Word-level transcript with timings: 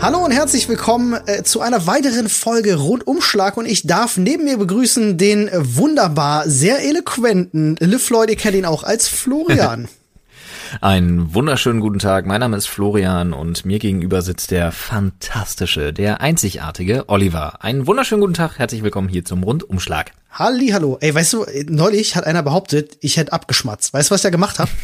Hallo 0.00 0.18
und 0.24 0.30
herzlich 0.30 0.68
willkommen 0.68 1.18
äh, 1.26 1.42
zu 1.42 1.60
einer 1.60 1.88
weiteren 1.88 2.28
Folge 2.28 2.76
Rundumschlag 2.76 3.56
und 3.56 3.66
ich 3.66 3.84
darf 3.84 4.16
neben 4.16 4.44
mir 4.44 4.56
begrüßen 4.56 5.18
den 5.18 5.48
äh, 5.48 5.76
wunderbar, 5.76 6.48
sehr 6.48 6.84
eloquenten 6.84 7.74
Le 7.80 7.98
Floyd, 7.98 8.30
ihr 8.30 8.36
kennt 8.36 8.54
ihn 8.54 8.64
auch 8.64 8.84
als 8.84 9.08
Florian. 9.08 9.88
Einen 10.80 11.34
wunderschönen 11.34 11.80
guten 11.80 11.98
Tag. 11.98 12.26
Mein 12.26 12.40
Name 12.40 12.56
ist 12.56 12.68
Florian 12.68 13.32
und 13.32 13.64
mir 13.64 13.80
gegenüber 13.80 14.22
sitzt 14.22 14.52
der 14.52 14.70
fantastische, 14.70 15.92
der 15.92 16.20
einzigartige 16.20 17.08
Oliver. 17.08 17.64
Einen 17.64 17.88
wunderschönen 17.88 18.20
guten 18.20 18.34
Tag. 18.34 18.58
Herzlich 18.58 18.84
willkommen 18.84 19.08
hier 19.08 19.24
zum 19.24 19.42
Rundumschlag. 19.42 20.12
Halli, 20.30 20.68
hallo. 20.68 20.98
Ey, 21.00 21.12
weißt 21.12 21.32
du, 21.32 21.46
neulich 21.66 22.14
hat 22.14 22.24
einer 22.24 22.44
behauptet, 22.44 22.98
ich 23.00 23.16
hätte 23.16 23.32
abgeschmatzt. 23.32 23.92
Weißt 23.92 24.10
du, 24.10 24.14
was 24.14 24.22
der 24.22 24.30
gemacht 24.30 24.60
hat? 24.60 24.68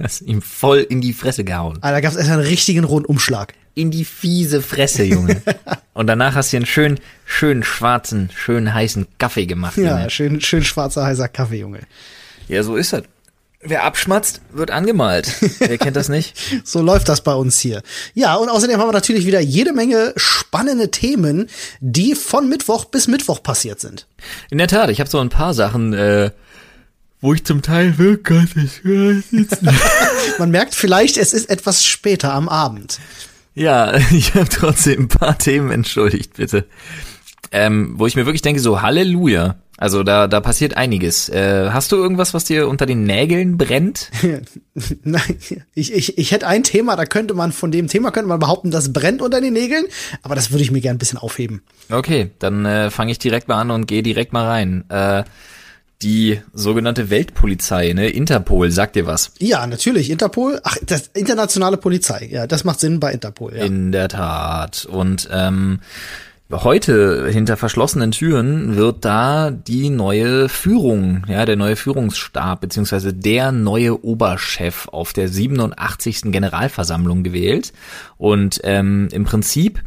Hast 0.00 0.22
ihm 0.22 0.42
voll 0.42 0.78
in 0.80 1.00
die 1.00 1.12
Fresse 1.12 1.44
gehauen. 1.44 1.78
Ah, 1.80 1.90
da 1.90 2.00
gab 2.00 2.12
es 2.12 2.18
erst 2.18 2.30
einen 2.30 2.42
richtigen 2.42 2.84
Rundumschlag. 2.84 3.54
In 3.74 3.90
die 3.90 4.04
fiese 4.04 4.60
Fresse, 4.60 5.04
Junge. 5.04 5.42
und 5.94 6.06
danach 6.06 6.34
hast 6.34 6.52
du 6.52 6.58
einen 6.58 6.66
schönen, 6.66 7.00
schönen 7.24 7.62
schwarzen, 7.62 8.30
schönen 8.34 8.72
heißen 8.72 9.06
Kaffee 9.18 9.46
gemacht. 9.46 9.76
Ja, 9.76 9.98
Junge. 9.98 10.10
schön, 10.10 10.40
schön 10.40 10.64
schwarzer, 10.64 11.04
heißer 11.04 11.28
Kaffee, 11.28 11.60
Junge. 11.60 11.80
Ja, 12.48 12.62
so 12.62 12.76
ist 12.76 12.92
das. 12.92 13.04
Wer 13.64 13.84
abschmatzt, 13.84 14.40
wird 14.50 14.72
angemalt. 14.72 15.32
Wer 15.60 15.78
kennt 15.78 15.94
das 15.94 16.08
nicht? 16.08 16.36
So 16.64 16.82
läuft 16.82 17.08
das 17.08 17.22
bei 17.22 17.34
uns 17.34 17.60
hier. 17.60 17.82
Ja, 18.14 18.34
und 18.34 18.48
außerdem 18.48 18.78
haben 18.78 18.88
wir 18.88 18.92
natürlich 18.92 19.24
wieder 19.24 19.40
jede 19.40 19.72
Menge 19.72 20.12
spannende 20.16 20.90
Themen, 20.90 21.48
die 21.80 22.14
von 22.14 22.48
Mittwoch 22.48 22.86
bis 22.86 23.06
Mittwoch 23.06 23.42
passiert 23.42 23.78
sind. 23.78 24.06
In 24.50 24.58
der 24.58 24.66
Tat, 24.66 24.90
ich 24.90 24.98
habe 25.00 25.08
so 25.08 25.18
ein 25.18 25.28
paar 25.28 25.54
Sachen, 25.54 25.92
äh, 25.92 26.30
wo 27.22 27.32
ich 27.32 27.44
zum 27.44 27.62
Teil 27.62 27.96
wirklich 27.96 28.82
Man 30.38 30.50
merkt 30.50 30.74
vielleicht, 30.74 31.16
es 31.16 31.32
ist 31.32 31.48
etwas 31.48 31.84
später 31.84 32.34
am 32.34 32.50
Abend. 32.50 32.98
Ja, 33.54 33.94
ich 34.10 34.34
habe 34.34 34.48
trotzdem 34.48 35.02
ein 35.02 35.08
paar 35.08 35.38
Themen 35.38 35.70
entschuldigt, 35.70 36.34
bitte. 36.34 36.66
Ähm, 37.52 37.94
wo 37.96 38.06
ich 38.06 38.16
mir 38.16 38.26
wirklich 38.26 38.42
denke, 38.42 38.60
so 38.60 38.82
Halleluja. 38.82 39.56
Also 39.78 40.02
da, 40.02 40.28
da 40.28 40.40
passiert 40.40 40.76
einiges. 40.76 41.28
Äh, 41.28 41.70
hast 41.70 41.92
du 41.92 41.96
irgendwas, 41.96 42.34
was 42.34 42.44
dir 42.44 42.68
unter 42.68 42.86
den 42.86 43.04
Nägeln 43.04 43.56
brennt? 43.56 44.10
Nein, 45.02 45.38
ich, 45.74 45.92
ich, 45.92 46.18
ich 46.18 46.30
hätte 46.30 46.46
ein 46.46 46.62
Thema, 46.62 46.96
da 46.96 47.04
könnte 47.04 47.34
man 47.34 47.52
von 47.52 47.70
dem 47.70 47.88
Thema 47.88 48.10
könnte 48.10 48.28
man 48.28 48.38
behaupten, 48.38 48.70
das 48.70 48.92
brennt 48.92 49.22
unter 49.22 49.40
den 49.40 49.52
Nägeln, 49.52 49.86
aber 50.22 50.34
das 50.34 50.50
würde 50.50 50.62
ich 50.62 50.70
mir 50.70 50.80
gern 50.80 50.96
ein 50.96 50.98
bisschen 50.98 51.18
aufheben. 51.18 51.62
Okay, 51.90 52.30
dann 52.38 52.64
äh, 52.64 52.90
fange 52.90 53.12
ich 53.12 53.18
direkt 53.18 53.48
mal 53.48 53.60
an 53.60 53.70
und 53.70 53.86
gehe 53.86 54.02
direkt 54.02 54.32
mal 54.32 54.46
rein. 54.46 54.84
Äh, 54.88 55.24
die 56.02 56.40
sogenannte 56.52 57.10
Weltpolizei, 57.10 57.92
ne, 57.92 58.08
Interpol, 58.08 58.70
sagt 58.70 58.96
dir 58.96 59.06
was? 59.06 59.32
Ja, 59.38 59.66
natürlich, 59.66 60.10
Interpol, 60.10 60.60
ach, 60.64 60.76
das 60.84 61.08
internationale 61.14 61.76
Polizei, 61.76 62.28
ja, 62.30 62.46
das 62.46 62.64
macht 62.64 62.80
Sinn 62.80 63.00
bei 63.00 63.12
Interpol, 63.12 63.56
ja. 63.56 63.64
In 63.64 63.92
der 63.92 64.08
Tat. 64.08 64.84
Und 64.84 65.28
ähm, 65.32 65.80
heute 66.50 67.28
hinter 67.30 67.56
verschlossenen 67.56 68.10
Türen 68.10 68.76
wird 68.76 69.04
da 69.04 69.50
die 69.50 69.88
neue 69.90 70.48
Führung, 70.48 71.24
ja, 71.28 71.44
der 71.46 71.56
neue 71.56 71.76
Führungsstab 71.76 72.60
beziehungsweise 72.60 73.14
der 73.14 73.52
neue 73.52 74.04
Oberchef 74.04 74.88
auf 74.88 75.12
der 75.12 75.28
87. 75.28 76.22
Generalversammlung 76.24 77.22
gewählt. 77.22 77.72
Und 78.18 78.60
ähm, 78.64 79.08
im 79.12 79.24
Prinzip 79.24 79.82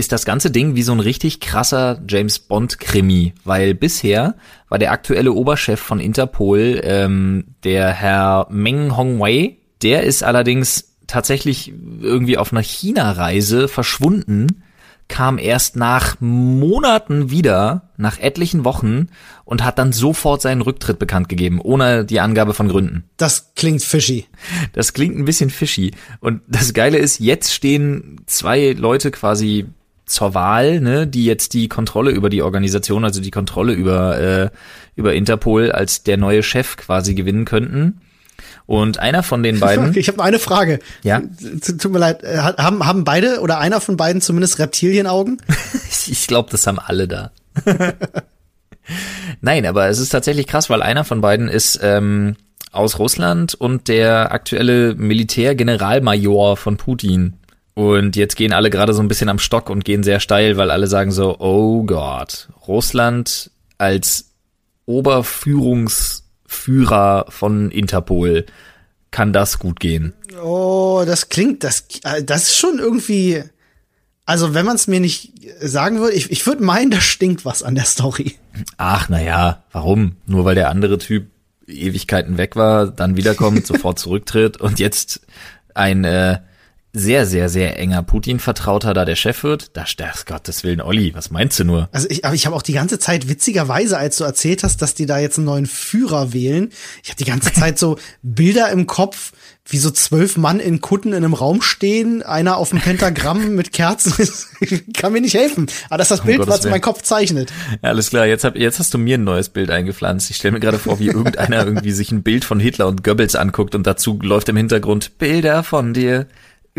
ist 0.00 0.12
das 0.12 0.24
ganze 0.24 0.50
Ding 0.50 0.74
wie 0.74 0.82
so 0.82 0.92
ein 0.92 1.00
richtig 1.00 1.40
krasser 1.40 2.00
James 2.08 2.38
Bond 2.38 2.80
Krimi, 2.80 3.34
weil 3.44 3.74
bisher 3.74 4.34
war 4.70 4.78
der 4.78 4.92
aktuelle 4.92 5.32
Oberchef 5.32 5.78
von 5.78 6.00
Interpol 6.00 6.80
ähm, 6.82 7.44
der 7.64 7.90
Herr 7.92 8.46
Meng 8.48 8.96
Hongwei. 8.96 9.58
Der 9.82 10.04
ist 10.04 10.24
allerdings 10.24 10.96
tatsächlich 11.06 11.74
irgendwie 12.00 12.38
auf 12.38 12.50
einer 12.50 12.62
China-Reise 12.62 13.68
verschwunden, 13.68 14.62
kam 15.08 15.36
erst 15.36 15.76
nach 15.76 16.18
Monaten 16.20 17.30
wieder, 17.30 17.90
nach 17.98 18.18
etlichen 18.18 18.64
Wochen 18.64 19.08
und 19.44 19.64
hat 19.64 19.78
dann 19.78 19.92
sofort 19.92 20.40
seinen 20.40 20.62
Rücktritt 20.62 20.98
bekannt 20.98 21.28
gegeben, 21.28 21.60
ohne 21.60 22.06
die 22.06 22.20
Angabe 22.20 22.54
von 22.54 22.68
Gründen. 22.68 23.04
Das 23.18 23.52
klingt 23.54 23.82
fishy. 23.82 24.26
Das 24.72 24.94
klingt 24.94 25.18
ein 25.18 25.26
bisschen 25.26 25.50
fishy. 25.50 25.90
Und 26.20 26.40
das 26.48 26.72
Geile 26.72 26.96
ist, 26.96 27.18
jetzt 27.18 27.52
stehen 27.52 28.22
zwei 28.26 28.72
Leute 28.72 29.10
quasi 29.10 29.66
zur 30.10 30.34
Wahl, 30.34 30.80
ne, 30.80 31.06
die 31.06 31.24
jetzt 31.24 31.54
die 31.54 31.68
Kontrolle 31.68 32.10
über 32.10 32.28
die 32.30 32.42
Organisation, 32.42 33.04
also 33.04 33.20
die 33.20 33.30
Kontrolle 33.30 33.72
über, 33.72 34.18
äh, 34.18 34.50
über 34.96 35.14
Interpol 35.14 35.72
als 35.72 36.02
der 36.02 36.16
neue 36.16 36.42
Chef 36.42 36.76
quasi 36.76 37.14
gewinnen 37.14 37.44
könnten. 37.44 38.00
Und 38.66 38.98
einer 38.98 39.22
von 39.22 39.42
den 39.42 39.58
beiden. 39.58 39.94
Ich 39.96 40.08
habe 40.08 40.22
eine 40.22 40.38
Frage. 40.38 40.78
Ja? 41.02 41.22
Tut 41.60 41.90
mir 41.90 41.98
leid, 41.98 42.22
äh, 42.22 42.38
haben, 42.38 42.86
haben 42.86 43.04
beide 43.04 43.40
oder 43.40 43.58
einer 43.58 43.80
von 43.80 43.96
beiden 43.96 44.20
zumindest 44.20 44.58
Reptilienaugen? 44.58 45.42
ich 46.06 46.26
glaube, 46.26 46.50
das 46.50 46.66
haben 46.66 46.78
alle 46.78 47.08
da. 47.08 47.32
Nein, 49.40 49.66
aber 49.66 49.88
es 49.88 49.98
ist 49.98 50.10
tatsächlich 50.10 50.46
krass, 50.46 50.70
weil 50.70 50.82
einer 50.82 51.04
von 51.04 51.20
beiden 51.20 51.48
ist 51.48 51.80
ähm, 51.82 52.36
aus 52.72 52.98
Russland 52.98 53.54
und 53.54 53.88
der 53.88 54.32
aktuelle 54.32 54.94
Militärgeneralmajor 54.94 56.56
von 56.56 56.76
Putin. 56.76 57.34
Und 57.74 58.16
jetzt 58.16 58.36
gehen 58.36 58.52
alle 58.52 58.70
gerade 58.70 58.92
so 58.92 59.00
ein 59.00 59.08
bisschen 59.08 59.28
am 59.28 59.38
Stock 59.38 59.70
und 59.70 59.84
gehen 59.84 60.02
sehr 60.02 60.20
steil, 60.20 60.56
weil 60.56 60.70
alle 60.70 60.86
sagen 60.86 61.12
so, 61.12 61.38
oh 61.38 61.82
Gott, 61.84 62.48
Russland 62.66 63.50
als 63.78 64.30
Oberführungsführer 64.86 67.26
von 67.28 67.70
Interpol, 67.70 68.46
kann 69.10 69.32
das 69.32 69.58
gut 69.58 69.80
gehen? 69.80 70.14
Oh, 70.42 71.02
das 71.06 71.28
klingt, 71.28 71.64
das, 71.64 71.84
das 72.24 72.44
ist 72.44 72.56
schon 72.56 72.78
irgendwie, 72.78 73.42
also 74.24 74.54
wenn 74.54 74.66
man 74.66 74.76
es 74.76 74.86
mir 74.86 75.00
nicht 75.00 75.32
sagen 75.60 76.00
würde, 76.00 76.14
ich, 76.14 76.30
ich 76.30 76.46
würde 76.46 76.62
meinen, 76.62 76.90
da 76.90 77.00
stinkt 77.00 77.44
was 77.44 77.62
an 77.62 77.74
der 77.74 77.84
Story. 77.84 78.36
Ach, 78.76 79.08
naja, 79.08 79.64
warum? 79.72 80.16
Nur 80.26 80.44
weil 80.44 80.54
der 80.54 80.70
andere 80.70 80.98
Typ 80.98 81.28
Ewigkeiten 81.66 82.36
weg 82.36 82.56
war, 82.56 82.88
dann 82.88 83.16
wiederkommt, 83.16 83.66
sofort 83.70 83.98
zurücktritt 83.98 84.60
und 84.60 84.78
jetzt 84.78 85.20
ein 85.74 86.04
äh, 86.04 86.40
sehr, 86.92 87.24
sehr, 87.24 87.48
sehr 87.48 87.78
enger 87.78 88.02
Putin-Vertrauter 88.02 88.94
da 88.94 89.04
der 89.04 89.14
Chef 89.14 89.44
wird, 89.44 89.76
da 89.76 89.84
das 89.96 90.26
Gottes 90.26 90.64
Willen, 90.64 90.80
Olli, 90.80 91.14
was 91.14 91.30
meinst 91.30 91.58
du 91.60 91.64
nur? 91.64 91.88
Also 91.92 92.08
ich, 92.10 92.24
aber 92.24 92.34
ich 92.34 92.46
habe 92.46 92.56
auch 92.56 92.62
die 92.62 92.72
ganze 92.72 92.98
Zeit 92.98 93.28
witzigerweise, 93.28 93.96
als 93.96 94.16
du 94.16 94.24
erzählt 94.24 94.64
hast, 94.64 94.82
dass 94.82 94.94
die 94.94 95.06
da 95.06 95.18
jetzt 95.18 95.38
einen 95.38 95.46
neuen 95.46 95.66
Führer 95.66 96.32
wählen, 96.32 96.70
ich 97.02 97.10
habe 97.10 97.18
die 97.18 97.30
ganze 97.30 97.52
Zeit 97.52 97.78
so 97.78 97.96
Bilder 98.22 98.70
im 98.70 98.86
Kopf, 98.86 99.32
wie 99.66 99.78
so 99.78 99.90
zwölf 99.90 100.36
Mann 100.36 100.58
in 100.58 100.80
Kutten 100.80 101.10
in 101.10 101.16
einem 101.16 101.34
Raum 101.34 101.62
stehen, 101.62 102.24
einer 102.24 102.56
auf 102.56 102.70
dem 102.70 102.80
Pentagramm 102.80 103.54
mit 103.54 103.72
Kerzen, 103.72 104.28
kann 104.94 105.12
mir 105.12 105.20
nicht 105.20 105.34
helfen. 105.34 105.66
Aber 105.88 105.98
das 105.98 106.10
ist 106.10 106.18
das 106.18 106.26
Bild, 106.26 106.40
um 106.40 106.48
was 106.48 106.64
mein 106.64 106.80
Kopf 106.80 107.02
zeichnet. 107.02 107.52
Ja, 107.82 107.90
alles 107.90 108.10
klar, 108.10 108.26
jetzt, 108.26 108.42
hab, 108.42 108.56
jetzt 108.56 108.80
hast 108.80 108.92
du 108.94 108.98
mir 108.98 109.16
ein 109.16 109.24
neues 109.24 109.48
Bild 109.48 109.70
eingepflanzt. 109.70 110.28
Ich 110.30 110.36
stelle 110.36 110.52
mir 110.52 110.60
gerade 110.60 110.80
vor, 110.80 110.98
wie 110.98 111.06
irgendeiner 111.06 111.64
irgendwie 111.64 111.92
sich 111.92 112.10
ein 112.10 112.24
Bild 112.24 112.44
von 112.44 112.58
Hitler 112.58 112.88
und 112.88 113.04
Goebbels 113.04 113.36
anguckt 113.36 113.76
und 113.76 113.86
dazu 113.86 114.18
läuft 114.20 114.48
im 114.48 114.56
Hintergrund 114.56 115.18
Bilder 115.18 115.62
von 115.62 115.94
dir 115.94 116.26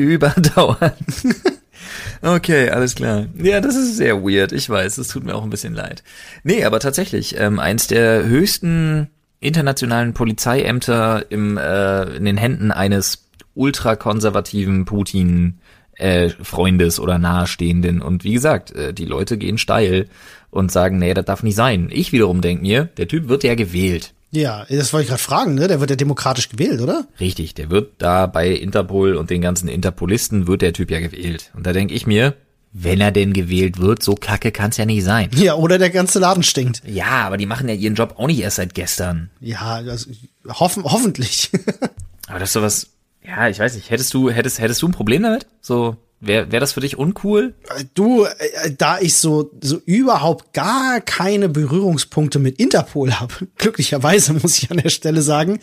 überdauern. 0.02 0.94
Okay, 2.24 2.70
alles 2.70 2.94
klar. 2.94 3.26
Ja, 3.36 3.62
das 3.62 3.76
ist 3.76 3.98
sehr 3.98 4.24
weird. 4.24 4.52
Ich 4.52 4.70
weiß, 4.70 5.00
es 5.00 5.08
tut 5.08 5.24
mir 5.24 5.34
auch 5.34 5.44
ein 5.44 5.50
bisschen 5.50 5.74
leid. 5.74 6.04
Nee, 6.44 6.64
aber 6.64 6.80
tatsächlich, 6.80 7.36
ähm, 7.40 7.60
eins 7.60 7.88
der 7.88 8.26
höchsten 8.26 9.10
internationalen 9.40 10.14
Polizeiämter 10.14 11.26
im, 11.32 11.58
äh, 11.58 12.04
in 12.16 12.26
den 12.26 12.38
Händen 12.38 12.72
eines 12.72 13.26
ultrakonservativen 13.56 14.86
Putin 14.86 15.58
äh, 15.96 16.30
Freundes 16.30 17.00
oder 17.00 17.18
Nahestehenden. 17.18 18.02
Und 18.02 18.24
wie 18.24 18.34
gesagt, 18.34 18.72
äh, 18.72 18.94
die 18.94 19.06
Leute 19.06 19.38
gehen 19.38 19.58
steil 19.58 20.08
und 20.52 20.72
sagen, 20.72 21.00
nee, 21.00 21.14
das 21.14 21.26
darf 21.26 21.44
nicht 21.44 21.56
sein. 21.56 21.90
Ich 21.92 22.12
wiederum 22.12 22.42
denk 22.42 22.62
mir, 22.62 22.86
der 22.98 23.08
Typ 23.08 23.28
wird 23.28 23.44
ja 23.44 23.56
gewählt. 23.56 24.14
Ja, 24.32 24.66
das 24.70 24.94
wollte 24.94 25.04
ich 25.04 25.10
gerade 25.10 25.22
fragen, 25.22 25.56
ne? 25.56 25.68
Der 25.68 25.82
wird 25.82 25.90
ja 25.90 25.96
demokratisch 25.98 26.50
gewählt, 26.50 26.80
oder? 26.80 27.06
Richtig, 27.20 27.54
der 27.54 27.70
wird 27.70 27.94
da 27.98 28.28
bei 28.28 28.50
Interpol 28.50 29.16
und 29.16 29.30
den 29.30 29.42
ganzen 29.42 29.68
Interpolisten 29.68 30.48
wird 30.48 30.62
der 30.62 30.74
Typ 30.74 30.90
ja 30.90 31.00
gewählt. 31.00 31.52
Und 31.54 31.68
da 31.68 31.74
denk 31.74 31.92
ich 31.92 32.08
mir, 32.08 32.36
wenn 32.72 33.02
er 33.02 33.12
denn 33.12 33.34
gewählt 33.34 33.80
wird, 33.80 34.02
so 34.02 34.16
kacke 34.16 34.52
kann's 34.52 34.78
ja 34.78 34.86
nicht 34.86 35.04
sein. 35.04 35.30
Ja, 35.36 35.56
oder 35.56 35.78
der 35.78 35.90
ganze 35.90 36.20
Laden 36.20 36.44
stinkt. 36.44 36.82
Ja, 36.86 37.26
aber 37.26 37.36
die 37.36 37.46
machen 37.46 37.68
ja 37.68 37.76
ihren 37.76 37.96
Job 37.96 38.16
auch 38.18 38.28
nicht 38.28 38.40
erst 38.40 38.56
seit 38.56 38.74
gestern. 38.74 39.30
Ja, 39.42 39.82
also, 39.86 40.10
hoffen, 40.48 40.84
hoffentlich. 40.86 41.52
aber 42.28 42.40
das 42.40 42.50
ist 42.50 42.54
sowas, 42.54 42.88
ja, 43.26 43.50
ich 43.50 43.60
weiß 43.60 43.76
nicht, 43.76 43.90
hättest 43.90 44.14
du, 44.14 44.30
hättest, 44.30 44.60
hättest 44.60 44.82
du 44.82 44.88
ein 44.88 44.94
Problem 44.94 45.24
damit? 45.24 45.46
So, 45.60 45.98
Wäre 46.22 46.52
wär 46.52 46.60
das 46.60 46.74
für 46.74 46.82
dich 46.82 46.98
uncool? 46.98 47.56
Du, 47.96 48.26
äh, 48.26 48.72
da 48.78 49.00
ich 49.00 49.16
so, 49.16 49.52
so 49.60 49.78
überhaupt 49.86 50.54
gar 50.54 51.02
keine 51.02 51.50
Berührungspunkte 51.50 52.38
mit 52.38 52.60
Interpol 52.60 53.14
habe, 53.20 53.34
glücklicherweise 53.58 54.34
muss 54.34 54.60
ich 54.60 54.70
an 54.70 54.78
der 54.78 54.90
Stelle 54.90 55.24
sagen, 55.24 55.60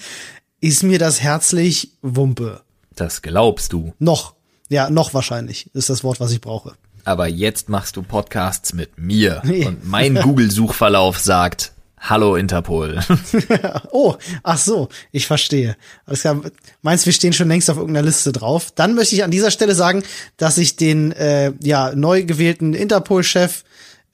ist 0.60 0.82
mir 0.82 0.98
das 0.98 1.20
herzlich 1.20 1.92
Wumpe. 2.02 2.62
Das 2.96 3.22
glaubst 3.22 3.72
du. 3.72 3.94
Noch. 4.00 4.34
Ja, 4.68 4.90
noch 4.90 5.14
wahrscheinlich 5.14 5.70
ist 5.74 5.88
das 5.88 6.02
Wort, 6.02 6.18
was 6.18 6.32
ich 6.32 6.40
brauche. 6.40 6.74
Aber 7.04 7.28
jetzt 7.28 7.68
machst 7.68 7.96
du 7.96 8.02
Podcasts 8.02 8.74
mit 8.74 8.98
mir 8.98 9.40
und 9.44 9.88
mein 9.88 10.16
Google-Suchverlauf 10.16 11.18
sagt 11.20 11.72
Hallo 12.00 12.36
Interpol. 12.36 13.00
oh, 13.90 14.16
ach 14.42 14.58
so, 14.58 14.88
ich 15.12 15.26
verstehe. 15.26 15.76
Alles 16.06 16.22
klar. 16.22 16.40
Meinst 16.82 17.06
wir 17.06 17.12
stehen 17.12 17.32
schon 17.32 17.48
längst 17.48 17.70
auf 17.70 17.76
irgendeiner 17.76 18.06
Liste 18.06 18.32
drauf? 18.32 18.70
Dann 18.74 18.94
möchte 18.94 19.14
ich 19.14 19.24
an 19.24 19.30
dieser 19.30 19.50
Stelle 19.50 19.74
sagen, 19.74 20.02
dass 20.36 20.58
ich 20.58 20.76
den 20.76 21.12
äh, 21.12 21.52
ja 21.62 21.94
neu 21.94 22.24
gewählten 22.24 22.74
Interpol-Chef 22.74 23.64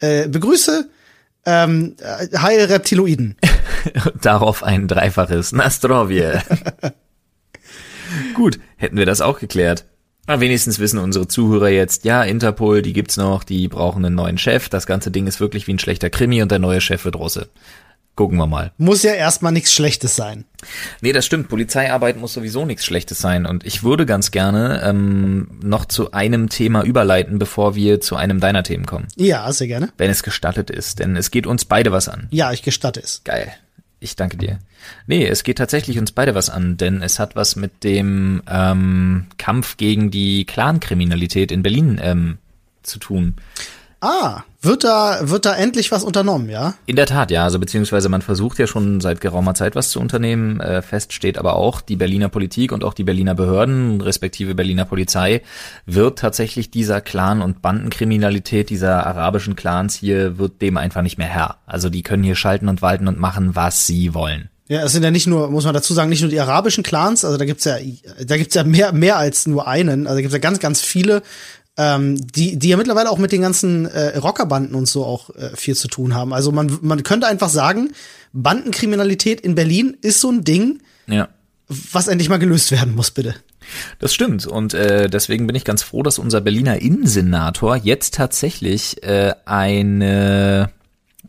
äh, 0.00 0.28
begrüße. 0.28 0.88
Ähm, 1.46 1.96
äh, 2.00 2.38
Heil 2.38 2.64
Reptiloiden. 2.64 3.36
Darauf 4.22 4.62
ein 4.62 4.88
dreifaches 4.88 5.52
Nastrovje. 5.52 6.42
Gut, 8.34 8.58
hätten 8.76 8.96
wir 8.96 9.06
das 9.06 9.20
auch 9.20 9.38
geklärt. 9.38 9.84
Aber 10.26 10.40
wenigstens 10.40 10.78
wissen 10.78 10.98
unsere 10.98 11.28
Zuhörer 11.28 11.68
jetzt, 11.68 12.04
ja, 12.04 12.22
Interpol, 12.22 12.82
die 12.82 12.92
gibt's 12.92 13.16
noch, 13.16 13.44
die 13.44 13.68
brauchen 13.68 14.04
einen 14.04 14.14
neuen 14.14 14.38
Chef. 14.38 14.68
Das 14.68 14.86
ganze 14.86 15.10
Ding 15.10 15.26
ist 15.26 15.40
wirklich 15.40 15.66
wie 15.66 15.74
ein 15.74 15.78
schlechter 15.78 16.10
Krimi 16.10 16.42
und 16.42 16.50
der 16.50 16.58
neue 16.58 16.80
Chef 16.80 17.04
wird 17.04 17.16
Russe. 17.16 17.48
Gucken 18.16 18.38
wir 18.38 18.46
mal. 18.46 18.70
Muss 18.78 19.02
ja 19.02 19.12
erstmal 19.12 19.50
nichts 19.50 19.72
Schlechtes 19.72 20.14
sein. 20.14 20.44
Nee, 21.00 21.12
das 21.12 21.26
stimmt. 21.26 21.48
Polizeiarbeit 21.48 22.16
muss 22.16 22.32
sowieso 22.32 22.64
nichts 22.64 22.84
Schlechtes 22.84 23.18
sein. 23.18 23.44
Und 23.44 23.66
ich 23.66 23.82
würde 23.82 24.06
ganz 24.06 24.30
gerne 24.30 24.82
ähm, 24.84 25.58
noch 25.64 25.84
zu 25.84 26.12
einem 26.12 26.48
Thema 26.48 26.84
überleiten, 26.84 27.40
bevor 27.40 27.74
wir 27.74 28.00
zu 28.00 28.14
einem 28.14 28.38
deiner 28.38 28.62
Themen 28.62 28.86
kommen. 28.86 29.08
Ja, 29.16 29.52
sehr 29.52 29.66
gerne. 29.66 29.88
Wenn 29.98 30.10
es 30.10 30.22
gestattet 30.22 30.70
ist. 30.70 31.00
Denn 31.00 31.16
es 31.16 31.32
geht 31.32 31.48
uns 31.48 31.64
beide 31.64 31.90
was 31.90 32.08
an. 32.08 32.28
Ja, 32.30 32.52
ich 32.52 32.62
gestatte 32.62 33.00
es. 33.00 33.22
Geil. 33.24 33.52
Ich 34.04 34.16
danke 34.16 34.36
dir. 34.36 34.58
Nee, 35.06 35.26
es 35.26 35.44
geht 35.44 35.56
tatsächlich 35.56 35.98
uns 35.98 36.12
beide 36.12 36.34
was 36.34 36.50
an, 36.50 36.76
denn 36.76 37.00
es 37.00 37.18
hat 37.18 37.36
was 37.36 37.56
mit 37.56 37.84
dem 37.84 38.42
ähm, 38.46 39.28
Kampf 39.38 39.78
gegen 39.78 40.10
die 40.10 40.44
Clankriminalität 40.44 41.50
in 41.50 41.62
Berlin 41.62 41.98
ähm, 42.02 42.36
zu 42.82 42.98
tun. 42.98 43.36
Ah, 44.04 44.44
wird 44.60 44.84
da, 44.84 45.30
wird 45.30 45.46
da 45.46 45.54
endlich 45.54 45.90
was 45.90 46.04
unternommen, 46.04 46.50
ja? 46.50 46.74
In 46.84 46.94
der 46.94 47.06
Tat, 47.06 47.30
ja. 47.30 47.44
Also 47.44 47.58
beziehungsweise 47.58 48.10
man 48.10 48.20
versucht 48.20 48.58
ja 48.58 48.66
schon 48.66 49.00
seit 49.00 49.22
geraumer 49.22 49.54
Zeit 49.54 49.76
was 49.76 49.88
zu 49.88 49.98
unternehmen. 49.98 50.60
Äh, 50.60 50.82
fest 50.82 51.14
steht 51.14 51.38
aber 51.38 51.56
auch, 51.56 51.80
die 51.80 51.96
Berliner 51.96 52.28
Politik 52.28 52.70
und 52.70 52.84
auch 52.84 52.92
die 52.92 53.04
Berliner 53.04 53.34
Behörden, 53.34 54.02
respektive 54.02 54.54
Berliner 54.54 54.84
Polizei, 54.84 55.40
wird 55.86 56.18
tatsächlich 56.18 56.70
dieser 56.70 57.00
Clan- 57.00 57.40
und 57.40 57.62
Bandenkriminalität 57.62 58.68
dieser 58.68 59.06
arabischen 59.06 59.56
Clans 59.56 59.94
hier, 59.94 60.36
wird 60.36 60.60
dem 60.60 60.76
einfach 60.76 61.00
nicht 61.00 61.16
mehr 61.16 61.28
Herr. 61.28 61.56
Also 61.64 61.88
die 61.88 62.02
können 62.02 62.24
hier 62.24 62.36
schalten 62.36 62.68
und 62.68 62.82
walten 62.82 63.08
und 63.08 63.18
machen, 63.18 63.56
was 63.56 63.86
sie 63.86 64.12
wollen. 64.12 64.50
Ja, 64.68 64.82
es 64.82 64.92
sind 64.92 65.02
ja 65.02 65.10
nicht 65.10 65.26
nur, 65.26 65.50
muss 65.50 65.64
man 65.64 65.72
dazu 65.72 65.94
sagen, 65.94 66.10
nicht 66.10 66.20
nur 66.20 66.30
die 66.30 66.40
arabischen 66.40 66.84
Clans, 66.84 67.24
also 67.24 67.38
da 67.38 67.46
gibt's 67.46 67.64
ja, 67.64 67.76
da 68.26 68.36
gibt's 68.36 68.54
ja 68.54 68.64
mehr, 68.64 68.92
mehr 68.92 69.16
als 69.16 69.46
nur 69.46 69.66
einen, 69.66 70.06
also 70.06 70.16
da 70.16 70.20
gibt's 70.20 70.34
ja 70.34 70.40
ganz, 70.40 70.58
ganz 70.58 70.82
viele 70.82 71.22
ähm, 71.76 72.16
die, 72.26 72.58
die 72.58 72.68
ja 72.68 72.76
mittlerweile 72.76 73.10
auch 73.10 73.18
mit 73.18 73.32
den 73.32 73.42
ganzen 73.42 73.86
äh, 73.86 74.16
Rockerbanden 74.18 74.74
und 74.74 74.86
so 74.86 75.04
auch 75.04 75.30
äh, 75.30 75.56
viel 75.56 75.74
zu 75.74 75.88
tun 75.88 76.14
haben. 76.14 76.32
Also 76.32 76.52
man, 76.52 76.78
man 76.82 77.02
könnte 77.02 77.26
einfach 77.26 77.48
sagen, 77.48 77.92
Bandenkriminalität 78.32 79.40
in 79.40 79.54
Berlin 79.54 79.96
ist 80.00 80.20
so 80.20 80.30
ein 80.30 80.44
Ding, 80.44 80.80
ja. 81.06 81.28
was 81.68 82.08
endlich 82.08 82.28
mal 82.28 82.38
gelöst 82.38 82.70
werden 82.70 82.94
muss, 82.94 83.10
bitte. 83.10 83.34
Das 83.98 84.12
stimmt 84.12 84.46
und 84.46 84.74
äh, 84.74 85.08
deswegen 85.08 85.46
bin 85.46 85.56
ich 85.56 85.64
ganz 85.64 85.82
froh, 85.82 86.02
dass 86.02 86.18
unser 86.18 86.42
Berliner 86.42 86.80
Innensenator 86.80 87.76
jetzt 87.76 88.14
tatsächlich 88.14 89.02
äh, 89.02 89.32
eine 89.46 90.70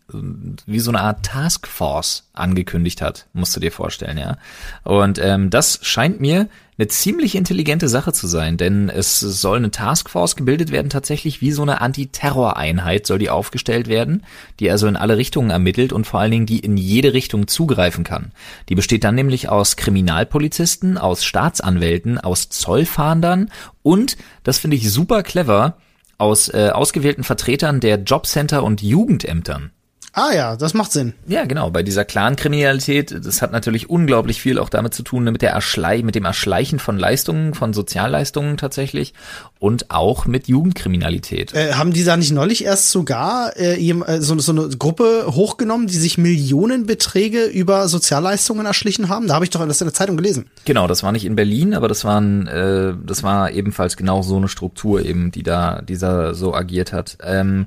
wie 0.07 0.79
so 0.79 0.91
eine 0.91 1.01
Art 1.01 1.25
Taskforce 1.25 2.29
angekündigt 2.33 3.01
hat, 3.01 3.25
musst 3.33 3.55
du 3.55 3.59
dir 3.59 3.71
vorstellen, 3.71 4.17
ja. 4.17 4.37
Und 4.83 5.17
ähm, 5.19 5.49
das 5.49 5.79
scheint 5.81 6.21
mir 6.21 6.47
eine 6.77 6.87
ziemlich 6.89 7.35
intelligente 7.35 7.87
Sache 7.87 8.13
zu 8.13 8.27
sein, 8.27 8.57
denn 8.57 8.89
es 8.89 9.19
soll 9.19 9.57
eine 9.57 9.71
Taskforce 9.71 10.35
gebildet 10.35 10.71
werden, 10.71 10.89
tatsächlich 10.89 11.41
wie 11.41 11.51
so 11.51 11.61
eine 11.61 11.81
Antiterror-Einheit 11.81 13.07
soll 13.07 13.17
die 13.17 13.29
aufgestellt 13.29 13.87
werden, 13.87 14.23
die 14.59 14.69
also 14.69 14.85
in 14.87 14.97
alle 14.97 15.17
Richtungen 15.17 15.49
ermittelt 15.49 15.93
und 15.93 16.05
vor 16.05 16.19
allen 16.19 16.31
Dingen 16.31 16.45
die 16.45 16.59
in 16.59 16.77
jede 16.77 17.13
Richtung 17.13 17.47
zugreifen 17.47 18.03
kann. 18.03 18.31
Die 18.69 18.75
besteht 18.75 19.05
dann 19.05 19.15
nämlich 19.15 19.49
aus 19.49 19.77
Kriminalpolizisten, 19.77 20.97
aus 20.97 21.23
Staatsanwälten, 21.23 22.19
aus 22.19 22.49
Zollfahndern 22.49 23.49
und, 23.81 24.17
das 24.43 24.59
finde 24.59 24.75
ich 24.75 24.91
super 24.91 25.23
clever, 25.23 25.77
aus 26.17 26.49
äh, 26.49 26.69
ausgewählten 26.73 27.23
Vertretern 27.23 27.79
der 27.79 27.97
Jobcenter 27.97 28.63
und 28.63 28.81
Jugendämtern. 28.81 29.71
Ah 30.17 30.33
ja, 30.33 30.55
das 30.55 30.73
macht 30.73 30.93
Sinn. 30.93 31.13
Ja, 31.27 31.43
genau. 31.43 31.71
Bei 31.71 31.83
dieser 31.83 32.05
Clan-Kriminalität, 32.05 33.13
das 33.25 33.41
hat 33.41 33.51
natürlich 33.51 33.89
unglaublich 33.89 34.41
viel 34.41 34.59
auch 34.59 34.69
damit 34.69 34.93
zu 34.93 35.03
tun, 35.03 35.25
mit 35.25 35.41
der 35.41 35.51
Erschlei 35.51 36.03
mit 36.03 36.15
dem 36.15 36.23
Erschleichen 36.23 36.79
von 36.79 36.97
Leistungen, 36.97 37.53
von 37.53 37.73
Sozialleistungen 37.73 38.55
tatsächlich 38.55 39.13
und 39.59 39.91
auch 39.91 40.25
mit 40.25 40.47
Jugendkriminalität. 40.47 41.53
Äh, 41.53 41.73
haben 41.73 41.91
die 41.91 42.05
da 42.05 42.15
nicht 42.15 42.31
neulich 42.31 42.63
erst 42.63 42.91
sogar 42.91 43.57
äh, 43.57 43.75
äh 43.75 44.21
so, 44.21 44.39
so 44.39 44.53
eine 44.53 44.69
Gruppe 44.69 45.25
hochgenommen, 45.27 45.87
die 45.87 45.97
sich 45.97 46.17
Millionenbeträge 46.17 47.43
über 47.43 47.89
Sozialleistungen 47.89 48.65
erschlichen 48.65 49.09
haben? 49.09 49.27
Da 49.27 49.33
habe 49.35 49.43
ich 49.43 49.51
doch 49.51 49.67
das 49.67 49.81
in 49.81 49.87
der 49.87 49.93
Zeitung 49.93 50.15
gelesen. 50.15 50.45
Genau, 50.63 50.87
das 50.87 51.03
war 51.03 51.11
nicht 51.11 51.25
in 51.25 51.35
Berlin, 51.35 51.73
aber 51.73 51.89
das 51.89 52.05
waren, 52.05 52.47
äh, 52.47 52.93
das 53.05 53.21
war 53.23 53.51
ebenfalls 53.51 53.97
genau 53.97 54.21
so 54.21 54.37
eine 54.37 54.47
Struktur 54.47 55.03
eben, 55.03 55.31
die 55.31 55.43
da, 55.43 55.81
dieser 55.81 56.33
so 56.35 56.53
agiert 56.53 56.93
hat. 56.93 57.17
Ähm, 57.21 57.65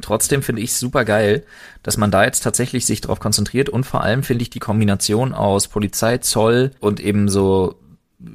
Trotzdem 0.00 0.42
finde 0.42 0.62
ich 0.62 0.74
super 0.74 1.04
geil, 1.04 1.44
dass 1.82 1.96
man 1.96 2.10
da 2.10 2.24
jetzt 2.24 2.40
tatsächlich 2.40 2.86
sich 2.86 3.00
darauf 3.00 3.20
konzentriert 3.20 3.68
und 3.68 3.84
vor 3.84 4.02
allem 4.02 4.22
finde 4.22 4.42
ich 4.42 4.50
die 4.50 4.58
Kombination 4.58 5.32
aus 5.32 5.68
Polizei, 5.68 6.18
Zoll 6.18 6.72
und 6.80 7.00
eben 7.00 7.28
so 7.28 7.76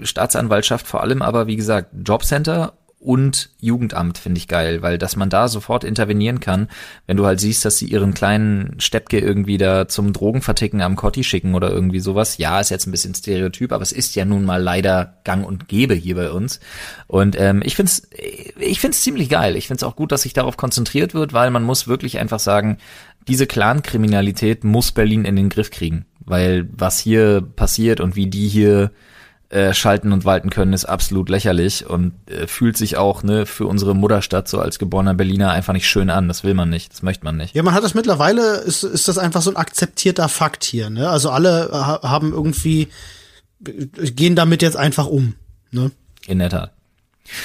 Staatsanwaltschaft 0.03 0.87
vor 0.87 1.01
allem, 1.01 1.21
aber 1.21 1.47
wie 1.47 1.55
gesagt, 1.55 1.89
Jobcenter 2.05 2.73
und 3.01 3.50
Jugendamt 3.59 4.19
finde 4.19 4.38
ich 4.38 4.48
geil, 4.48 4.83
weil 4.83 5.00
dass 5.00 5.15
man 5.15 5.31
da 5.31 5.48
sofort 5.48 5.83
intervenieren 5.83 6.39
kann, 6.39 6.68
wenn 7.07 7.18
du 7.18 7.25
halt 7.25 7.39
siehst, 7.39 7.65
dass 7.65 7.80
sie 7.80 7.88
ihren 7.88 8.13
kleinen 8.13 8.80
Steppke 8.80 9.18
irgendwie 9.18 9.57
da 9.57 9.88
zum 9.88 10.13
Drogenverticken 10.13 10.81
am 10.81 10.95
Kotti 10.95 11.24
schicken 11.24 11.56
oder 11.56 11.71
irgendwie 11.71 12.00
sowas. 12.00 12.38
Ja, 12.38 12.59
ist 12.59 12.69
jetzt 12.69 12.86
ein 12.86 12.92
bisschen 12.92 13.15
Stereotyp, 13.15 13.71
aber 13.71 13.81
es 13.81 13.92
ist 13.92 14.15
ja 14.15 14.24
nun 14.24 14.45
mal 14.45 14.62
leider 14.62 15.18
gang 15.24 15.44
und 15.44 15.68
gäbe 15.68 15.95
hier 15.95 16.13
bei 16.13 16.30
uns. 16.30 16.59
Und 17.07 17.36
ähm, 17.39 17.63
ich 17.65 17.75
find's, 17.75 18.07
ich 18.59 18.80
find's 18.80 19.01
ziemlich 19.01 19.30
geil. 19.30 19.56
Ich 19.56 19.68
find's 19.68 19.81
auch 19.81 19.95
gut, 19.95 20.12
dass 20.12 20.21
sich 20.21 20.33
darauf 20.33 20.56
konzentriert 20.56 21.15
wird, 21.15 21.33
weil 21.33 21.50
man 21.50 21.63
muss 21.63 21.88
wirklich 21.88 22.19
einfach 22.19 22.39
sagen, 22.39 22.77
diese 23.27 23.48
Clan-Kriminalität 23.48 24.63
muss 24.63 24.92
Berlin 24.92 25.25
in 25.25 25.36
den 25.36 25.50
Griff 25.50 25.71
kriegen, 25.71 26.06
weil 26.19 26.69
was 26.71 27.00
hier 27.00 27.42
passiert 27.42 28.00
und 28.00 28.15
wie 28.15 28.27
die 28.27 28.48
hier 28.48 28.92
äh, 29.51 29.74
schalten 29.74 30.13
und 30.13 30.24
walten 30.24 30.50
können, 30.50 30.71
ist 30.71 30.86
absolut 30.86 31.27
lächerlich 31.27 31.86
und 31.86 32.13
äh, 32.27 32.48
fühlt 32.48 32.77
sich 32.77 32.95
auch 32.95 33.21
ne, 33.21 33.45
für 33.45 33.68
unsere 33.68 33.94
Mutterstadt 33.94 34.48
so 34.48 34.59
als 34.59 34.80
geborener 34.80 35.13
Berliner 35.13 35.51
einfach 35.51 35.74
nicht 35.74 35.89
schön 35.89 36.09
an. 36.09 36.30
Das 36.30 36.45
will 36.45 36.53
man 36.53 36.69
nicht, 36.69 36.94
das 36.94 37.01
möchte 37.01 37.25
man 37.25 37.36
nicht. 37.36 37.53
Ja, 37.53 37.62
man 37.62 37.74
hat 37.74 37.83
das 37.83 37.94
mittlerweile, 37.94 38.57
ist, 38.59 38.83
ist 38.83 39.09
das 39.09 39.18
einfach 39.18 39.42
so 39.42 39.50
ein 39.50 39.57
akzeptierter 39.57 40.30
Fakt 40.30 40.63
hier. 40.63 40.89
Ne? 40.89 41.09
Also 41.09 41.31
alle 41.31 41.69
ha 41.74 42.00
haben 42.01 42.31
irgendwie, 42.31 42.88
gehen 43.59 44.38
damit 44.38 44.62
jetzt 44.62 44.77
einfach 44.77 45.07
um. 45.07 45.36
Ne? 45.71 45.91
In 46.27 46.39
der 46.39 46.50
Tat. 46.50 46.72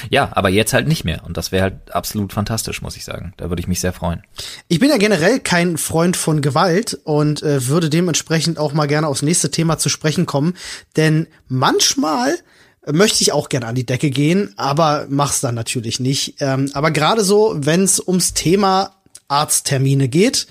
Ja, 0.09 0.29
aber 0.33 0.49
jetzt 0.49 0.73
halt 0.73 0.87
nicht 0.87 1.03
mehr. 1.03 1.23
Und 1.25 1.37
das 1.37 1.51
wäre 1.51 1.63
halt 1.63 1.93
absolut 1.93 2.33
fantastisch, 2.33 2.81
muss 2.81 2.97
ich 2.97 3.05
sagen. 3.05 3.33
Da 3.37 3.49
würde 3.49 3.59
ich 3.59 3.67
mich 3.67 3.79
sehr 3.79 3.93
freuen. 3.93 4.23
Ich 4.67 4.79
bin 4.79 4.89
ja 4.89 4.97
generell 4.97 5.39
kein 5.39 5.77
Freund 5.77 6.17
von 6.17 6.41
Gewalt 6.41 6.99
und 7.03 7.43
äh, 7.43 7.67
würde 7.67 7.89
dementsprechend 7.89 8.59
auch 8.59 8.73
mal 8.73 8.87
gerne 8.87 9.07
aufs 9.07 9.21
nächste 9.21 9.51
Thema 9.51 9.77
zu 9.77 9.89
sprechen 9.89 10.25
kommen. 10.25 10.55
Denn 10.95 11.27
manchmal 11.47 12.37
möchte 12.85 13.21
ich 13.21 13.31
auch 13.31 13.49
gerne 13.49 13.67
an 13.67 13.75
die 13.75 13.85
Decke 13.85 14.09
gehen, 14.09 14.53
aber 14.57 15.07
mach's 15.09 15.41
dann 15.41 15.55
natürlich 15.55 15.99
nicht. 15.99 16.35
Ähm, 16.39 16.69
aber 16.73 16.91
gerade 16.91 17.23
so, 17.23 17.55
wenn 17.57 17.83
es 17.83 17.99
ums 17.99 18.33
Thema 18.33 18.95
Arzttermine 19.27 20.07
geht, 20.07 20.47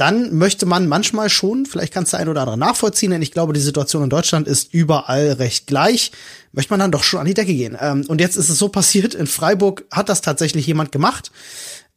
dann 0.00 0.36
möchte 0.36 0.64
man 0.64 0.88
manchmal 0.88 1.28
schon, 1.28 1.66
vielleicht 1.66 1.92
kannst 1.92 2.12
du 2.12 2.16
ein 2.16 2.28
oder 2.28 2.40
andere 2.40 2.56
nachvollziehen, 2.56 3.10
denn 3.10 3.22
ich 3.22 3.32
glaube, 3.32 3.52
die 3.52 3.60
Situation 3.60 4.02
in 4.02 4.10
Deutschland 4.10 4.48
ist 4.48 4.72
überall 4.72 5.32
recht 5.32 5.66
gleich, 5.66 6.12
möchte 6.52 6.72
man 6.72 6.80
dann 6.80 6.90
doch 6.90 7.02
schon 7.02 7.20
an 7.20 7.26
die 7.26 7.34
Decke 7.34 7.54
gehen. 7.54 7.76
Ähm, 7.78 8.04
und 8.08 8.20
jetzt 8.20 8.36
ist 8.36 8.48
es 8.48 8.58
so 8.58 8.70
passiert, 8.70 9.14
in 9.14 9.26
Freiburg 9.26 9.84
hat 9.90 10.08
das 10.08 10.22
tatsächlich 10.22 10.66
jemand 10.66 10.90
gemacht. 10.90 11.30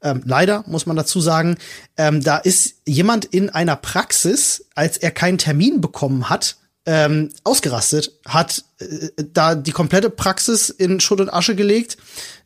Ähm, 0.01 0.21
leider 0.25 0.65
muss 0.67 0.85
man 0.85 0.97
dazu 0.97 1.21
sagen, 1.21 1.57
ähm, 1.95 2.21
da 2.21 2.37
ist 2.37 2.75
jemand 2.85 3.23
in 3.25 3.49
einer 3.49 3.77
Praxis, 3.77 4.65
als 4.75 4.97
er 4.97 5.11
keinen 5.11 5.37
Termin 5.37 5.79
bekommen 5.79 6.29
hat, 6.29 6.57
ähm, 6.85 7.29
ausgerastet, 7.43 8.11
hat 8.25 8.63
äh, 8.79 9.09
da 9.33 9.55
die 9.55 9.71
komplette 9.71 10.09
Praxis 10.09 10.69
in 10.69 10.99
Schutt 10.99 11.21
und 11.21 11.33
Asche 11.33 11.55
gelegt, 11.55 11.97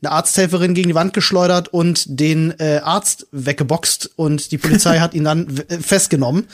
eine 0.01 0.12
Arzthelferin 0.12 0.75
gegen 0.75 0.89
die 0.89 0.96
Wand 0.96 1.13
geschleudert 1.13 1.70
und 1.70 2.06
den 2.08 2.53
äh, 2.60 2.82
Arzt 2.84 3.27
weggeboxt 3.32 4.12
und 4.15 4.51
die 4.51 4.60
Polizei 4.60 5.00
hat 5.00 5.13
ihn 5.13 5.24
dann 5.24 5.58
äh, 5.70 5.79
festgenommen. 5.79 6.48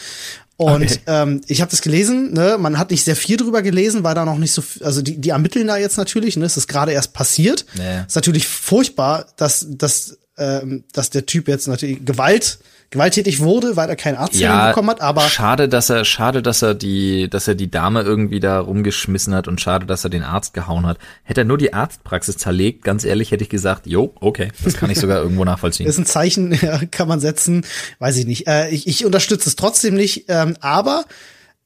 Und 0.55 0.83
okay. 0.83 0.99
ähm, 1.07 1.41
ich 1.47 1.61
habe 1.61 1.71
das 1.71 1.81
gelesen, 1.81 2.31
ne, 2.33 2.57
man 2.59 2.77
hat 2.77 2.91
nicht 2.91 3.03
sehr 3.03 3.15
viel 3.15 3.37
drüber 3.37 3.61
gelesen, 3.61 4.03
weil 4.03 4.15
da 4.15 4.23
noch 4.23 4.37
nicht 4.37 4.53
so, 4.53 4.63
also 4.81 5.01
die, 5.01 5.17
die 5.17 5.29
ermitteln 5.29 5.67
da 5.67 5.77
jetzt 5.77 5.97
natürlich, 5.97 6.37
ne, 6.37 6.45
es 6.45 6.57
ist 6.57 6.67
gerade 6.67 6.91
erst 6.91 7.13
passiert. 7.13 7.65
Nee. 7.75 8.03
Ist 8.07 8.15
natürlich 8.15 8.47
furchtbar, 8.47 9.25
dass, 9.35 9.65
dass, 9.69 10.17
ähm, 10.37 10.83
dass 10.93 11.09
der 11.09 11.25
Typ 11.25 11.47
jetzt 11.47 11.67
natürlich 11.67 12.05
Gewalt 12.05 12.59
gewalttätig 12.93 13.41
wurde, 13.41 13.75
weil 13.75 13.89
er 13.89 13.95
keinen 13.95 14.15
Arzt 14.15 14.35
ja, 14.35 14.69
bekommen 14.69 14.89
hat, 14.89 15.01
aber 15.01 15.21
schade, 15.21 15.67
dass 15.67 15.89
er 15.89 16.05
schade, 16.05 16.41
dass 16.41 16.61
er 16.61 16.73
die 16.73 17.29
dass 17.29 17.47
er 17.47 17.55
die 17.55 17.69
Dame 17.69 18.01
irgendwie 18.01 18.39
da 18.39 18.59
rumgeschmissen 18.59 19.35
hat 19.35 19.47
und 19.47 19.59
schade, 19.59 19.85
dass 19.85 20.03
er 20.03 20.09
den 20.09 20.23
Arzt 20.23 20.53
gehauen 20.53 20.85
hat. 20.85 20.97
Hätte 21.23 21.41
er 21.41 21.45
nur 21.45 21.57
die 21.57 21.73
Arztpraxis 21.73 22.37
zerlegt, 22.37 22.83
ganz 22.83 23.03
ehrlich, 23.03 23.31
hätte 23.31 23.43
ich 23.43 23.49
gesagt, 23.49 23.87
jo, 23.87 24.13
okay, 24.21 24.51
das 24.63 24.75
kann 24.75 24.89
ich 24.89 24.99
sogar 24.99 25.17
irgendwo 25.23 25.43
nachvollziehen. 25.43 25.85
Das 25.85 25.95
ist 25.95 25.99
ein 25.99 26.05
Zeichen, 26.05 26.53
ja, 26.61 26.79
kann 26.89 27.07
man 27.07 27.19
setzen, 27.19 27.65
weiß 27.99 28.17
ich 28.17 28.25
nicht. 28.25 28.47
Äh, 28.47 28.69
ich, 28.69 28.87
ich 28.87 29.05
unterstütze 29.05 29.49
es 29.49 29.55
trotzdem 29.55 29.95
nicht, 29.95 30.25
ähm, 30.29 30.55
aber 30.61 31.05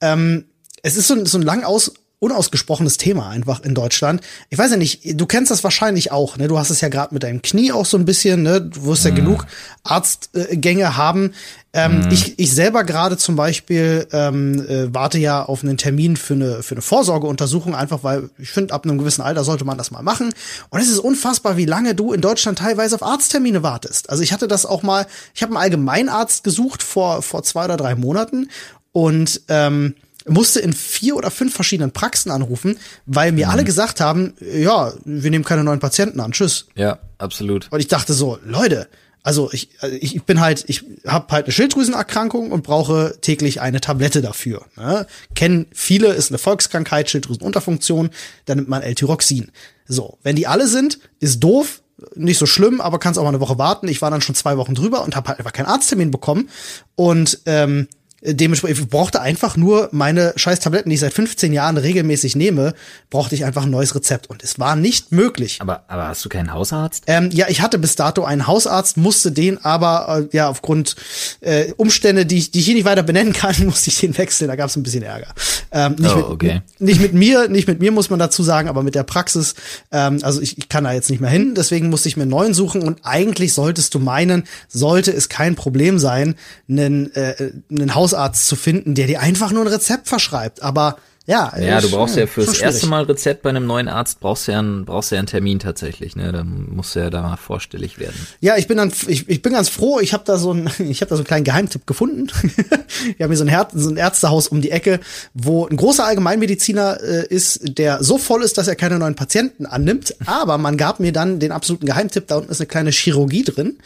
ähm, 0.01 0.45
es 0.81 0.97
ist 0.97 1.07
so, 1.07 1.25
so 1.25 1.37
ein 1.37 1.43
lang 1.43 1.63
aus 1.63 1.93
unausgesprochenes 2.19 2.97
Thema 2.97 3.29
einfach 3.29 3.61
in 3.61 3.75
Deutschland. 3.75 4.21
Ich 4.49 4.57
weiß 4.57 4.71
ja 4.71 4.77
nicht, 4.77 5.19
du 5.19 5.25
kennst 5.27 5.51
das 5.51 5.63
wahrscheinlich 5.63 6.11
auch, 6.11 6.37
ne? 6.37 6.47
Du 6.47 6.57
hast 6.57 6.71
es 6.71 6.81
ja 6.81 6.89
gerade 6.89 7.13
mit 7.13 7.21
deinem 7.21 7.43
Knie 7.43 7.71
auch 7.71 7.85
so 7.85 7.95
ein 7.95 8.05
bisschen, 8.05 8.41
ne? 8.41 8.59
Du 8.59 8.85
wirst 8.85 9.05
ja 9.05 9.11
mm. 9.11 9.15
genug 9.15 9.45
Arztgänge 9.83 10.97
haben. 10.97 11.33
Ähm, 11.73 11.99
mm. 11.99 12.11
ich, 12.11 12.39
ich 12.39 12.51
selber 12.51 12.83
gerade 12.85 13.17
zum 13.17 13.35
Beispiel 13.35 14.07
ähm, 14.11 14.65
äh, 14.67 14.91
warte 14.91 15.19
ja 15.19 15.43
auf 15.43 15.63
einen 15.63 15.77
Termin 15.77 16.17
für 16.17 16.33
eine, 16.33 16.63
für 16.63 16.73
eine 16.73 16.81
Vorsorgeuntersuchung, 16.81 17.75
einfach 17.75 18.03
weil 18.03 18.31
ich 18.39 18.49
finde, 18.49 18.73
ab 18.73 18.85
einem 18.85 18.97
gewissen 18.97 19.21
Alter 19.21 19.43
sollte 19.43 19.65
man 19.65 19.77
das 19.77 19.91
mal 19.91 20.01
machen. 20.01 20.33
Und 20.69 20.79
es 20.79 20.89
ist 20.89 20.99
unfassbar, 20.99 21.55
wie 21.55 21.65
lange 21.65 21.93
du 21.93 22.13
in 22.13 22.21
Deutschland 22.21 22.57
teilweise 22.57 22.95
auf 22.95 23.03
Arzttermine 23.03 23.61
wartest. 23.61 24.09
Also 24.09 24.23
ich 24.23 24.33
hatte 24.33 24.47
das 24.47 24.65
auch 24.65 24.81
mal, 24.81 25.05
ich 25.35 25.43
habe 25.43 25.51
einen 25.51 25.61
Allgemeinarzt 25.61 26.43
gesucht 26.43 26.81
vor, 26.81 27.21
vor 27.21 27.43
zwei 27.43 27.65
oder 27.65 27.77
drei 27.77 27.93
Monaten 27.93 28.49
und 28.91 29.41
ähm, 29.49 29.93
musste 30.27 30.59
in 30.59 30.73
vier 30.73 31.15
oder 31.15 31.31
fünf 31.31 31.53
verschiedenen 31.53 31.91
Praxen 31.91 32.31
anrufen, 32.31 32.77
weil 33.05 33.31
mir 33.31 33.47
mhm. 33.47 33.51
alle 33.51 33.63
gesagt 33.63 33.99
haben, 34.01 34.33
ja, 34.39 34.93
wir 35.05 35.31
nehmen 35.31 35.45
keine 35.45 35.63
neuen 35.63 35.79
Patienten 35.79 36.19
an, 36.19 36.31
tschüss. 36.31 36.67
Ja, 36.75 36.99
absolut. 37.17 37.67
Und 37.71 37.79
ich 37.79 37.87
dachte 37.87 38.13
so, 38.13 38.39
Leute, 38.43 38.87
also 39.23 39.49
ich, 39.51 39.69
ich 39.81 40.23
bin 40.23 40.39
halt, 40.39 40.63
ich 40.67 40.85
habe 41.05 41.33
halt 41.33 41.45
eine 41.45 41.51
Schilddrüsenerkrankung 41.51 42.51
und 42.51 42.63
brauche 42.63 43.17
täglich 43.19 43.59
eine 43.59 43.81
Tablette 43.81 44.21
dafür. 44.21 44.65
Ne? 44.77 45.05
Kennen 45.35 45.65
viele, 45.73 46.13
ist 46.13 46.31
eine 46.31 46.37
Volkskrankheit, 46.37 47.09
Schilddrüsenunterfunktion, 47.09 48.11
da 48.45 48.55
nimmt 48.55 48.69
man 48.69 48.83
L-Tyroxin. 48.83 49.51
So, 49.85 50.17
wenn 50.23 50.37
die 50.37 50.47
alle 50.47 50.67
sind, 50.67 50.99
ist 51.19 51.41
doof, 51.41 51.81
nicht 52.15 52.37
so 52.37 52.45
schlimm, 52.45 52.79
aber 52.79 52.99
kannst 52.99 53.19
auch 53.19 53.23
mal 53.23 53.29
eine 53.29 53.39
Woche 53.39 53.57
warten. 53.57 53.87
Ich 53.87 54.01
war 54.01 54.11
dann 54.11 54.21
schon 54.21 54.35
zwei 54.35 54.55
Wochen 54.57 54.75
drüber 54.75 55.03
und 55.03 55.15
habe 55.15 55.29
halt 55.29 55.39
einfach 55.39 55.53
keinen 55.53 55.65
Arzttermin 55.65 56.11
bekommen. 56.11 56.49
Und 56.95 57.39
ähm, 57.45 57.87
Dementsprechend 58.21 58.79
ich 58.79 58.89
brauchte 58.89 59.21
einfach 59.21 59.57
nur 59.57 59.89
meine 59.91 60.33
scheiß 60.35 60.59
Tabletten, 60.59 60.89
die 60.89 60.95
ich 60.95 61.01
seit 61.01 61.13
15 61.13 61.53
Jahren 61.53 61.77
regelmäßig 61.77 62.35
nehme, 62.35 62.73
brauchte 63.11 63.35
ich 63.35 63.45
einfach 63.45 63.63
ein 63.63 63.69
neues 63.69 63.93
Rezept 63.93 64.27
und 64.27 64.43
es 64.43 64.57
war 64.57 64.75
nicht 64.75 65.11
möglich. 65.11 65.59
Aber, 65.61 65.83
aber 65.87 66.07
hast 66.07 66.25
du 66.25 66.29
keinen 66.29 66.51
Hausarzt? 66.51 67.03
Ähm, 67.05 67.29
ja, 67.31 67.45
ich 67.47 67.61
hatte 67.61 67.77
bis 67.77 67.95
dato 67.95 68.23
einen 68.23 68.47
Hausarzt, 68.47 68.97
musste 68.97 69.31
den 69.31 69.63
aber 69.63 70.25
äh, 70.31 70.35
ja 70.35 70.49
aufgrund 70.49 70.95
äh, 71.41 71.73
Umstände, 71.77 72.25
die 72.25 72.39
ich, 72.39 72.49
die 72.49 72.59
ich 72.59 72.65
hier 72.65 72.73
nicht 72.73 72.85
weiter 72.85 73.03
benennen 73.03 73.33
kann, 73.33 73.53
musste 73.65 73.91
ich 73.91 73.99
den 73.99 74.17
wechseln. 74.17 74.47
Da 74.47 74.55
gab 74.55 74.71
es 74.71 74.75
ein 74.75 74.81
bisschen 74.81 75.03
Ärger. 75.03 75.35
Ähm, 75.71 75.95
nicht, 75.99 76.15
oh, 76.15 76.31
okay. 76.31 76.63
mit, 76.79 76.89
nicht 76.89 77.01
mit 77.01 77.13
mir, 77.13 77.49
nicht 77.49 77.67
mit 77.67 77.79
mir 77.79 77.91
muss 77.91 78.09
man 78.09 78.17
dazu 78.17 78.41
sagen, 78.41 78.67
aber 78.67 78.81
mit 78.81 78.95
der 78.95 79.03
Praxis. 79.03 79.53
Ähm, 79.91 80.21
also 80.23 80.41
ich, 80.41 80.57
ich 80.57 80.69
kann 80.69 80.85
da 80.85 80.91
jetzt 80.91 81.11
nicht 81.11 81.19
mehr 81.19 81.29
hin, 81.29 81.53
deswegen 81.55 81.91
musste 81.91 82.09
ich 82.09 82.17
mir 82.17 82.23
einen 82.23 82.31
neuen 82.31 82.55
suchen 82.55 82.81
und 82.81 83.01
eigentlich 83.03 83.53
solltest 83.53 83.93
du 83.93 83.99
meinen, 83.99 84.45
sollte 84.67 85.11
es 85.11 85.29
kein 85.29 85.55
Problem 85.55 85.99
sein, 85.99 86.33
einen, 86.67 87.13
äh, 87.13 87.51
einen 87.69 87.93
Hausarzt 87.93 88.06
Hausarzt 88.07 88.47
zu 88.47 88.55
finden, 88.55 88.95
der 88.95 89.07
dir 89.07 89.19
einfach 89.19 89.51
nur 89.51 89.63
ein 89.63 89.67
Rezept 89.67 90.07
verschreibt. 90.07 90.63
Aber 90.63 90.97
ja, 91.25 91.51
ja, 91.59 91.81
du 91.81 91.91
brauchst 91.91 92.15
ja 92.15 92.25
fürs 92.25 92.57
erste 92.57 92.87
Mal 92.87 93.03
Rezept 93.03 93.41
bei 93.41 93.49
einem 93.49 93.67
neuen 93.67 93.89
Arzt 93.89 94.21
brauchst 94.21 94.47
ja 94.47 94.59
einen, 94.59 94.85
brauchst 94.85 95.11
ja 95.11 95.17
einen 95.17 95.27
Termin 95.27 95.59
tatsächlich, 95.59 96.15
ne? 96.15 96.31
Dann 96.31 96.69
musst 96.73 96.95
du 96.95 96.99
ja 96.99 97.09
da 97.09 97.21
mal 97.21 97.35
vorstellig 97.35 97.99
werden. 97.99 98.15
Ja, 98.39 98.55
ich 98.55 98.65
bin 98.67 98.77
dann 98.77 98.93
ich, 99.07 99.27
ich 99.27 99.41
bin 99.41 99.51
ganz 99.51 99.67
froh, 99.67 99.99
ich 99.99 100.13
habe 100.13 100.23
da 100.25 100.37
so 100.37 100.53
ein 100.53 100.69
ich 100.79 101.01
habe 101.01 101.09
da 101.09 101.17
so 101.17 101.19
einen 101.19 101.27
kleinen 101.27 101.43
Geheimtipp 101.43 101.85
gefunden. 101.85 102.27
Wir 103.17 103.25
haben 103.25 103.31
hier 103.31 103.37
so 103.37 103.43
ein, 103.43 103.49
Her 103.49 103.67
so 103.73 103.89
ein 103.89 103.97
Ärztehaus 103.97 104.47
um 104.47 104.61
die 104.61 104.71
Ecke, 104.71 105.01
wo 105.33 105.67
ein 105.67 105.75
großer 105.75 106.05
Allgemeinmediziner 106.05 107.01
äh, 107.03 107.27
ist, 107.27 107.77
der 107.77 108.01
so 108.05 108.17
voll 108.17 108.41
ist, 108.41 108.57
dass 108.57 108.69
er 108.69 108.77
keine 108.77 108.97
neuen 108.97 109.15
Patienten 109.15 109.65
annimmt, 109.65 110.15
aber 110.25 110.57
man 110.57 110.77
gab 110.77 111.01
mir 111.01 111.11
dann 111.11 111.41
den 111.41 111.51
absoluten 111.51 111.87
Geheimtipp, 111.87 112.27
da 112.27 112.37
unten 112.37 112.51
ist 112.51 112.61
eine 112.61 112.67
kleine 112.67 112.91
Chirurgie 112.91 113.43
drin, 113.43 113.79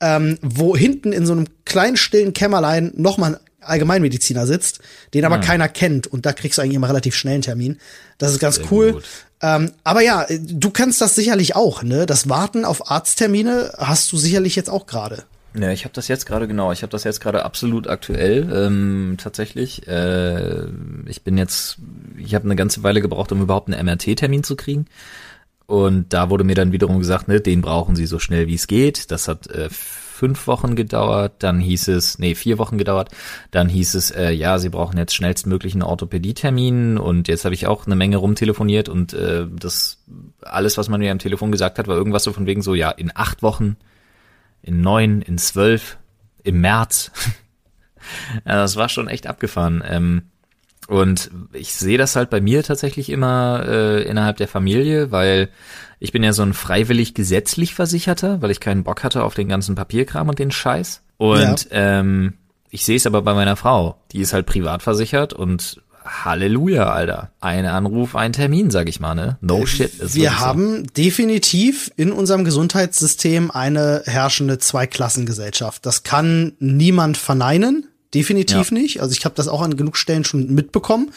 ähm, 0.00 0.38
wo 0.42 0.76
hinten 0.76 1.12
in 1.12 1.26
so 1.26 1.32
einem 1.32 1.46
kleinen 1.64 1.96
stillen 1.96 2.34
Kämmerlein 2.34 2.92
noch 2.94 3.18
mal 3.18 3.40
Allgemeinmediziner 3.66 4.46
sitzt, 4.46 4.80
den 5.12 5.24
aber 5.24 5.36
ah. 5.36 5.40
keiner 5.40 5.68
kennt 5.68 6.06
und 6.06 6.26
da 6.26 6.32
kriegst 6.32 6.58
du 6.58 6.62
eigentlich 6.62 6.76
immer 6.76 6.88
relativ 6.88 7.14
schnell 7.14 7.34
einen 7.34 7.42
Termin. 7.42 7.78
Das 8.18 8.32
ist 8.32 8.38
ganz 8.38 8.56
Sehr 8.56 8.70
cool. 8.70 9.02
Ähm, 9.42 9.72
aber 9.82 10.00
ja, 10.02 10.26
du 10.30 10.70
kannst 10.70 11.00
das 11.00 11.14
sicherlich 11.14 11.54
auch, 11.54 11.82
ne? 11.82 12.06
Das 12.06 12.28
Warten 12.28 12.64
auf 12.64 12.90
Arzttermine 12.90 13.72
hast 13.78 14.10
du 14.12 14.16
sicherlich 14.16 14.56
jetzt 14.56 14.70
auch 14.70 14.86
gerade. 14.86 15.24
Ja, 15.56 15.70
ich 15.70 15.84
habe 15.84 15.94
das 15.94 16.08
jetzt 16.08 16.26
gerade 16.26 16.48
genau. 16.48 16.72
Ich 16.72 16.82
habe 16.82 16.90
das 16.90 17.04
jetzt 17.04 17.20
gerade 17.20 17.44
absolut 17.44 17.86
aktuell 17.86 18.50
ähm, 18.52 19.16
tatsächlich. 19.18 19.86
Äh, 19.86 20.66
ich 21.06 21.22
bin 21.22 21.38
jetzt, 21.38 21.76
ich 22.18 22.34
habe 22.34 22.44
eine 22.44 22.56
ganze 22.56 22.82
Weile 22.82 23.00
gebraucht, 23.00 23.30
um 23.30 23.40
überhaupt 23.40 23.72
einen 23.72 23.86
MRT-Termin 23.86 24.42
zu 24.42 24.56
kriegen. 24.56 24.86
Und 25.66 26.12
da 26.12 26.28
wurde 26.28 26.44
mir 26.44 26.56
dann 26.56 26.72
wiederum 26.72 26.98
gesagt, 26.98 27.28
ne, 27.28 27.40
den 27.40 27.62
brauchen 27.62 27.96
Sie 27.96 28.06
so 28.06 28.18
schnell 28.18 28.48
wie 28.48 28.54
es 28.54 28.66
geht. 28.66 29.10
Das 29.12 29.28
hat 29.28 29.46
äh, 29.46 29.68
fünf 30.14 30.46
Wochen 30.46 30.76
gedauert, 30.76 31.32
dann 31.40 31.58
hieß 31.58 31.88
es, 31.88 32.20
nee, 32.20 32.36
vier 32.36 32.58
Wochen 32.58 32.78
gedauert, 32.78 33.10
dann 33.50 33.68
hieß 33.68 33.94
es, 33.94 34.12
äh, 34.12 34.30
ja, 34.30 34.60
sie 34.60 34.68
brauchen 34.68 34.96
jetzt 34.96 35.14
schnellstmöglich 35.14 35.74
einen 35.74 35.82
Orthopädietermin 35.82 36.98
und 36.98 37.26
jetzt 37.26 37.44
habe 37.44 37.54
ich 37.54 37.66
auch 37.66 37.86
eine 37.86 37.96
Menge 37.96 38.18
rumtelefoniert 38.18 38.88
und 38.88 39.12
äh, 39.12 39.46
das 39.50 40.04
alles, 40.40 40.78
was 40.78 40.88
man 40.88 41.00
mir 41.00 41.10
am 41.10 41.18
Telefon 41.18 41.50
gesagt 41.50 41.78
hat, 41.80 41.88
war 41.88 41.96
irgendwas 41.96 42.22
so 42.22 42.32
von 42.32 42.46
wegen 42.46 42.62
so, 42.62 42.74
ja, 42.74 42.90
in 42.90 43.10
acht 43.12 43.42
Wochen, 43.42 43.76
in 44.62 44.80
neun, 44.80 45.20
in 45.20 45.36
zwölf, 45.36 45.98
im 46.44 46.60
März. 46.60 47.10
ja, 48.46 48.54
das 48.54 48.76
war 48.76 48.88
schon 48.88 49.08
echt 49.08 49.26
abgefahren. 49.26 49.82
Ähm, 49.84 50.22
und 50.86 51.30
ich 51.52 51.74
sehe 51.74 51.98
das 51.98 52.14
halt 52.14 52.30
bei 52.30 52.40
mir 52.40 52.62
tatsächlich 52.62 53.10
immer 53.10 53.64
äh, 53.66 54.02
innerhalb 54.02 54.36
der 54.36 54.48
Familie, 54.48 55.10
weil 55.10 55.48
ich 56.04 56.12
bin 56.12 56.22
ja 56.22 56.34
so 56.34 56.42
ein 56.42 56.52
freiwillig 56.52 57.14
gesetzlich 57.14 57.74
Versicherter, 57.74 58.42
weil 58.42 58.50
ich 58.50 58.60
keinen 58.60 58.84
Bock 58.84 59.02
hatte 59.04 59.22
auf 59.24 59.32
den 59.32 59.48
ganzen 59.48 59.74
Papierkram 59.74 60.28
und 60.28 60.38
den 60.38 60.50
Scheiß. 60.50 61.00
Und 61.16 61.70
ja. 61.70 62.00
ähm, 62.00 62.34
ich 62.68 62.84
sehe 62.84 62.96
es 62.96 63.06
aber 63.06 63.22
bei 63.22 63.32
meiner 63.32 63.56
Frau, 63.56 63.96
die 64.12 64.20
ist 64.20 64.34
halt 64.34 64.44
privat 64.44 64.82
versichert 64.82 65.32
und 65.32 65.80
Halleluja, 66.04 66.92
Alter. 66.92 67.30
Ein 67.40 67.64
Anruf, 67.64 68.14
ein 68.16 68.34
Termin, 68.34 68.70
sag 68.70 68.90
ich 68.90 69.00
mal, 69.00 69.14
ne? 69.14 69.38
No 69.40 69.62
äh, 69.62 69.66
shit. 69.66 70.14
Wir 70.14 70.40
haben 70.40 70.80
so. 70.80 70.92
definitiv 70.94 71.90
in 71.96 72.12
unserem 72.12 72.44
Gesundheitssystem 72.44 73.50
eine 73.50 74.02
herrschende 74.04 74.58
Zweiklassengesellschaft. 74.58 75.86
Das 75.86 76.02
kann 76.02 76.52
niemand 76.58 77.16
verneinen. 77.16 77.88
Definitiv 78.14 78.70
ja. 78.70 78.78
nicht. 78.78 79.02
Also 79.02 79.12
ich 79.12 79.24
habe 79.24 79.34
das 79.34 79.48
auch 79.48 79.60
an 79.60 79.76
genug 79.76 79.96
Stellen 79.96 80.24
schon 80.24 80.54
mitbekommen 80.54 81.10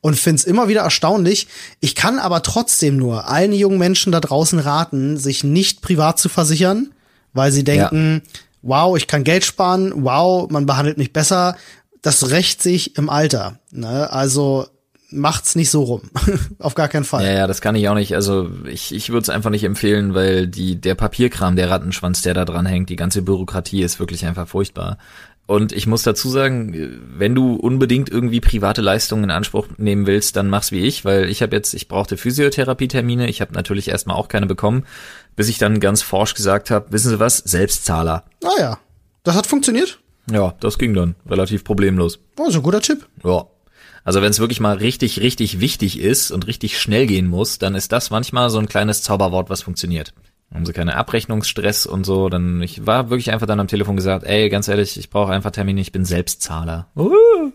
und 0.00 0.18
finde 0.18 0.40
es 0.40 0.44
immer 0.44 0.68
wieder 0.68 0.82
erstaunlich. 0.82 1.48
Ich 1.80 1.94
kann 1.94 2.18
aber 2.18 2.42
trotzdem 2.42 2.96
nur 2.96 3.28
allen 3.28 3.52
jungen 3.52 3.78
Menschen 3.78 4.12
da 4.12 4.20
draußen 4.20 4.58
raten, 4.58 5.16
sich 5.16 5.42
nicht 5.42 5.80
privat 5.80 6.18
zu 6.18 6.28
versichern, 6.28 6.92
weil 7.32 7.50
sie 7.50 7.64
denken, 7.64 8.22
ja. 8.24 8.40
wow, 8.62 8.96
ich 8.96 9.06
kann 9.06 9.24
Geld 9.24 9.44
sparen, 9.44 9.92
wow, 10.04 10.50
man 10.50 10.66
behandelt 10.66 10.98
mich 10.98 11.12
besser. 11.12 11.56
Das 12.02 12.30
rächt 12.30 12.62
sich 12.62 12.96
im 12.98 13.08
Alter. 13.08 13.58
Ne? 13.70 14.10
Also 14.10 14.66
macht's 15.12 15.54
nicht 15.54 15.70
so 15.70 15.82
rum. 15.82 16.02
Auf 16.58 16.74
gar 16.74 16.88
keinen 16.88 17.04
Fall. 17.04 17.24
Ja, 17.24 17.32
ja, 17.32 17.46
das 17.46 17.60
kann 17.60 17.74
ich 17.74 17.88
auch 17.88 17.94
nicht. 17.94 18.14
Also 18.14 18.50
ich, 18.66 18.94
ich 18.94 19.10
würde 19.10 19.22
es 19.22 19.28
einfach 19.28 19.50
nicht 19.50 19.64
empfehlen, 19.64 20.14
weil 20.14 20.46
die, 20.46 20.80
der 20.80 20.94
Papierkram, 20.94 21.56
der 21.56 21.70
Rattenschwanz, 21.70 22.22
der 22.22 22.34
da 22.34 22.44
dran 22.44 22.66
hängt, 22.66 22.88
die 22.88 22.96
ganze 22.96 23.22
Bürokratie 23.22 23.82
ist 23.82 24.00
wirklich 24.00 24.26
einfach 24.26 24.48
furchtbar. 24.48 24.98
Und 25.46 25.72
ich 25.72 25.86
muss 25.86 26.02
dazu 26.02 26.30
sagen, 26.30 27.02
wenn 27.16 27.34
du 27.34 27.54
unbedingt 27.54 28.08
irgendwie 28.08 28.40
private 28.40 28.80
Leistungen 28.80 29.24
in 29.24 29.30
Anspruch 29.30 29.66
nehmen 29.76 30.06
willst, 30.06 30.36
dann 30.36 30.48
mach's 30.48 30.70
wie 30.70 30.84
ich, 30.84 31.04
weil 31.04 31.28
ich 31.28 31.42
habe 31.42 31.56
jetzt, 31.56 31.74
ich 31.74 31.88
brauchte 31.88 32.16
Physiotherapie-Termine, 32.16 33.28
ich 33.28 33.40
habe 33.40 33.52
natürlich 33.52 33.88
erstmal 33.88 34.16
auch 34.16 34.28
keine 34.28 34.46
bekommen, 34.46 34.86
bis 35.34 35.48
ich 35.48 35.58
dann 35.58 35.80
ganz 35.80 36.00
forsch 36.00 36.34
gesagt 36.34 36.70
habe, 36.70 36.92
wissen 36.92 37.10
Sie 37.10 37.18
was, 37.18 37.38
Selbstzahler. 37.38 38.24
Ah 38.44 38.60
ja, 38.60 38.78
das 39.24 39.34
hat 39.34 39.46
funktioniert? 39.46 39.98
Ja, 40.30 40.54
das 40.60 40.78
ging 40.78 40.94
dann 40.94 41.16
relativ 41.28 41.64
problemlos. 41.64 42.20
Oh, 42.38 42.48
so 42.48 42.60
ein 42.60 42.62
guter 42.62 42.80
Tipp. 42.80 43.08
Ja. 43.24 43.46
Also 44.04 44.22
wenn 44.22 44.30
es 44.30 44.40
wirklich 44.40 44.60
mal 44.60 44.76
richtig, 44.76 45.20
richtig 45.20 45.60
wichtig 45.60 45.98
ist 45.98 46.30
und 46.30 46.46
richtig 46.46 46.80
schnell 46.80 47.06
gehen 47.06 47.26
muss, 47.26 47.58
dann 47.58 47.74
ist 47.74 47.92
das 47.92 48.10
manchmal 48.10 48.48
so 48.50 48.58
ein 48.58 48.68
kleines 48.68 49.02
Zauberwort, 49.02 49.50
was 49.50 49.62
funktioniert 49.62 50.14
haben 50.54 50.66
sie 50.66 50.72
keine 50.72 50.96
Abrechnungsstress 50.96 51.86
und 51.86 52.04
so. 52.04 52.28
Dann 52.28 52.62
ich 52.62 52.86
war 52.86 53.10
wirklich 53.10 53.32
einfach 53.32 53.46
dann 53.46 53.60
am 53.60 53.68
Telefon 53.68 53.96
gesagt, 53.96 54.24
ey, 54.24 54.48
ganz 54.48 54.68
ehrlich, 54.68 54.98
ich 54.98 55.10
brauche 55.10 55.32
einfach 55.32 55.50
Termine, 55.50 55.80
ich 55.80 55.92
bin 55.92 56.04
Selbstzahler. 56.04 56.88
Uh, 56.96 57.12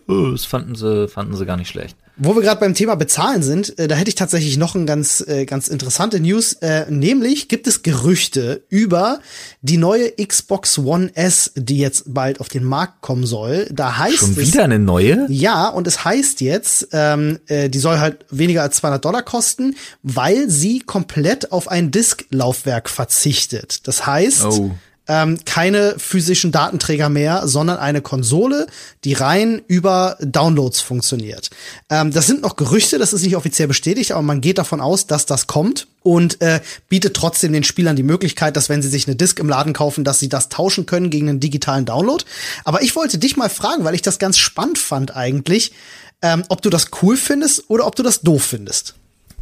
uh, 0.08 0.32
das 0.32 0.44
fanden 0.44 0.74
sie, 0.74 1.08
fanden 1.08 1.36
sie 1.36 1.46
gar 1.46 1.56
nicht 1.56 1.68
schlecht. 1.68 1.96
Wo 2.20 2.34
wir 2.34 2.42
gerade 2.42 2.60
beim 2.60 2.74
Thema 2.74 2.96
Bezahlen 2.96 3.42
sind, 3.42 3.78
äh, 3.78 3.86
da 3.86 3.94
hätte 3.94 4.08
ich 4.08 4.16
tatsächlich 4.16 4.56
noch 4.56 4.74
ein 4.74 4.86
ganz, 4.86 5.24
äh, 5.26 5.44
ganz 5.44 5.68
interessante 5.68 6.18
News. 6.18 6.54
Äh, 6.54 6.90
nämlich 6.90 7.48
gibt 7.48 7.66
es 7.68 7.82
Gerüchte 7.82 8.64
über 8.68 9.20
die 9.62 9.76
neue 9.76 10.10
Xbox 10.10 10.78
One 10.78 11.14
S, 11.14 11.52
die 11.54 11.78
jetzt 11.78 12.12
bald 12.12 12.40
auf 12.40 12.48
den 12.48 12.64
Markt 12.64 13.02
kommen 13.02 13.24
soll. 13.24 13.68
Da 13.70 13.98
heißt 13.98 14.16
Schon 14.16 14.30
es, 14.32 14.38
wieder 14.38 14.64
eine 14.64 14.80
neue? 14.80 15.26
Ja, 15.28 15.68
und 15.68 15.86
es 15.86 16.04
heißt 16.04 16.40
jetzt, 16.40 16.88
ähm, 16.92 17.38
äh, 17.46 17.70
die 17.70 17.78
soll 17.78 17.98
halt 18.00 18.26
weniger 18.30 18.62
als 18.62 18.76
200 18.78 19.04
Dollar 19.04 19.22
kosten, 19.22 19.76
weil 20.02 20.50
sie 20.50 20.80
komplett 20.80 21.52
auf 21.52 21.68
ein 21.68 21.92
Disk-Laufwerk 21.92 22.88
verzichtet. 22.90 23.86
Das 23.86 24.06
heißt, 24.06 24.44
oh 24.44 24.72
ähm, 25.08 25.38
keine 25.44 25.94
physischen 25.98 26.52
Datenträger 26.52 27.08
mehr, 27.08 27.48
sondern 27.48 27.78
eine 27.78 28.02
Konsole, 28.02 28.66
die 29.04 29.14
rein 29.14 29.62
über 29.66 30.16
Downloads 30.20 30.80
funktioniert. 30.80 31.50
Ähm, 31.88 32.12
das 32.12 32.26
sind 32.26 32.42
noch 32.42 32.56
Gerüchte, 32.56 32.98
das 32.98 33.12
ist 33.12 33.22
nicht 33.22 33.36
offiziell 33.36 33.68
bestätigt, 33.68 34.12
aber 34.12 34.22
man 34.22 34.40
geht 34.40 34.58
davon 34.58 34.80
aus, 34.80 35.06
dass 35.06 35.26
das 35.26 35.46
kommt 35.46 35.88
und 36.02 36.40
äh, 36.42 36.60
bietet 36.88 37.16
trotzdem 37.16 37.52
den 37.52 37.64
Spielern 37.64 37.96
die 37.96 38.02
Möglichkeit, 38.02 38.56
dass 38.56 38.68
wenn 38.68 38.82
sie 38.82 38.88
sich 38.88 39.06
eine 39.06 39.16
Disk 39.16 39.38
im 39.40 39.48
Laden 39.48 39.72
kaufen, 39.72 40.04
dass 40.04 40.18
sie 40.18 40.28
das 40.28 40.50
tauschen 40.50 40.86
können 40.86 41.10
gegen 41.10 41.28
einen 41.28 41.40
digitalen 41.40 41.86
Download. 41.86 42.24
Aber 42.64 42.82
ich 42.82 42.94
wollte 42.94 43.18
dich 43.18 43.36
mal 43.36 43.50
fragen, 43.50 43.84
weil 43.84 43.94
ich 43.94 44.02
das 44.02 44.18
ganz 44.18 44.36
spannend 44.36 44.78
fand 44.78 45.16
eigentlich, 45.16 45.72
ähm, 46.20 46.44
ob 46.48 46.62
du 46.62 46.70
das 46.70 46.88
cool 47.02 47.16
findest 47.16 47.64
oder 47.68 47.86
ob 47.86 47.96
du 47.96 48.02
das 48.02 48.20
doof 48.20 48.44
findest. 48.44 48.94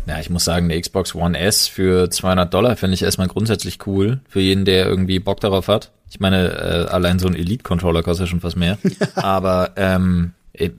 Ja, 0.06 0.20
ich 0.20 0.30
muss 0.30 0.44
sagen, 0.44 0.70
eine 0.70 0.80
Xbox 0.80 1.14
One 1.14 1.38
S 1.38 1.66
für 1.66 2.08
200 2.10 2.52
Dollar 2.52 2.76
finde 2.76 2.94
ich 2.94 3.02
erstmal 3.02 3.28
grundsätzlich 3.28 3.86
cool. 3.86 4.20
Für 4.28 4.40
jeden, 4.40 4.64
der 4.64 4.86
irgendwie 4.86 5.18
Bock 5.18 5.40
darauf 5.40 5.68
hat. 5.68 5.92
Ich 6.08 6.20
meine, 6.20 6.52
äh, 6.52 6.92
allein 6.92 7.18
so 7.18 7.26
ein 7.26 7.34
Elite-Controller 7.34 8.02
kostet 8.02 8.28
schon 8.28 8.40
fast 8.40 8.56
mehr. 8.56 8.78
Aber 9.16 9.72
ähm, 9.76 10.32
äh, 10.52 10.70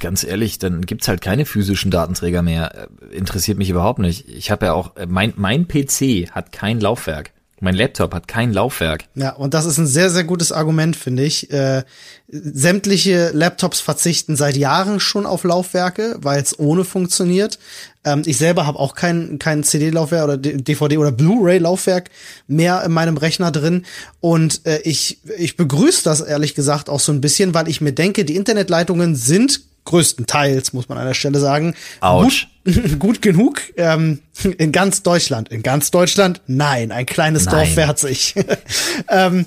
ganz 0.00 0.24
ehrlich, 0.24 0.58
dann 0.58 0.86
gibt's 0.86 1.08
halt 1.08 1.20
keine 1.20 1.44
physischen 1.44 1.90
Datenträger 1.90 2.42
mehr. 2.42 2.88
Äh, 3.12 3.16
interessiert 3.16 3.58
mich 3.58 3.70
überhaupt 3.70 3.98
nicht. 3.98 4.28
Ich 4.28 4.50
habe 4.50 4.66
ja 4.66 4.72
auch, 4.72 4.96
äh, 4.96 5.06
mein, 5.06 5.34
mein 5.36 5.68
PC 5.68 6.30
hat 6.30 6.52
kein 6.52 6.80
Laufwerk. 6.80 7.32
Mein 7.60 7.74
Laptop 7.74 8.14
hat 8.14 8.26
kein 8.26 8.54
Laufwerk. 8.54 9.04
Ja, 9.14 9.32
und 9.32 9.52
das 9.52 9.66
ist 9.66 9.76
ein 9.76 9.86
sehr, 9.86 10.08
sehr 10.08 10.24
gutes 10.24 10.50
Argument, 10.50 10.96
finde 10.96 11.24
ich. 11.24 11.50
Äh, 11.50 11.84
sämtliche 12.28 13.30
Laptops 13.34 13.80
verzichten 13.80 14.34
seit 14.34 14.56
Jahren 14.56 14.98
schon 14.98 15.26
auf 15.26 15.44
Laufwerke, 15.44 16.16
weil 16.20 16.42
es 16.42 16.58
ohne 16.58 16.84
funktioniert. 16.84 17.58
Ähm, 18.02 18.22
ich 18.24 18.38
selber 18.38 18.66
habe 18.66 18.78
auch 18.78 18.94
kein, 18.94 19.38
kein 19.38 19.62
CD-Laufwerk 19.62 20.24
oder 20.24 20.36
DVD 20.38 20.96
oder 20.96 21.12
Blu-ray-Laufwerk 21.12 22.08
mehr 22.46 22.82
in 22.82 22.92
meinem 22.92 23.18
Rechner 23.18 23.50
drin. 23.50 23.84
Und 24.20 24.66
äh, 24.66 24.80
ich, 24.84 25.18
ich 25.36 25.56
begrüße 25.56 26.02
das 26.02 26.22
ehrlich 26.22 26.54
gesagt 26.54 26.88
auch 26.88 27.00
so 27.00 27.12
ein 27.12 27.20
bisschen, 27.20 27.52
weil 27.52 27.68
ich 27.68 27.82
mir 27.82 27.92
denke, 27.92 28.24
die 28.24 28.36
Internetleitungen 28.36 29.16
sind 29.16 29.60
größtenteils, 29.90 30.72
muss 30.72 30.88
man 30.88 30.98
an 30.98 31.06
der 31.06 31.14
Stelle 31.14 31.38
sagen, 31.38 31.74
Autsch. 32.00 32.48
Gut, 32.64 32.98
gut 32.98 33.22
genug 33.22 33.60
ähm, 33.76 34.20
in 34.58 34.72
ganz 34.72 35.02
Deutschland. 35.02 35.48
In 35.50 35.62
ganz 35.62 35.90
Deutschland? 35.90 36.40
Nein, 36.46 36.92
ein 36.92 37.06
kleines 37.06 37.46
Nein. 37.46 37.54
Dorf 37.66 37.76
wehrt 37.76 37.98
sich. 37.98 38.34
ähm, 39.08 39.46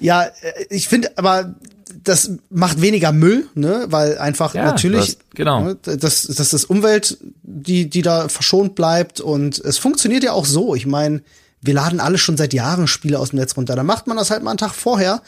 ja, 0.00 0.24
äh, 0.24 0.30
ich 0.70 0.88
finde 0.88 1.12
aber 1.16 1.54
das 2.02 2.32
macht 2.50 2.82
weniger 2.82 3.12
Müll, 3.12 3.46
ne, 3.54 3.86
weil 3.88 4.18
einfach 4.18 4.54
Ja, 4.54 4.64
natürlich 4.64 5.16
das- 5.16 5.18
genau. 5.34 5.60
ne, 5.62 5.76
das 5.76 6.22
das 6.22 6.52
ist 6.52 6.64
Umwelt, 6.64 7.16
die 7.42 7.88
die 7.88 8.02
da 8.02 8.28
verschont 8.28 8.74
bleibt 8.74 9.20
und 9.20 9.58
es 9.58 9.78
funktioniert 9.78 10.22
ja 10.22 10.32
auch 10.32 10.44
so. 10.44 10.74
Ich 10.74 10.86
meine, 10.86 11.22
wir 11.62 11.72
laden 11.74 12.00
alle 12.00 12.18
schon 12.18 12.36
seit 12.36 12.52
Jahren 12.52 12.86
Spiele 12.88 13.18
aus 13.18 13.30
dem 13.30 13.38
Netz 13.38 13.56
runter. 13.56 13.74
Da 13.74 13.82
macht 13.84 14.06
man 14.06 14.18
das 14.18 14.30
halt 14.30 14.42
mal 14.42 14.50
einen 14.50 14.58
Tag 14.58 14.74
vorher. 14.74 15.22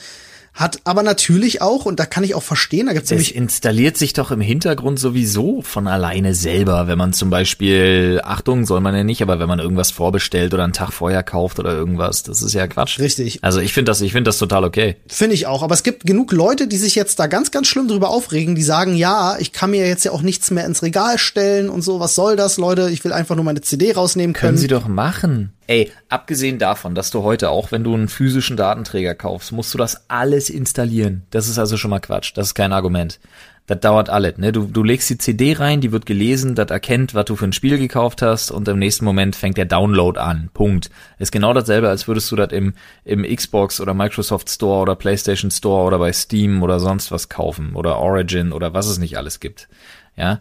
Hat 0.56 0.80
aber 0.84 1.02
natürlich 1.02 1.60
auch, 1.60 1.84
und 1.84 2.00
da 2.00 2.06
kann 2.06 2.24
ich 2.24 2.34
auch 2.34 2.42
verstehen, 2.42 2.86
da 2.86 2.94
gibt's 2.94 3.10
Es 3.10 3.10
nämlich 3.10 3.34
installiert 3.36 3.98
sich 3.98 4.14
doch 4.14 4.30
im 4.30 4.40
Hintergrund 4.40 4.98
sowieso 4.98 5.60
von 5.60 5.86
alleine 5.86 6.34
selber, 6.34 6.88
wenn 6.88 6.96
man 6.96 7.12
zum 7.12 7.28
Beispiel, 7.28 8.22
Achtung, 8.24 8.64
soll 8.64 8.80
man 8.80 8.96
ja 8.96 9.04
nicht, 9.04 9.20
aber 9.20 9.38
wenn 9.38 9.48
man 9.48 9.58
irgendwas 9.58 9.90
vorbestellt 9.90 10.54
oder 10.54 10.64
einen 10.64 10.72
Tag 10.72 10.92
vorher 10.92 11.22
kauft 11.22 11.58
oder 11.58 11.72
irgendwas, 11.72 12.22
das 12.22 12.40
ist 12.40 12.54
ja 12.54 12.66
Quatsch. 12.66 12.98
Richtig. 12.98 13.40
Also 13.42 13.60
ich 13.60 13.74
finde 13.74 13.90
das, 13.90 14.00
ich 14.00 14.12
finde 14.12 14.30
das 14.30 14.38
total 14.38 14.64
okay. 14.64 14.96
Finde 15.06 15.34
ich 15.34 15.46
auch. 15.46 15.62
Aber 15.62 15.74
es 15.74 15.82
gibt 15.82 16.06
genug 16.06 16.32
Leute, 16.32 16.68
die 16.68 16.78
sich 16.78 16.94
jetzt 16.94 17.18
da 17.18 17.26
ganz, 17.26 17.50
ganz 17.50 17.66
schlimm 17.66 17.86
drüber 17.86 18.08
aufregen, 18.08 18.54
die 18.54 18.62
sagen, 18.62 18.96
ja, 18.96 19.36
ich 19.38 19.52
kann 19.52 19.72
mir 19.72 19.86
jetzt 19.86 20.06
ja 20.06 20.12
auch 20.12 20.22
nichts 20.22 20.50
mehr 20.50 20.64
ins 20.64 20.82
Regal 20.82 21.18
stellen 21.18 21.68
und 21.68 21.82
so. 21.82 22.00
Was 22.00 22.14
soll 22.14 22.36
das, 22.36 22.56
Leute? 22.56 22.88
Ich 22.88 23.04
will 23.04 23.12
einfach 23.12 23.36
nur 23.36 23.44
meine 23.44 23.60
CD 23.60 23.92
rausnehmen 23.92 24.32
können. 24.32 24.52
Können 24.52 24.58
Sie 24.58 24.68
doch 24.68 24.88
machen. 24.88 25.52
Ey, 25.66 25.90
abgesehen 26.08 26.58
davon, 26.58 26.94
dass 26.94 27.10
du 27.10 27.22
heute 27.22 27.50
auch, 27.50 27.72
wenn 27.72 27.82
du 27.82 27.94
einen 27.94 28.08
physischen 28.08 28.56
Datenträger 28.56 29.14
kaufst, 29.14 29.52
musst 29.52 29.74
du 29.74 29.78
das 29.78 30.08
alles 30.08 30.48
installieren. 30.48 31.22
Das 31.30 31.48
ist 31.48 31.58
also 31.58 31.76
schon 31.76 31.90
mal 31.90 32.00
Quatsch. 32.00 32.32
Das 32.34 32.48
ist 32.48 32.54
kein 32.54 32.72
Argument. 32.72 33.18
Das 33.66 33.80
dauert 33.80 34.08
alles. 34.08 34.38
Ne? 34.38 34.52
Du, 34.52 34.66
du 34.66 34.84
legst 34.84 35.10
die 35.10 35.18
CD 35.18 35.54
rein, 35.54 35.80
die 35.80 35.90
wird 35.90 36.06
gelesen, 36.06 36.54
das 36.54 36.70
erkennt, 36.70 37.14
was 37.14 37.24
du 37.24 37.34
für 37.34 37.46
ein 37.46 37.52
Spiel 37.52 37.78
gekauft 37.78 38.22
hast 38.22 38.52
und 38.52 38.68
im 38.68 38.78
nächsten 38.78 39.04
Moment 39.04 39.34
fängt 39.34 39.56
der 39.56 39.64
Download 39.64 40.18
an. 40.20 40.50
Punkt. 40.54 40.88
Ist 41.18 41.32
genau 41.32 41.52
dasselbe, 41.52 41.88
als 41.88 42.06
würdest 42.06 42.30
du 42.30 42.36
das 42.36 42.52
im, 42.52 42.74
im 43.04 43.24
Xbox 43.24 43.80
oder 43.80 43.92
Microsoft 43.92 44.48
Store 44.50 44.82
oder 44.82 44.94
PlayStation 44.94 45.50
Store 45.50 45.84
oder 45.84 45.98
bei 45.98 46.12
Steam 46.12 46.62
oder 46.62 46.78
sonst 46.78 47.10
was 47.10 47.28
kaufen 47.28 47.74
oder 47.74 47.98
Origin 47.98 48.52
oder 48.52 48.72
was 48.72 48.86
es 48.86 48.98
nicht 48.98 49.18
alles 49.18 49.40
gibt. 49.40 49.68
Ja, 50.16 50.40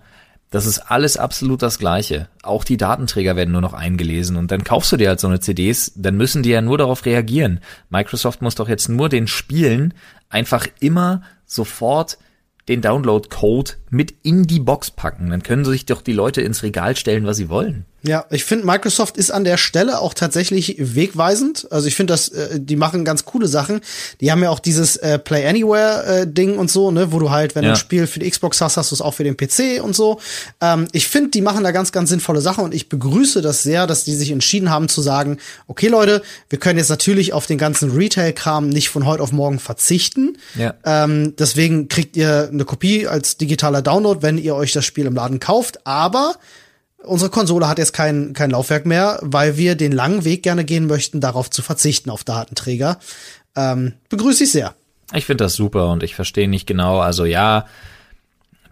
das 0.56 0.66
ist 0.66 0.80
alles 0.90 1.18
absolut 1.18 1.62
das 1.62 1.80
Gleiche. 1.80 2.30
Auch 2.42 2.64
die 2.64 2.78
Datenträger 2.78 3.36
werden 3.36 3.52
nur 3.52 3.60
noch 3.60 3.74
eingelesen 3.74 4.38
und 4.38 4.52
dann 4.52 4.64
kaufst 4.64 4.90
du 4.90 4.96
dir 4.96 5.10
halt 5.10 5.20
so 5.20 5.28
eine 5.28 5.42
CDs, 5.42 5.92
dann 5.98 6.16
müssen 6.16 6.44
die 6.44 6.50
ja 6.52 6.62
nur 6.62 6.78
darauf 6.78 7.04
reagieren. 7.04 7.60
Microsoft 7.90 8.42
muss 8.42 8.56
doch 8.56 8.70
jetzt 8.70 8.88
nur 8.88 9.10
den 9.10 9.28
Spielen 9.28 9.94
einfach 10.30 10.66
immer 10.80 11.24
sofort 11.46 12.18
den 12.70 12.80
Download-Code 12.80 13.74
mit 13.90 14.16
in 14.24 14.44
die 14.44 14.62
Box 14.62 14.92
packen. 14.92 15.32
Dann 15.32 15.44
können 15.44 15.66
sich 15.66 15.88
doch 15.88 16.02
die 16.02 16.14
Leute 16.14 16.42
ins 16.42 16.64
Regal 16.64 16.96
stellen, 16.96 17.26
was 17.26 17.36
sie 17.36 17.50
wollen. 17.50 17.84
Ja, 18.08 18.26
ich 18.30 18.44
finde, 18.44 18.66
Microsoft 18.66 19.18
ist 19.18 19.32
an 19.32 19.44
der 19.44 19.58
Stelle 19.58 20.00
auch 20.00 20.14
tatsächlich 20.14 20.76
wegweisend. 20.78 21.68
Also 21.72 21.88
ich 21.88 21.96
finde, 21.96 22.14
dass 22.14 22.30
äh, 22.30 22.60
die 22.60 22.76
machen 22.76 23.04
ganz 23.06 23.26
coole 23.26 23.48
Sachen. 23.48 23.82
Die 24.22 24.32
haben 24.32 24.44
ja 24.44 24.50
auch 24.50 24.60
dieses 24.60 24.96
äh, 24.98 25.18
Play 25.18 25.48
Anywhere 25.48 26.06
äh, 26.22 26.28
Ding 26.28 26.58
und 26.58 26.70
so, 26.70 26.92
ne, 26.92 27.12
wo 27.12 27.20
du 27.20 27.32
halt, 27.32 27.56
wenn 27.56 27.64
du 27.64 27.70
Ja. 27.70 27.74
ein 27.74 27.80
Spiel 27.80 28.06
für 28.06 28.20
die 28.20 28.30
Xbox 28.30 28.62
hast, 28.62 28.78
hast 28.78 28.92
du 28.92 28.96
es 28.96 29.02
auch 29.02 29.14
für 29.16 29.24
den 29.24 29.36
PC 29.38 29.82
und 29.84 29.96
so. 29.96 30.20
Ähm, 30.62 30.88
ich 30.92 31.08
finde, 31.08 31.32
die 31.32 31.42
machen 31.42 31.64
da 31.64 31.72
ganz, 31.72 31.92
ganz 31.92 32.10
sinnvolle 32.10 32.42
Sachen 32.42 32.64
und 32.64 32.74
ich 32.76 32.90
begrüße 32.90 33.42
das 33.42 33.64
sehr, 33.64 33.88
dass 33.88 34.04
die 34.04 34.14
sich 34.16 34.32
entschieden 34.32 34.70
haben 34.70 34.88
zu 34.88 35.02
sagen, 35.02 35.38
okay 35.68 35.88
Leute, 35.88 36.22
wir 36.50 36.60
können 36.60 36.78
jetzt 36.78 36.90
natürlich 36.90 37.34
auf 37.34 37.46
den 37.48 37.58
ganzen 37.58 37.92
Retail-Kram 37.92 38.70
nicht 38.70 38.90
von 38.90 39.06
heute 39.06 39.24
auf 39.24 39.32
morgen 39.32 39.60
verzichten. 39.60 40.38
Ja. 40.56 40.76
Ähm, 40.86 41.36
deswegen 41.38 41.88
kriegt 41.88 42.16
ihr 42.18 42.50
eine 42.52 42.66
Kopie 42.66 43.08
als 43.08 43.38
digitaler 43.38 43.82
Download, 43.82 44.22
wenn 44.22 44.38
ihr 44.38 44.56
euch 44.56 44.74
das 44.74 44.86
Spiel 44.86 45.06
im 45.08 45.16
Laden 45.16 45.40
kauft. 45.40 45.86
Aber 45.88 46.36
unsere 47.06 47.30
Konsole 47.30 47.68
hat 47.68 47.78
jetzt 47.78 47.94
kein, 47.94 48.34
kein 48.34 48.52
Laufwerk 48.52 48.86
mehr, 48.86 49.20
weil 49.22 49.58
wir 49.58 49.76
den 49.76 49.92
langen 49.92 50.26
Weg 50.26 50.44
gerne 50.44 50.66
gehen 50.66 50.88
möchten, 50.88 51.22
darauf 51.22 51.50
zu 51.50 51.62
verzichten 51.62 52.10
auf 52.10 52.24
Datenträger. 52.24 53.00
Ähm, 53.56 53.94
begrüße 54.10 54.44
ich 54.44 54.52
sehr. 54.52 54.76
Ich 55.14 55.26
finde 55.26 55.44
das 55.44 55.54
super 55.54 55.90
und 55.90 56.04
ich 56.04 56.16
verstehe 56.16 56.48
nicht 56.48 56.66
genau, 56.66 57.00
also 57.00 57.26
ja, 57.26 57.66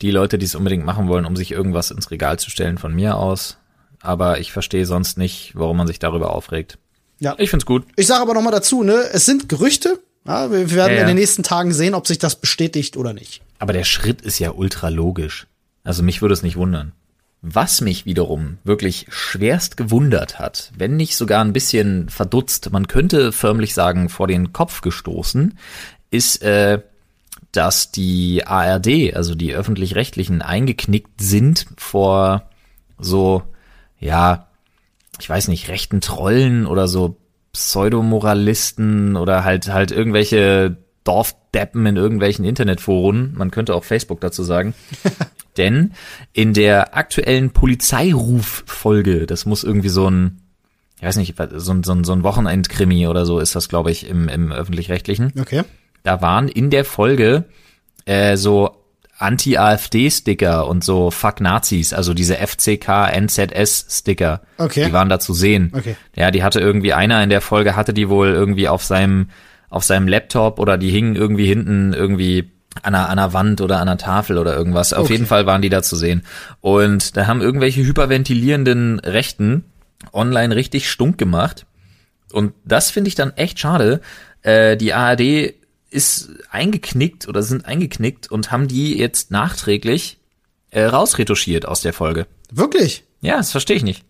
die 0.02 0.12
Leute, 0.12 0.38
die 0.38 0.46
es 0.46 0.56
unbedingt 0.56 0.86
machen 0.86 1.08
wollen, 1.08 1.26
um 1.26 1.36
sich 1.36 1.52
irgendwas 1.52 1.91
ins 1.91 2.12
Regal 2.12 2.39
zu 2.39 2.50
stellen, 2.50 2.78
von 2.78 2.93
mir 2.93 3.17
aus. 3.17 3.58
Aber 4.02 4.39
ich 4.39 4.52
verstehe 4.52 4.86
sonst 4.86 5.17
nicht, 5.17 5.52
warum 5.56 5.78
man 5.78 5.88
sich 5.88 6.00
darüber 6.00 6.36
aufregt. 6.36 6.78
Ja. 7.19 7.36
Ich 7.38 7.50
find's 7.50 7.65
gut. 7.65 7.86
Ich 7.96 8.08
sage 8.08 8.22
aber 8.22 8.34
noch 8.34 8.41
mal 8.41 8.52
dazu, 8.52 8.84
ne, 8.84 9.10
es 9.13 9.26
sind 9.26 9.48
Gerüchte. 9.48 10.00
Ja, 10.26 10.52
wir 10.52 10.72
werden 10.72 10.96
ja. 10.96 11.02
in 11.02 11.08
den 11.08 11.15
nächsten 11.15 11.43
Tagen 11.43 11.74
sehen, 11.74 11.96
ob 11.96 12.08
sich 12.08 12.17
das 12.17 12.36
bestätigt 12.36 12.98
oder 12.98 13.13
nicht. 13.13 13.41
Aber 13.60 13.72
der 13.74 13.84
Schritt 13.86 14.22
ist 14.22 14.39
ja 14.39 14.52
ultra 14.52 14.89
logisch. 14.89 15.48
Also 15.84 16.04
mich 16.04 16.22
würde 16.22 16.34
es 16.34 16.43
nicht 16.43 16.58
wundern. 16.58 16.91
Was 17.45 17.82
mich 17.82 18.06
wiederum 18.06 18.58
wirklich 18.63 19.06
schwerst 19.10 19.75
gewundert 19.75 20.39
hat, 20.39 20.71
wenn 20.77 20.95
nicht 20.95 21.17
sogar 21.17 21.43
ein 21.43 21.51
bisschen 21.51 22.08
verdutzt, 22.08 22.71
man 22.71 22.88
könnte 22.88 23.34
förmlich 23.34 23.73
sagen 23.73 24.08
vor 24.08 24.27
den 24.27 24.53
Kopf 24.53 24.79
gestoßen, 24.79 25.58
ist, 26.10 26.41
äh, 26.41 26.82
dass 27.51 27.91
die 27.91 28.47
ARD, 28.47 29.13
also 29.13 29.36
die 29.36 29.53
öffentlich-rechtlichen, 29.53 30.41
eingeknickt 30.41 31.19
sind 31.19 31.65
vor 31.75 32.49
so, 32.97 33.43
ja, 33.99 34.47
ich 35.19 35.29
weiß 35.29 35.49
nicht, 35.49 35.67
rechten 35.67 35.99
Trollen 35.99 36.65
oder 36.65 36.88
so 36.88 37.17
Pseudomoralisten 37.51 39.17
oder 39.17 39.43
halt 39.43 39.67
halt 39.67 39.91
irgendwelche 39.91 40.77
Dorfdeppen 41.03 41.86
in 41.88 41.97
irgendwelchen 41.97 42.45
Internetforen, 42.45 43.34
man 43.36 43.51
könnte 43.51 43.75
auch 43.75 43.84
Facebook 43.84 44.21
dazu 44.21 44.43
sagen. 44.43 44.73
Denn 45.58 45.94
in 46.32 46.54
der 46.54 46.98
aktuellen 46.98 47.52
Polizeiruf-Folge, 47.52 49.26
das 49.26 49.46
muss 49.46 49.63
irgendwie 49.63 49.89
so 49.89 50.10
ein, 50.10 50.42
ich 50.98 51.04
weiß 51.04 51.18
nicht, 51.18 51.36
so 51.56 51.74
ein, 51.74 51.84
so 51.84 51.94
ein, 51.94 52.04
so 52.04 52.13
ein 52.13 52.24
Wochenendkrimi 52.24 53.08
oder 53.08 53.26
so 53.26 53.39
ist 53.39 53.56
das, 53.56 53.70
glaube 53.70 53.92
ich, 53.92 54.08
im, 54.08 54.30
im 54.30 54.52
öffentlich-rechtlichen. 54.52 55.34
Okay. 55.39 55.63
Da 56.04 56.22
waren 56.22 56.48
in 56.48 56.70
der 56.70 56.86
Folge 56.86 57.46
äh, 58.06 58.38
so 58.38 58.84
Anti-AfD-Sticker 59.18 60.68
und 60.68 60.84
so 60.84 61.12
Fuck 61.12 61.39
Nazis, 61.39 61.94
also 61.94 62.13
diese 62.13 62.36
FCK-NZS-Sticker. 62.36 64.42
Okay. 64.58 64.86
Die 64.86 64.94
waren 64.94 65.10
da 65.10 65.20
zu 65.20 65.34
sehen. 65.34 65.72
Okay. 65.74 65.96
Ja, 66.16 66.32
die 66.32 66.44
hatte 66.44 66.60
irgendwie 66.60 66.94
einer 66.94 67.24
in 67.24 67.30
der 67.30 67.42
Folge 67.42 67.76
hatte 67.76 67.94
die 67.94 68.10
wohl 68.10 68.30
irgendwie 68.30 68.68
auf 68.68 68.84
seinem 68.84 69.30
auf 69.70 69.84
seinem 69.84 70.08
Laptop 70.08 70.60
oder 70.60 70.78
die 70.78 70.89
hingen 70.89 71.16
irgendwie 71.16 71.48
hinten 71.48 71.94
irgendwie 71.94 72.53
an 72.81 72.95
einer, 72.95 73.09
an 73.09 73.19
einer 73.19 73.33
Wand 73.33 73.62
oder 73.62 73.75
an 73.77 73.88
einer 73.88 73.97
Tafel 73.97 74.38
oder 74.38 74.55
irgendwas. 74.55 74.93
Auf 74.93 75.05
Okay. 75.05 75.13
jeden 75.13 75.25
Fall 75.25 75.45
waren 75.45 75.62
die 75.62 75.69
da 75.69 75.83
zu 75.83 75.95
sehen. 75.95 76.23
Und 76.62 77.15
da 77.17 77.27
haben 77.27 77.41
irgendwelche 77.41 77.83
hyperventilierenden 77.83 78.99
Rechten 78.99 79.65
online 80.12 80.55
richtig 80.55 80.89
stunk 80.89 81.17
gemacht. 81.17 81.65
Und 82.31 82.53
das 82.65 82.89
finde 82.89 83.09
ich 83.09 83.15
dann 83.15 83.31
echt 83.38 83.59
schade. 83.59 84.01
Äh, 84.41 84.75
die 84.75 84.93
ARD 84.93 85.53
ist 85.91 86.31
eingeknickt 86.49 87.27
oder 87.27 87.43
sind 87.43 87.65
eingeknickt 87.65 88.31
und 88.31 88.51
haben 88.51 88.67
die 88.67 88.97
jetzt 88.97 89.29
nachträglich 89.29 90.17
äh, 90.71 90.83
rausretuschiert 90.86 91.67
aus 91.67 91.81
der 91.81 91.93
Folge. 91.93 92.25
Wirklich? 92.51 93.03
Ja, 93.21 93.38
das 93.38 93.51
verstehe 93.51 93.77
ich 93.77 93.83
nicht. 93.83 94.03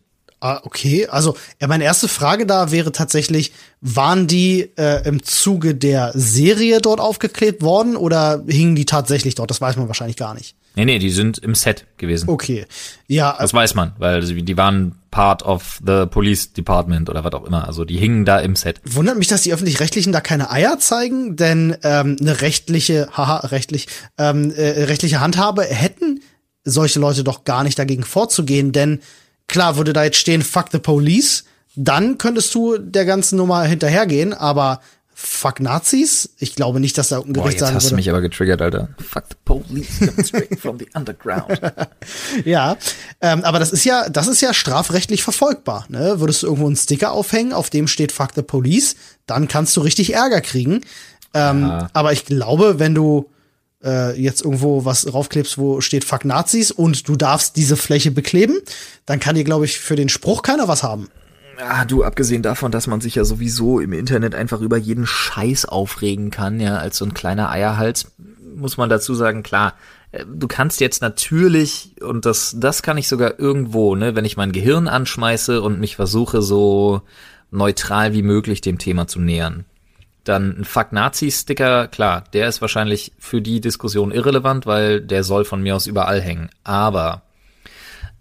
Ah, 0.44 0.60
okay. 0.66 1.08
Also, 1.08 1.38
ja, 1.62 1.68
meine 1.68 1.86
erste 1.86 2.10
Frage 2.10 2.46
da 2.46 2.70
wäre 2.70 2.92
tatsächlich, 2.92 3.54
waren 3.80 4.28
die 4.28 4.72
äh, 4.76 5.08
im 5.08 5.24
Zuge 5.24 5.74
der 5.74 6.12
Serie 6.16 6.82
dort 6.82 7.00
aufgeklebt 7.00 7.62
worden 7.62 7.96
oder 7.96 8.44
hingen 8.46 8.76
die 8.76 8.86
tatsächlich 8.86 9.36
dort? 9.36 9.50
Das 9.52 9.62
weiß 9.62 9.78
man 9.78 9.88
wahrscheinlich 9.88 10.18
gar 10.18 10.34
nicht. 10.34 10.58
Nee, 10.76 10.84
nee, 10.84 11.00
die 11.00 11.12
sind 11.12 11.38
im 11.38 11.56
Set 11.56 11.86
gewesen. 11.96 12.28
Okay. 12.28 12.66
Ja, 13.08 13.38
Das 13.40 13.54
weiß 13.54 13.76
man, 13.76 13.94
weil 14.00 14.22
die 14.22 14.58
waren 14.58 14.96
part 15.12 15.44
of 15.44 15.80
the 15.86 16.08
police 16.08 16.52
department 16.52 17.10
oder 17.10 17.24
was 17.24 17.32
auch 17.32 17.46
immer. 17.46 17.66
Also 17.66 17.86
die 17.86 17.96
hingen 17.98 18.26
da 18.26 18.40
im 18.40 18.58
Set. 18.58 18.82
wundert 18.84 19.18
mich, 19.18 19.30
dass 19.30 19.44
die 19.44 19.54
öffentlich-rechtlichen 19.54 20.12
da 20.12 20.20
keine 20.20 20.52
Eier 20.52 20.78
zeigen, 20.78 21.38
denn 21.38 21.78
ähm, 21.84 22.18
eine 22.20 22.42
rechtliche, 22.42 23.08
haha, 23.16 23.48
rechtlich, 23.48 23.88
ähm, 24.18 24.52
äh, 24.52 24.84
rechtliche 24.84 25.22
Handhabe 25.22 25.64
hätten 25.64 26.20
solche 26.66 27.00
Leute 27.00 27.24
doch 27.24 27.46
gar 27.46 27.64
nicht 27.64 27.80
dagegen 27.80 28.04
vorzugehen, 28.04 28.74
denn 28.74 29.00
klar 29.48 29.78
würde 29.78 29.94
da 29.94 30.04
jetzt 30.04 30.18
stehen, 30.18 30.42
fuck 30.42 30.68
the 30.72 30.80
police, 30.80 31.46
dann 31.76 32.18
könntest 32.18 32.54
du 32.54 32.78
der 32.78 33.06
ganzen 33.06 33.38
Nummer 33.38 33.64
hinterhergehen, 33.64 34.34
aber 34.34 34.82
fuck 35.16 35.60
Nazis? 35.60 36.30
Ich 36.40 36.56
glaube 36.56 36.80
nicht, 36.80 36.98
dass 36.98 37.10
da 37.10 37.18
ein 37.20 37.34
Boah, 37.34 37.44
Gericht 37.44 37.54
jetzt 37.54 37.60
sagen 37.62 37.76
hast 37.76 37.92
du 37.92 37.96
mich 37.96 38.10
aber 38.10 38.22
getriggert, 38.22 38.62
Alter. 38.62 38.90
Fuck 38.98 39.24
the 39.30 39.36
police, 39.46 40.28
straight 40.28 40.60
from 40.60 40.80
the 40.80 40.88
underground. 40.94 41.60
Ja, 42.46 42.78
ähm, 43.22 43.44
aber 43.44 43.60
das 43.60 43.72
ist 43.72 43.86
ja, 43.86 44.10
das 44.10 44.28
ist 44.28 44.42
ja 44.42 44.54
strafrechtlich 44.54 45.24
verfolgbar. 45.24 45.86
Ne? 45.90 46.20
Würdest 46.20 46.44
du 46.44 46.48
irgendwo 46.48 46.68
einen 46.68 46.76
Sticker 46.76 47.12
aufhängen, 47.12 47.54
auf 47.54 47.70
dem 47.70 47.88
steht 47.88 48.12
Fuck 48.12 48.32
the 48.36 48.42
Police, 48.42 48.96
dann 49.26 49.48
kannst 49.48 49.78
du 49.78 49.82
richtig 49.82 50.14
Ärger 50.14 50.42
kriegen. 50.42 50.82
Ähm, 51.34 51.88
aber 51.94 52.14
ich 52.14 52.26
glaube, 52.26 52.80
wenn 52.80 52.94
du 52.94 53.30
äh, 53.84 54.20
jetzt 54.20 54.44
irgendwo 54.44 54.86
was 54.86 55.04
draufklebst, 55.04 55.58
wo 55.58 55.82
steht 55.82 56.06
Fuck 56.06 56.26
Nazis 56.26 56.72
und 56.72 57.08
du 57.08 57.16
darfst 57.16 57.56
diese 57.58 57.78
Fläche 57.78 58.12
bekleben, 58.12 58.60
dann 59.06 59.20
kann 59.20 59.36
dir, 59.36 59.44
glaube 59.44 59.66
ich, 59.66 59.80
für 59.80 59.96
den 59.96 60.10
Spruch 60.10 60.42
keiner 60.42 60.68
was 60.68 60.84
haben. 60.84 61.10
Ah, 61.60 61.86
du, 61.86 62.04
abgesehen 62.04 62.42
davon, 62.42 62.72
dass 62.72 62.88
man 62.88 63.00
sich 63.00 63.16
ja 63.16 63.24
sowieso 63.24 63.80
im 63.80 63.94
Internet 63.94 64.34
einfach 64.34 64.62
über 64.62 64.78
jeden 64.78 65.06
Scheiß 65.06 65.66
aufregen 65.66 66.32
kann, 66.32 66.60
ja, 66.60 66.78
als 66.78 66.98
so 66.98 67.06
ein 67.06 67.14
kleiner 67.14 67.50
Eierhals, 67.50 68.12
muss 68.56 68.78
man 68.78 68.90
dazu 68.90 69.14
sagen, 69.14 69.44
klar, 69.44 69.76
äh, 70.12 70.26
du 70.26 70.48
kannst 70.48 70.82
jetzt 70.82 71.02
natürlich, 71.02 71.96
und 72.02 72.26
das, 72.26 72.56
das 72.58 72.82
kann 72.82 72.98
ich 72.98 73.08
sogar 73.08 73.40
irgendwo, 73.40 73.96
ne, 73.96 74.16
wenn 74.16 74.26
ich 74.26 74.38
mein 74.38 74.52
Gehirn 74.52 74.88
anschmeiße 74.88 75.62
und 75.62 75.80
mich 75.80 75.96
versuche, 75.96 76.42
so 76.42 77.02
neutral 77.52 78.14
wie 78.14 78.24
möglich 78.24 78.62
dem 78.62 78.80
Thema 78.80 79.08
zu 79.08 79.20
nähern. 79.20 79.66
Dann 80.24 80.60
ein 80.60 80.64
Fuck 80.66 80.92
Nazi-Sticker, 80.94 81.88
klar, 81.88 82.24
der 82.34 82.48
ist 82.48 82.62
wahrscheinlich 82.62 83.12
für 83.20 83.42
die 83.42 83.60
Diskussion 83.60 84.12
irrelevant, 84.12 84.66
weil 84.66 85.02
der 85.02 85.24
soll 85.24 85.44
von 85.44 85.62
mir 85.62 85.76
aus 85.76 85.88
überall 85.88 86.22
hängen. 86.22 86.50
Aber 86.64 87.24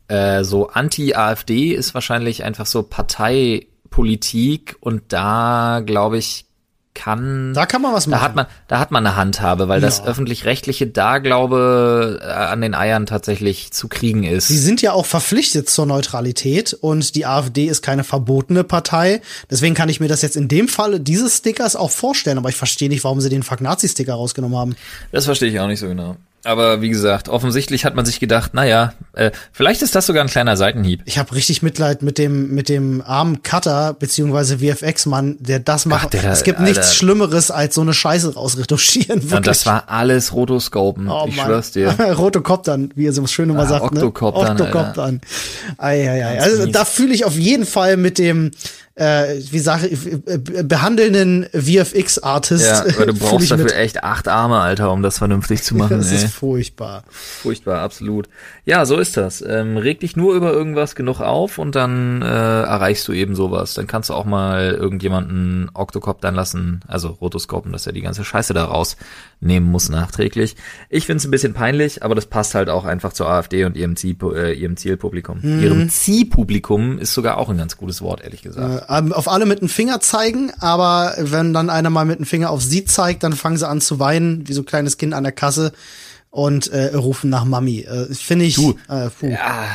äh, 0.09 0.43
so 0.45 0.69
Anti-AfD 0.69 1.73
ist 1.73 1.95
wahrscheinlich 1.95 2.45
einfach 2.45 2.67
so 2.67 2.83
Parteipolitik 2.83 4.77
und 4.81 5.13
da 5.13 5.81
glaube 5.85 6.19
ich 6.19 6.47
kann 6.95 7.55
Da 7.55 7.65
kann 7.67 7.81
man 7.81 7.95
was 7.95 8.05
da 8.05 8.11
machen. 8.11 8.23
hat 8.23 8.35
man 8.37 8.47
da 8.69 8.79
hat 8.79 8.91
man 8.91 9.07
eine 9.07 9.17
Handhabe, 9.17 9.69
weil 9.69 9.81
das 9.81 9.99
Ja. 9.99 10.05
öffentlich-rechtliche 10.05 10.87
da 10.87 11.19
glaube 11.19 12.21
äh, 12.23 12.27
an 12.27 12.61
den 12.61 12.75
Eiern 12.75 13.07
tatsächlich 13.07 13.73
zu 13.73 13.89
kriegen 13.89 14.25
ist. 14.25 14.49
Sie 14.49 14.59
sind 14.59 14.83
ja 14.83 14.93
auch 14.93 15.07
verpflichtet 15.07 15.71
zur 15.71 15.87
Neutralität 15.87 16.75
und 16.75 17.15
die 17.15 17.25
AfD 17.27 17.67
ist 17.67 17.83
keine 17.83 18.05
verbotene 18.05 18.63
Partei. 18.65 19.23
Deswegen 19.51 19.75
kann 19.75 19.89
ich 19.89 20.01
mir 20.01 20.09
das 20.09 20.23
jetzt 20.23 20.37
in 20.37 20.49
dem 20.49 20.69
Falle 20.69 21.01
dieses 21.01 21.39
Stickers 21.39 21.77
auch 21.77 21.91
vorstellen, 21.91 22.39
aber 22.39 22.49
ich 22.51 22.57
verstehe 22.57 22.89
nicht, 22.89 23.05
warum 23.05 23.21
sie 23.21 23.29
den 23.31 23.43
Fuck 23.43 23.61
Nazi-Sticker 23.63 24.15
rausgenommen 24.15 24.59
haben. 24.59 24.77
Das 25.13 25.25
verstehe 25.25 25.49
ich 25.51 25.59
auch 25.61 25.67
nicht 25.69 25.81
so 25.81 25.89
genau. 25.89 26.17
Aber 26.45 26.81
wie 26.81 26.89
gesagt, 26.89 27.29
offensichtlich 27.29 27.85
hat 27.85 27.95
man 27.95 28.05
sich 28.05 28.19
gedacht, 28.19 28.53
naja, 28.53 28.95
äh, 29.13 29.31
vielleicht 29.53 29.81
ist 29.83 29.95
das 29.95 30.07
sogar 30.07 30.25
ein 30.25 30.29
kleiner 30.29 30.57
Seitenhieb. 30.57 31.01
Ich 31.05 31.17
habe 31.19 31.33
richtig 31.37 31.63
Mitleid 31.63 32.03
mit 32.03 32.19
dem 32.19 32.53
mit 32.53 32.69
dem 32.69 33.01
armen 33.01 33.45
Cutter 33.45 33.95
beziehungsweise 33.95 34.59
VFX-Mann, 34.59 35.37
der 35.39 35.61
das 35.61 35.87
macht. 35.87 36.15
der- 36.15 36.25
es 36.33 36.43
gibt 36.43 36.59
Alter. 36.59 36.69
nichts 36.69 36.95
Schlimmeres 36.97 37.53
als 37.53 37.77
so 37.77 37.81
eine 37.83 37.95
Scheiße 37.95 38.35
rausretuschieren. 38.35 39.23
Wirklich. 39.23 39.33
Und 39.35 39.47
das 39.47 39.67
war 39.67 39.85
alles 39.89 40.33
Rotoscopen. 40.33 41.09
Oh 41.09 41.27
ich 41.29 41.37
Mann. 41.37 41.47
schwör's 41.47 41.71
dir. 41.71 41.91
Rotokoptern, 42.19 42.91
wie 42.97 43.07
er 43.07 43.13
so 43.13 43.25
schön 43.29 43.49
immer 43.51 43.61
Ah, 43.61 43.67
sagt. 43.67 43.85
Oktokoptern, 43.85 44.57
Ne? 44.57 44.63
Oktokoptern. 44.65 45.21
Ei, 45.79 46.09
ei, 46.11 46.25
ei. 46.27 46.41
Also 46.41 46.67
da 46.67 46.85
fühle 46.85 47.15
ich 47.15 47.25
auf 47.25 47.37
jeden 47.39 47.67
Fall 47.67 47.97
mit 47.97 48.19
dem, 48.19 48.51
äh, 48.95 49.37
wie 49.51 49.59
sage 49.59 49.87
ich, 49.87 50.07
äh, 50.07 50.39
behandelnden 50.63 51.47
VFX-Artist. 51.53 52.67
Ja, 52.67 52.99
weil 52.99 53.07
du 53.07 53.15
brauchst 53.19 53.51
dafür 53.51 53.75
echt 53.75 54.05
acht 54.05 54.29
Arme, 54.29 54.59
Alter, 54.59 54.93
um 54.93 55.03
das 55.03 55.19
vernünftig 55.19 55.63
zu 55.63 55.75
machen. 55.75 55.99
Das 55.99 56.11
ey. 56.11 56.17
ist 56.17 56.35
furchtbar. 56.35 57.05
Furchtbar, 57.09 57.81
absolut. 57.81 58.29
Ja, 58.67 58.85
so 58.85 58.99
ist 58.99 59.17
das. 59.17 59.43
Ähm, 59.47 59.79
reg 59.79 60.01
dich 60.01 60.15
nur 60.17 60.35
über 60.35 60.53
irgendwas 60.53 60.95
genug 60.95 61.21
auf 61.21 61.59
und 61.59 61.75
dann 61.75 62.21
äh, 62.21 62.27
erreichst 62.27 63.09
du 63.09 63.13
eben 63.13 63.35
sowas. 63.35 63.75
Dann 63.75 63.87
kannst 63.87 64.11
du 64.11 64.15
auch 64.15 64.27
mal 64.27 64.73
irgendjemanden 64.73 65.71
Oktokoptern 65.73 66.35
lassen, 66.35 66.81
also 66.87 67.09
Rotoskopen, 67.09 67.73
dass 67.73 67.87
er 67.87 67.93
die 67.93 68.03
ganze 68.03 68.25
Scheiße 68.25 68.53
da 68.53 68.65
rausnehmen 68.65 69.71
muss 69.71 69.89
nachträglich. 69.89 70.57
Ich 70.91 71.07
find's 71.07 71.25
ein 71.25 71.31
bisschen 71.31 71.55
peinlich, 71.55 72.03
aber 72.03 72.15
das 72.15 72.27
passt 72.27 72.55
halt 72.55 72.69
auch 72.69 72.85
einfach 72.85 73.15
zur 73.15 73.29
AfD 73.29 73.65
und 73.65 73.77
ihrem, 73.77 73.97
Ziel, 73.97 74.17
äh, 74.35 74.53
ihrem 74.53 74.77
Zielpublikum. 74.77 75.39
Mhm. 75.41 75.63
Ihrem 75.63 75.89
Zielpublikum 75.89 76.99
ist 76.99 77.15
sogar 77.15 77.39
auch 77.39 77.49
ein 77.49 77.57
ganz 77.57 77.79
gutes 77.79 78.03
Wort, 78.03 78.23
ehrlich 78.23 78.43
gesagt. 78.43 78.82
Äh, 78.82 78.82
auf 78.89 79.29
alle 79.29 79.47
mit 79.47 79.61
dem 79.61 79.69
Finger 79.69 80.01
zeigen, 80.01 80.53
aber 80.61 81.15
wenn 81.19 81.53
dann 81.53 81.71
einer 81.71 81.91
mal 81.91 82.05
mit 82.05 82.19
dem 82.19 82.27
Finger 82.27 82.51
auf 82.51 82.63
sie 82.63 82.85
zeigt, 82.85 83.23
dann 83.23 83.33
fangen 83.33 83.57
sie 83.57 83.69
an 83.69 83.81
zu 83.81 83.99
weinen, 83.99 84.49
wie 84.49 84.53
so 84.53 84.63
ein 84.63 84.67
kleines 84.67 84.99
Kind 84.99 85.15
an 85.15 85.25
der 85.25 85.33
Kasse 85.33 85.73
und 86.31 86.69
äh, 86.69 86.95
rufen 86.95 87.31
nach 87.31 87.45
Mami. 87.45 87.81
Äh, 87.81 88.15
Finde 88.15 88.45
ich. 88.45 88.55
Du, 88.57 88.79
äh, 88.89 89.11
puh. 89.11 89.29
Ja, 89.29 89.67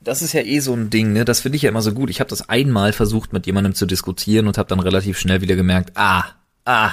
das 0.00 0.22
ist 0.22 0.32
ja 0.32 0.40
eh 0.40 0.60
so 0.60 0.72
ein 0.72 0.90
Ding, 0.90 1.12
ne? 1.12 1.24
Das 1.24 1.40
finde 1.40 1.56
ich 1.56 1.62
ja 1.62 1.68
immer 1.68 1.82
so 1.82 1.92
gut. 1.92 2.10
Ich 2.10 2.20
habe 2.20 2.30
das 2.30 2.48
einmal 2.48 2.92
versucht, 2.92 3.32
mit 3.32 3.46
jemandem 3.46 3.74
zu 3.74 3.86
diskutieren 3.86 4.46
und 4.46 4.56
habe 4.56 4.68
dann 4.68 4.80
relativ 4.80 5.18
schnell 5.18 5.40
wieder 5.40 5.56
gemerkt, 5.56 5.92
ah, 5.96 6.24
ah, 6.64 6.92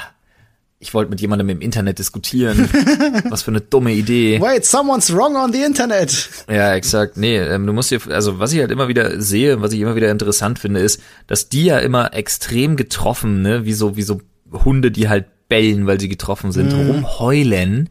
ich 0.85 0.93
wollte 0.93 1.09
mit 1.09 1.19
jemandem 1.19 1.49
im 1.49 1.61
Internet 1.61 1.99
diskutieren. 1.99 2.69
Was 3.29 3.41
für 3.43 3.51
eine 3.51 3.61
dumme 3.61 3.91
Idee. 3.93 4.39
Wait, 4.39 4.65
someone's 4.65 5.11
wrong 5.13 5.35
on 5.35 5.51
the 5.51 5.61
Internet. 5.63 6.29
Ja, 6.49 6.73
exakt. 6.75 7.17
Nee, 7.17 7.37
ähm, 7.39 7.65
du 7.65 7.73
musst 7.73 7.91
dir, 7.91 7.99
also 8.09 8.39
was 8.39 8.53
ich 8.53 8.59
halt 8.59 8.71
immer 8.71 8.87
wieder 8.87 9.19
sehe, 9.19 9.61
was 9.61 9.73
ich 9.73 9.79
immer 9.81 9.95
wieder 9.95 10.11
interessant 10.11 10.59
finde, 10.59 10.79
ist, 10.81 11.01
dass 11.27 11.49
die 11.49 11.65
ja 11.65 11.79
immer 11.79 12.13
extrem 12.13 12.75
getroffen, 12.75 13.41
ne, 13.41 13.65
wie 13.65 13.73
so, 13.73 13.97
wie 13.97 14.03
so 14.03 14.21
Hunde, 14.51 14.91
die 14.91 15.09
halt 15.09 15.25
bellen, 15.49 15.87
weil 15.87 15.99
sie 15.99 16.09
getroffen 16.09 16.51
sind, 16.51 16.71
rumheulen, 16.73 17.89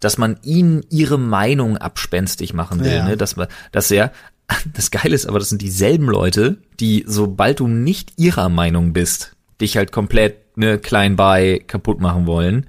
dass 0.00 0.18
man 0.18 0.36
ihnen 0.42 0.84
ihre 0.90 1.18
Meinung 1.18 1.76
abspenstig 1.78 2.52
machen 2.54 2.84
will, 2.84 2.92
Ja. 2.92 3.08
ne, 3.08 3.16
dass 3.16 3.36
man, 3.36 3.48
dass 3.72 3.90
er, 3.90 4.12
das 4.74 4.90
Geile 4.90 5.14
ist 5.14 5.26
aber, 5.26 5.38
das 5.38 5.48
sind 5.48 5.62
dieselben 5.62 6.06
Leute, 6.06 6.58
die, 6.80 7.04
sobald 7.06 7.60
du 7.60 7.68
nicht 7.68 8.12
ihrer 8.16 8.48
Meinung 8.50 8.92
bist, 8.92 9.32
dich 9.60 9.76
halt 9.76 9.92
komplett, 9.92 10.36
ne, 10.56 10.78
klein 10.78 11.16
bei 11.16 11.62
kaputt 11.66 12.00
machen 12.00 12.26
wollen. 12.26 12.66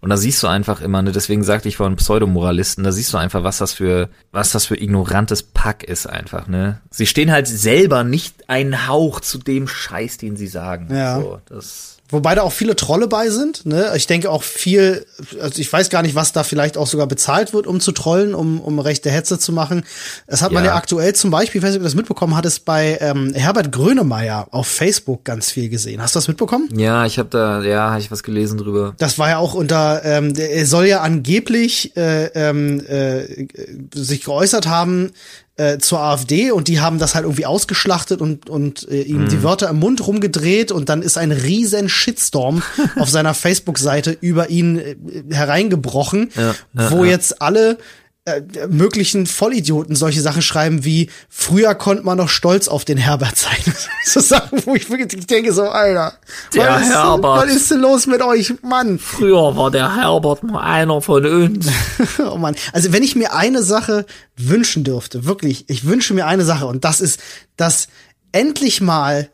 Und 0.00 0.10
da 0.10 0.16
siehst 0.16 0.42
du 0.42 0.46
einfach 0.46 0.82
immer, 0.82 1.02
ne, 1.02 1.10
deswegen 1.10 1.42
sagte 1.42 1.68
ich 1.68 1.78
vorhin 1.78 1.96
Pseudomoralisten, 1.96 2.84
da 2.84 2.92
siehst 2.92 3.12
du 3.12 3.18
einfach, 3.18 3.42
was 3.42 3.58
das 3.58 3.72
für, 3.72 4.08
was 4.30 4.52
das 4.52 4.66
für 4.66 4.76
ignorantes 4.76 5.42
Pack 5.42 5.82
ist 5.82 6.06
einfach, 6.06 6.46
ne. 6.46 6.80
Sie 6.90 7.06
stehen 7.06 7.32
halt 7.32 7.48
selber 7.48 8.04
nicht 8.04 8.48
einen 8.48 8.86
Hauch 8.86 9.20
zu 9.20 9.38
dem 9.38 9.66
Scheiß, 9.66 10.18
den 10.18 10.36
sie 10.36 10.46
sagen. 10.46 10.94
Ja. 10.94 11.20
So, 11.20 11.40
das, 11.46 11.95
Wobei 12.08 12.34
da 12.34 12.42
auch 12.42 12.52
viele 12.52 12.76
Trolle 12.76 13.08
bei 13.08 13.30
sind. 13.30 13.66
Ne? 13.66 13.92
Ich 13.96 14.06
denke 14.06 14.30
auch 14.30 14.42
viel, 14.42 15.04
also 15.40 15.60
ich 15.60 15.72
weiß 15.72 15.90
gar 15.90 16.02
nicht, 16.02 16.14
was 16.14 16.32
da 16.32 16.44
vielleicht 16.44 16.76
auch 16.76 16.86
sogar 16.86 17.06
bezahlt 17.06 17.52
wird, 17.52 17.66
um 17.66 17.80
zu 17.80 17.92
trollen, 17.92 18.34
um, 18.34 18.60
um 18.60 18.78
rechte 18.78 19.10
Hetze 19.10 19.38
zu 19.38 19.52
machen. 19.52 19.84
Das 20.26 20.42
hat 20.42 20.52
man 20.52 20.64
Ja. 20.64 20.70
ja 20.70 20.76
aktuell 20.76 21.14
zum 21.14 21.30
Beispiel, 21.30 21.58
ich 21.58 21.62
weiß 21.64 21.70
nicht, 21.70 21.78
ob 21.78 21.82
du 21.82 21.88
das 21.88 21.94
mitbekommen 21.96 22.36
hattest, 22.36 22.64
bei 22.64 22.98
ähm, 23.00 23.34
Herbert 23.34 23.72
Grönemeyer 23.72 24.46
auf 24.52 24.66
Facebook 24.68 25.24
ganz 25.24 25.50
viel 25.50 25.68
gesehen. 25.68 26.00
Hast 26.00 26.14
du 26.14 26.18
das 26.18 26.28
mitbekommen? 26.28 26.68
ja, 26.76 27.06
ich 27.06 27.18
habe 27.18 27.28
da, 27.30 27.62
ja, 27.62 27.90
habe 27.90 28.00
ich 28.00 28.10
was 28.10 28.22
gelesen 28.22 28.58
drüber. 28.58 28.94
Das 28.98 29.18
war 29.18 29.28
ja 29.28 29.38
auch 29.38 29.54
unter, 29.54 30.04
ähm, 30.04 30.34
er 30.36 30.66
soll 30.66 30.86
ja 30.86 31.00
angeblich 31.00 31.96
äh, 31.96 32.26
ähm, 32.34 32.84
äh, 32.86 33.46
sich 33.94 34.22
geäußert 34.24 34.66
haben 34.68 35.10
äh, 35.58 35.78
zur 35.78 36.00
AfD 36.00 36.50
und 36.50 36.68
die 36.68 36.80
haben 36.80 36.98
das 36.98 37.14
halt 37.14 37.24
irgendwie 37.24 37.46
ausgeschlachtet 37.46 38.20
und, 38.20 38.50
und 38.50 38.86
äh, 38.90 39.02
ihm 39.02 39.24
Mhm. 39.24 39.28
die 39.30 39.42
Wörter 39.42 39.70
im 39.70 39.78
Mund 39.78 40.06
rumgedreht 40.06 40.70
und 40.70 40.88
dann 40.88 41.00
ist 41.02 41.16
ein 41.16 41.32
riesen 41.32 41.88
Shitstorm 41.88 42.62
auf 42.98 43.08
seiner 43.08 43.32
Facebook-Seite 43.34 44.16
über 44.20 44.50
ihn 44.50 44.78
äh, 44.78 44.96
hereingebrochen, 45.34 46.30
Ja, 46.36 46.54
ja, 46.74 46.90
wo 46.90 47.04
ja. 47.04 47.12
jetzt 47.12 47.40
alle 47.40 47.78
äh, 48.26 48.42
möglichen 48.68 49.24
Vollidioten 49.26 49.94
solche 49.94 50.20
Sachen 50.20 50.42
schreiben 50.42 50.84
wie 50.84 51.10
früher 51.28 51.76
konnte 51.76 52.02
man 52.02 52.18
noch 52.18 52.28
stolz 52.28 52.66
auf 52.66 52.84
den 52.84 52.98
Herbert 52.98 53.36
sein. 53.36 53.56
so 54.04 54.18
Sachen, 54.18 54.66
wo 54.66 54.74
ich 54.74 54.90
wirklich 54.90 55.28
denke 55.28 55.52
so, 55.52 55.68
Alter, 55.68 56.12
Der 56.52 56.68
was, 56.70 56.82
ist, 56.82 56.94
Herbert. 56.94 57.46
was 57.46 57.54
ist 57.54 57.70
denn 57.70 57.78
los 57.78 58.08
mit 58.08 58.22
euch, 58.22 58.52
Mann? 58.62 58.98
Früher 58.98 59.56
war 59.56 59.70
der 59.70 59.94
Herbert 59.94 60.42
nur 60.42 60.60
einer 60.60 61.00
von 61.00 61.24
uns. 61.24 61.68
Oh 62.18 62.36
Mann. 62.36 62.56
Also 62.72 62.92
wenn 62.92 63.04
ich 63.04 63.14
mir 63.14 63.32
eine 63.32 63.62
Sache 63.62 64.06
wünschen 64.36 64.82
dürfte, 64.82 65.24
wirklich, 65.24 65.68
ich 65.68 65.84
wünsche 65.84 66.12
mir 66.12 66.26
eine 66.26 66.44
Sache 66.44 66.66
und 66.66 66.84
das 66.84 67.00
ist, 67.00 67.20
dass 67.56 67.86
endlich 68.32 68.80
mal 68.80 69.30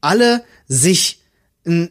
alle 0.00 0.42
sich 0.68 1.20
ein 1.66 1.90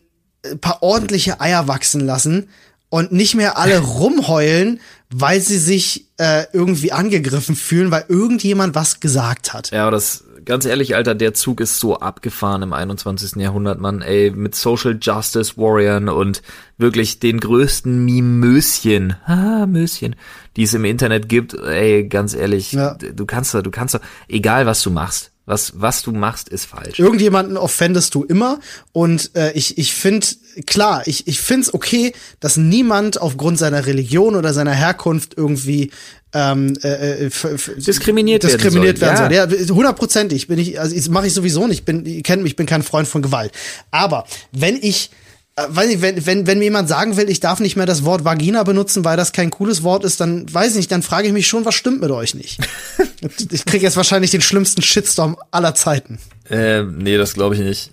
paar 0.60 0.82
ordentliche 0.82 1.40
Eier 1.40 1.68
wachsen 1.68 2.02
lassen 2.02 2.50
und 2.92 3.12
nicht 3.12 3.34
mehr 3.34 3.58
alle 3.58 3.80
rumheulen, 3.80 4.80
weil 5.10 5.42
sie 5.42 5.58
sich 5.58 6.06
äh, 6.18 6.44
irgendwie 6.54 6.92
angegriffen 6.92 7.56
fühlen, 7.56 7.90
weil 7.90 8.06
irgendjemand 8.08 8.76
was 8.76 9.00
gesagt 9.00 9.54
hat. 9.54 9.72
Ja, 9.72 9.84
aber 9.84 9.92
das 9.92 10.24
ganz 10.46 10.66
ehrlich, 10.66 10.96
Alter, 10.96 11.16
der 11.16 11.34
Zug 11.34 11.62
ist 11.62 11.80
so 11.80 12.00
abgefahren 12.00 12.62
im 12.64 12.74
21. 12.74 13.36
Jahrhundert, 13.38 13.80
Mann, 13.80 14.02
ey, 14.02 14.32
mit 14.32 14.56
Social 14.56 14.98
Justice 15.02 15.56
Warriors 15.58 16.04
und 16.12 16.42
wirklich 16.78 17.20
den 17.20 17.40
größten 17.40 18.04
Mimöschen, 18.06 19.16
ah, 19.26 19.66
Möschen, 19.68 20.16
die 20.56 20.64
es 20.64 20.74
im 20.74 20.86
Internet 20.86 21.30
gibt, 21.30 21.54
ey, 21.54 22.08
ganz 22.08 22.34
ehrlich, 22.34 22.72
Ja. 22.74 22.96
du 22.96 23.26
kannst 23.26 23.54
da, 23.54 23.62
du 23.62 23.72
kannst 23.72 23.96
da, 23.96 24.00
egal 24.28 24.66
was 24.66 24.82
du 24.82 24.90
machst, 24.92 25.31
was, 25.52 25.74
was 25.76 26.02
du 26.02 26.12
machst, 26.14 26.50
ist 26.50 26.66
falsch. 26.66 26.98
Irgendjemanden 26.98 27.58
offendest 27.58 28.16
du 28.16 28.24
immer 28.24 28.60
und 28.94 29.36
äh, 29.36 29.52
ich, 29.52 29.78
ich 29.78 29.94
finde, 29.94 30.26
klar, 30.66 31.04
ich, 31.06 31.28
ich 31.28 31.40
finde 31.42 31.68
es 31.68 31.74
okay, 31.74 32.14
dass 32.40 32.58
niemand 32.58 33.22
aufgrund 33.22 33.60
seiner 33.60 33.86
Religion 33.86 34.36
oder 34.36 34.54
seiner 34.54 34.74
Herkunft 34.74 35.34
irgendwie 35.38 35.92
ähm, 36.34 36.74
äh, 36.82 36.88
äh, 36.88 37.26
f- 37.26 37.44
f- 37.44 37.72
Diskriminiert 37.76 38.44
werden 38.44 38.58
diskriminiert 38.58 38.98
soll, 39.00 39.10
werden 39.10 39.50
soll. 39.50 39.60
Ja, 39.68 39.76
hundertprozentig 39.76 40.48
bin 40.48 40.58
ich, 40.60 40.80
also 40.80 41.12
mache 41.12 41.28
ich 41.28 41.34
sowieso 41.34 41.68
nicht. 41.68 41.80
Ich 41.80 41.86
bin, 41.86 42.06
ihr 42.06 42.24
kennt 42.24 42.42
mich, 42.42 42.54
ich 42.54 42.56
bin 42.56 42.66
kein 42.68 42.84
Freund 42.84 43.08
von 43.08 43.22
Gewalt. 43.22 43.52
Aber 43.92 44.26
wenn 44.54 44.78
ich 44.82 45.10
äh, 45.12 45.21
weiß 45.70 45.88
nicht, 45.88 46.02
wenn, 46.02 46.26
wenn, 46.26 46.48
wenn 46.48 46.60
mir 46.60 46.66
jemand 46.66 46.90
sagen 46.90 47.18
will, 47.18 47.30
ich 47.30 47.40
darf 47.40 47.60
nicht 47.60 47.76
mehr 47.76 47.86
das 47.86 48.06
Wort 48.06 48.24
Vagina 48.24 48.64
benutzen, 48.64 49.06
weil 49.06 49.18
das 49.18 49.32
kein 49.32 49.50
cooles 49.50 49.84
Wort 49.84 50.04
ist, 50.04 50.20
dann 50.20 50.52
weiß 50.52 50.72
ich 50.72 50.78
nicht, 50.78 50.92
dann 50.92 51.02
frage 51.02 51.28
ich 51.28 51.34
mich 51.34 51.48
schon, 51.48 51.66
was 51.66 51.76
stimmt 51.76 52.02
mit 52.02 52.12
euch 52.12 52.36
nicht? 52.36 52.60
ich 53.52 53.66
kriege 53.66 53.84
jetzt 53.84 53.98
wahrscheinlich 53.98 54.32
den 54.32 54.42
schlimmsten 54.42 54.82
Shitstorm 54.82 55.38
aller 55.52 55.76
Zeiten. 55.76 56.20
Äh, 56.50 56.84
nee, 56.84 57.18
das 57.18 57.34
glaube 57.34 57.56
ich 57.56 57.62
nicht. 57.62 57.92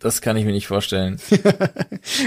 Das 0.00 0.22
kann 0.22 0.36
ich 0.36 0.44
mir 0.44 0.52
nicht 0.52 0.66
vorstellen. 0.66 1.20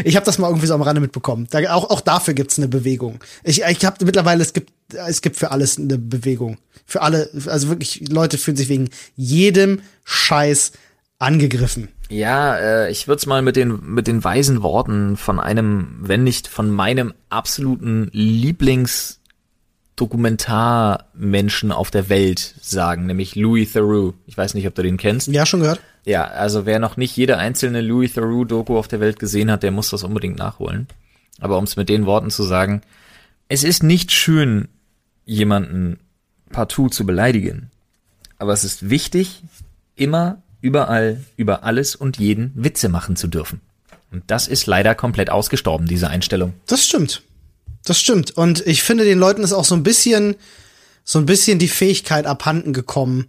Ich 0.03 0.15
habe 0.15 0.25
das 0.25 0.37
mal 0.37 0.47
irgendwie 0.47 0.67
so 0.67 0.75
am 0.75 0.83
Rande 0.83 1.01
mitbekommen. 1.01 1.47
Da, 1.49 1.73
auch, 1.73 1.89
auch 1.89 2.01
dafür 2.01 2.35
gibt's 2.35 2.59
eine 2.59 2.67
Bewegung. 2.67 3.19
Ich, 3.43 3.63
ich 3.63 3.85
habe 3.85 4.05
mittlerweile, 4.05 4.43
es 4.43 4.53
gibt, 4.53 4.71
es 4.93 5.21
gibt 5.21 5.35
für 5.35 5.51
alles 5.51 5.79
eine 5.79 5.97
Bewegung. 5.97 6.57
Für 6.85 7.01
alle, 7.01 7.29
also 7.47 7.69
wirklich, 7.69 8.07
Leute 8.09 8.37
fühlen 8.37 8.55
sich 8.55 8.69
wegen 8.69 8.89
jedem 9.15 9.81
Scheiß 10.03 10.73
angegriffen. 11.17 11.87
Ja, 12.09 12.57
äh, 12.57 12.91
ich 12.91 13.07
würde 13.07 13.19
es 13.19 13.25
mal 13.25 13.41
mit 13.41 13.55
den 13.55 13.79
mit 13.93 14.07
den 14.07 14.23
weisen 14.23 14.61
Worten 14.61 15.17
von 15.17 15.39
einem, 15.39 15.95
wenn 15.99 16.23
nicht 16.23 16.47
von 16.47 16.69
meinem 16.69 17.13
absoluten 17.29 18.09
Lieblings 18.11 19.19
Dokumentarmenschen 19.95 21.71
auf 21.71 21.91
der 21.91 22.09
Welt 22.09 22.55
sagen, 22.61 23.05
nämlich 23.05 23.35
Louis 23.35 23.73
Theroux. 23.73 24.13
Ich 24.25 24.37
weiß 24.37 24.55
nicht, 24.55 24.67
ob 24.67 24.73
du 24.75 24.81
den 24.81 24.97
kennst. 24.97 25.27
Ja, 25.27 25.45
schon 25.45 25.61
gehört? 25.61 25.79
Ja, 26.05 26.25
also 26.25 26.65
wer 26.65 26.79
noch 26.79 26.97
nicht 26.97 27.15
jede 27.15 27.37
einzelne 27.37 27.81
Louis 27.81 28.13
Theroux-Doku 28.13 28.77
auf 28.77 28.87
der 28.87 28.99
Welt 28.99 29.19
gesehen 29.19 29.51
hat, 29.51 29.63
der 29.63 29.71
muss 29.71 29.89
das 29.89 30.03
unbedingt 30.03 30.37
nachholen. 30.37 30.87
Aber 31.39 31.57
um 31.57 31.63
es 31.63 31.75
mit 31.75 31.89
den 31.89 32.05
Worten 32.05 32.31
zu 32.31 32.43
sagen, 32.43 32.81
es 33.47 33.63
ist 33.63 33.83
nicht 33.83 34.11
schön, 34.11 34.67
jemanden 35.25 35.99
partout 36.51 36.89
zu 36.89 37.05
beleidigen. 37.05 37.69
Aber 38.37 38.51
es 38.51 38.63
ist 38.63 38.89
wichtig, 38.89 39.43
immer, 39.95 40.42
überall, 40.63 41.23
über 41.37 41.63
alles 41.63 41.95
und 41.95 42.17
jeden 42.17 42.51
Witze 42.55 42.89
machen 42.89 43.15
zu 43.15 43.27
dürfen. 43.27 43.61
Und 44.11 44.23
das 44.27 44.47
ist 44.47 44.65
leider 44.65 44.95
komplett 44.95 45.29
ausgestorben, 45.29 45.87
diese 45.87 46.09
Einstellung. 46.09 46.53
Das 46.67 46.83
stimmt. 46.85 47.21
Das 47.85 47.99
stimmt. 47.99 48.31
Und 48.37 48.65
ich 48.65 48.81
finde, 48.81 49.03
den 49.03 49.19
Leuten 49.19 49.43
ist 49.43 49.53
auch 49.53 49.65
so 49.65 49.75
ein 49.75 49.83
bisschen, 49.83 50.35
so 51.03 51.19
ein 51.19 51.25
bisschen 51.25 51.59
die 51.59 51.67
Fähigkeit 51.67 52.25
abhanden 52.25 52.71
gekommen, 52.71 53.25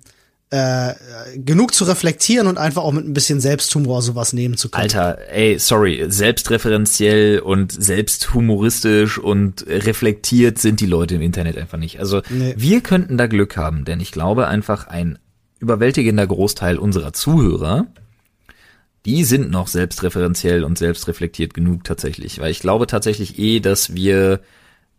äh, 0.51 0.93
genug 1.37 1.75
zu 1.75 1.85
reflektieren 1.85 2.47
und 2.47 2.59
einfach 2.59 2.83
auch 2.83 2.93
mit 2.93 3.05
ein 3.05 3.15
bisschen 3.15 3.41
Selbsthumor 3.41 4.03
sowas 4.03 4.33
nehmen 4.33 4.57
zu 4.57 4.69
können. 4.69 4.83
Alter, 4.83 5.19
ey, 5.33 5.59
sorry, 5.59 6.05
selbstreferenziell 6.07 7.41
und 7.41 7.73
selbsthumoristisch 7.73 9.19
und 9.19 9.67
reflektiert 9.67 10.59
sind 10.59 10.81
die 10.81 10.87
Leute 10.87 11.17
im 11.17 11.23
Internet 11.23 11.59
einfach 11.59 11.79
nicht. 11.79 11.99
Also 11.99 12.23
Nee. 12.29 12.55
wir 12.57 12.81
könnten 12.83 13.17
da 13.19 13.27
Glück 13.27 13.57
haben, 13.57 13.85
denn 13.85 13.99
ich 14.01 14.13
glaube 14.13 14.47
einfach 14.47 14.87
ein 14.87 15.19
überwältigender 15.61 16.27
Großteil 16.27 16.79
unserer 16.79 17.13
Zuhörer, 17.13 17.87
die 19.05 19.25
sind 19.25 19.51
noch 19.51 19.67
selbstreferenziell 19.69 20.65
und 20.65 20.79
selbstreflektiert 20.79 21.55
genug 21.55 21.85
tatsächlich, 21.85 22.39
weil 22.41 22.51
ich 22.51 22.61
glaube 22.61 22.87
tatsächlich 22.87 23.39
eh, 23.39 23.61
dass 23.61 23.95
wir 23.95 24.41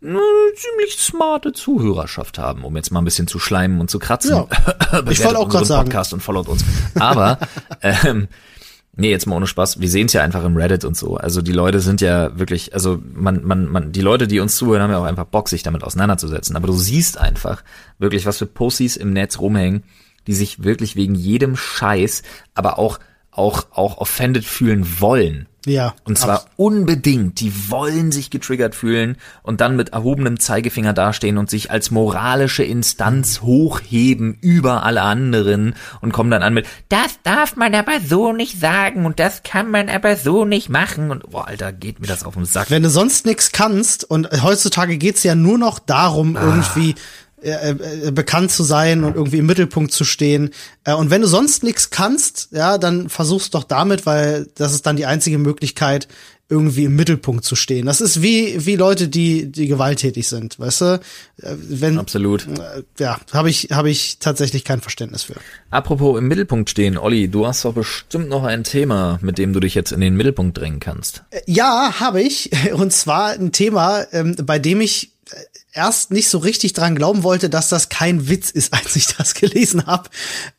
eine 0.02 0.20
ziemlich 0.54 0.98
smarte 0.98 1.52
Zuhörerschaft 1.52 2.38
haben, 2.38 2.64
um 2.64 2.76
jetzt 2.76 2.92
mal 2.92 3.00
ein 3.00 3.04
bisschen 3.04 3.26
zu 3.26 3.38
schleimen 3.38 3.80
und 3.80 3.90
zu 3.90 3.98
kratzen. 3.98 4.36
Ja. 4.36 4.46
Ich 5.10 5.24
wollte 5.24 5.38
auch 5.38 5.46
unseren 5.46 5.64
sagen. 5.64 5.84
Podcast 5.88 6.12
und 6.12 6.22
followt 6.22 6.48
uns. 6.48 6.64
Aber 6.94 7.38
ähm, 7.82 8.28
Nee, 8.98 9.10
jetzt 9.10 9.26
mal 9.26 9.36
ohne 9.36 9.46
Spaß. 9.46 9.78
Wir 9.78 9.90
sehen 9.90 10.06
es 10.06 10.14
ja 10.14 10.22
einfach 10.22 10.42
im 10.42 10.56
Reddit 10.56 10.86
und 10.86 10.96
so. 10.96 11.18
Also 11.18 11.42
die 11.42 11.52
Leute 11.52 11.80
sind 11.80 12.00
ja 12.00 12.38
wirklich, 12.38 12.72
also 12.72 12.98
man, 13.12 13.44
man, 13.44 13.66
man, 13.66 13.92
die 13.92 14.00
Leute, 14.00 14.26
die 14.26 14.40
uns 14.40 14.56
zuhören, 14.56 14.80
haben 14.80 14.90
ja 14.90 14.96
auch 14.96 15.04
einfach 15.04 15.26
Bock, 15.26 15.50
sich 15.50 15.62
damit 15.62 15.84
auseinanderzusetzen. 15.84 16.56
Aber 16.56 16.66
du 16.66 16.72
siehst 16.72 17.18
einfach 17.18 17.62
wirklich, 17.98 18.24
was 18.24 18.38
für 18.38 18.46
Posties 18.46 18.96
im 18.96 19.12
Netz 19.12 19.38
rumhängen, 19.38 19.82
die 20.26 20.34
sich 20.34 20.62
wirklich 20.64 20.96
wegen 20.96 21.14
jedem 21.14 21.56
Scheiß, 21.56 22.22
aber 22.54 22.78
auch, 22.78 22.98
auch, 23.30 23.66
auch 23.72 23.98
offended 23.98 24.44
fühlen 24.44 25.00
wollen. 25.00 25.46
Ja. 25.66 25.94
Und 26.04 26.16
zwar 26.16 26.44
unbedingt. 26.56 27.40
Die 27.40 27.52
wollen 27.70 28.12
sich 28.12 28.30
getriggert 28.30 28.76
fühlen 28.76 29.16
und 29.42 29.60
dann 29.60 29.74
mit 29.74 29.88
erhobenem 29.88 30.38
Zeigefinger 30.38 30.92
dastehen 30.92 31.38
und 31.38 31.50
sich 31.50 31.72
als 31.72 31.90
moralische 31.90 32.62
Instanz 32.62 33.40
hochheben 33.42 34.38
über 34.40 34.84
alle 34.84 35.02
anderen 35.02 35.74
und 36.00 36.12
kommen 36.12 36.30
dann 36.30 36.44
an 36.44 36.54
mit, 36.54 36.68
das 36.88 37.18
darf 37.24 37.56
man 37.56 37.74
aber 37.74 37.98
so 38.00 38.32
nicht 38.32 38.60
sagen 38.60 39.06
und 39.06 39.18
das 39.18 39.42
kann 39.42 39.68
man 39.68 39.88
aber 39.88 40.14
so 40.14 40.44
nicht 40.44 40.68
machen 40.68 41.10
und 41.10 41.28
boah, 41.30 41.48
Alter, 41.48 41.72
geht 41.72 41.98
mir 42.00 42.06
das 42.06 42.22
auf 42.22 42.34
den 42.34 42.44
Sack. 42.44 42.70
Wenn 42.70 42.84
du 42.84 42.90
sonst 42.90 43.26
nichts 43.26 43.50
kannst, 43.50 44.04
und 44.08 44.28
heutzutage 44.44 44.98
geht's 44.98 45.24
ja 45.24 45.34
nur 45.34 45.58
noch 45.58 45.80
darum, 45.80 46.36
Ah. 46.36 46.42
irgendwie 46.44 46.94
äh, 47.42 47.70
äh, 47.70 48.10
bekannt 48.12 48.50
zu 48.50 48.62
sein 48.62 49.04
und 49.04 49.14
irgendwie 49.14 49.38
im 49.38 49.46
Mittelpunkt 49.46 49.92
zu 49.92 50.04
stehen. 50.04 50.50
Äh, 50.84 50.94
und 50.94 51.10
wenn 51.10 51.20
du 51.20 51.26
sonst 51.26 51.62
nichts 51.62 51.90
kannst, 51.90 52.48
ja, 52.50 52.78
dann 52.78 53.08
versuch's 53.10 53.50
doch 53.50 53.64
damit, 53.64 54.06
weil 54.06 54.48
das 54.54 54.72
ist 54.72 54.86
dann 54.86 54.96
die 54.96 55.06
einzige 55.06 55.38
Möglichkeit, 55.38 56.08
irgendwie 56.48 56.84
im 56.84 56.94
Mittelpunkt 56.94 57.44
zu 57.44 57.56
stehen. 57.56 57.86
Das 57.86 58.00
ist 58.00 58.22
wie 58.22 58.64
wie 58.64 58.76
Leute, 58.76 59.08
die 59.08 59.50
die 59.50 59.66
gewalttätig 59.66 60.28
sind, 60.28 60.58
weißt 60.58 60.80
du? 60.80 61.00
Äh, 61.42 61.56
Wenn 61.68 61.98
Absolut. 61.98 62.46
äh, 62.46 62.84
ja, 62.98 63.18
habe 63.32 63.50
ich 63.50 63.68
habe 63.72 63.90
ich 63.90 64.18
tatsächlich 64.18 64.64
kein 64.64 64.80
Verständnis 64.80 65.24
für. 65.24 65.34
Apropos 65.70 66.18
im 66.18 66.28
Mittelpunkt 66.28 66.70
stehen, 66.70 66.96
Olli, 66.96 67.28
du 67.28 67.46
hast 67.46 67.64
doch 67.64 67.74
bestimmt 67.74 68.28
noch 68.28 68.44
ein 68.44 68.62
Thema, 68.62 69.18
mit 69.22 69.38
dem 69.38 69.52
du 69.52 69.60
dich 69.60 69.74
jetzt 69.74 69.90
in 69.90 70.00
den 70.00 70.16
Mittelpunkt 70.16 70.58
drängen 70.58 70.78
kannst. 70.78 71.24
Ja, 71.46 71.94
habe 71.98 72.22
ich. 72.22 72.50
Und 72.72 72.92
zwar 72.92 73.30
ein 73.32 73.50
Thema, 73.50 74.06
ähm, 74.12 74.36
bei 74.44 74.60
dem 74.60 74.80
ich 74.80 75.06
äh, 75.06 75.15
erst 75.76 76.10
nicht 76.10 76.28
so 76.28 76.38
richtig 76.38 76.72
dran 76.72 76.96
glauben 76.96 77.22
wollte, 77.22 77.48
dass 77.50 77.68
das 77.68 77.88
kein 77.88 78.28
Witz 78.28 78.50
ist, 78.50 78.72
als 78.72 78.96
ich 78.96 79.06
das 79.16 79.34
gelesen 79.34 79.86
habe. 79.86 80.08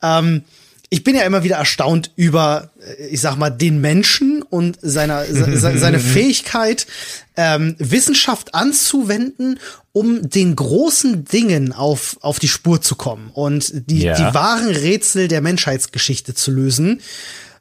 Ähm, 0.01 0.43
ich 0.89 1.03
bin 1.03 1.15
ja 1.17 1.23
immer 1.23 1.43
wieder 1.43 1.57
erstaunt 1.57 2.11
über, 2.15 2.69
äh, 2.97 3.07
ich 3.07 3.19
sag 3.19 3.35
mal, 3.35 3.49
den 3.49 3.81
Menschen 3.81 4.41
und 4.41 4.77
seiner, 4.81 5.25
se, 5.25 5.57
se- 5.57 5.77
seine 5.77 5.99
Fähigkeit, 5.99 6.87
ähm, 7.35 7.75
Wissenschaft 7.77 8.55
anzuwenden, 8.55 9.59
um 9.91 10.29
den 10.29 10.55
großen 10.55 11.25
Dingen 11.25 11.73
auf, 11.73 12.17
auf 12.21 12.39
die 12.39 12.47
Spur 12.47 12.81
zu 12.81 12.95
kommen 12.95 13.31
und 13.33 13.89
die, 13.89 14.03
Ja. 14.03 14.15
die 14.15 14.33
wahren 14.33 14.69
Rätsel 14.69 15.27
der 15.27 15.41
Menschheitsgeschichte 15.41 16.33
zu 16.35 16.51
lösen. 16.51 17.01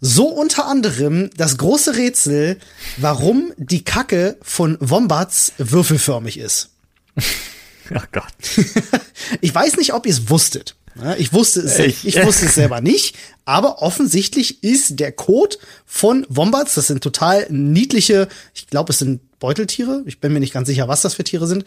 So 0.03 0.29
unter 0.29 0.67
anderem 0.67 1.31
das 1.37 1.57
große 1.57 1.97
Rätsel, 1.97 2.59
warum 2.99 3.53
die 3.57 3.83
Kacke 3.83 4.37
von 4.43 4.77
Wombats 4.81 5.53
würfelförmig 5.59 6.39
ist. 6.39 6.69
Ach 7.95 8.07
Gott. 8.13 8.25
Ich 9.41 9.53
weiß 9.55 9.77
nicht, 9.77 9.93
ob 9.93 10.07
ihr 10.07 10.13
es 10.13 10.31
wusstet. 10.31 10.77
Ja, 10.95 11.17
Ich 11.17 11.33
wusste 11.33 11.61
es, 11.61 11.79
Ich- 11.79 12.07
ich 12.07 12.25
wusste 12.25 12.47
es 12.47 12.55
selber 12.55 12.81
nicht, 12.81 13.17
aber 13.45 13.83
offensichtlich 13.83 14.63
ist 14.63 15.01
der 15.01 15.11
Code 15.13 15.57
von 15.85 16.25
Wombats, 16.29 16.75
das 16.75 16.87
sind 16.87 17.03
total 17.03 17.47
niedliche, 17.51 18.29
ich 18.55 18.69
glaube, 18.69 18.93
es 18.93 18.99
sind 19.01 19.21
Beuteltiere, 19.41 20.03
ich 20.07 20.21
bin 20.21 20.33
mir 20.33 20.41
nicht 20.41 20.53
ganz 20.55 20.69
sicher, 20.69 20.87
was 20.89 21.03
das 21.03 21.15
für 21.15 21.25
Tiere 21.25 21.47
sind. 21.47 21.65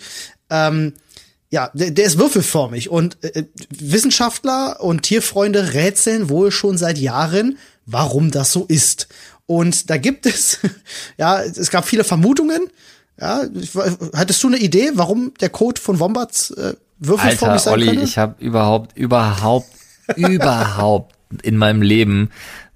Ähm, 0.49 0.93
ja, 1.51 1.69
der, 1.73 1.91
der 1.91 2.05
ist 2.05 2.17
würfelförmig 2.17 2.89
und 2.89 3.21
äh, 3.23 3.43
Wissenschaftler 3.69 4.79
und 4.81 5.01
Tierfreunde 5.03 5.73
rätseln 5.73 6.29
wohl 6.29 6.51
schon 6.51 6.77
seit 6.77 6.97
Jahren, 6.97 7.57
warum 7.85 8.31
das 8.31 8.51
so 8.53 8.65
ist. 8.65 9.07
Und 9.47 9.89
da 9.89 9.97
gibt 9.97 10.25
es, 10.27 10.59
ja, 11.17 11.41
es 11.43 11.71
gab 11.71 11.85
viele 11.87 12.03
Vermutungen. 12.03 12.69
Ja, 13.19 13.43
ich, 13.53 13.71
hattest 14.13 14.43
du 14.43 14.47
eine 14.47 14.57
Idee, 14.57 14.91
warum 14.93 15.33
der 15.41 15.49
Code 15.49 15.79
von 15.79 15.99
Wombats 15.99 16.51
äh, 16.51 16.73
würfelförmig 16.99 17.41
Alter, 17.41 17.59
sein 17.59 17.73
Olli, 17.73 17.87
könnte? 17.87 18.03
ich 18.03 18.17
habe 18.17 18.35
überhaupt, 18.39 18.97
überhaupt, 18.97 19.67
überhaupt 20.15 21.15
in 21.43 21.57
meinem 21.57 21.81
Leben 21.81 22.29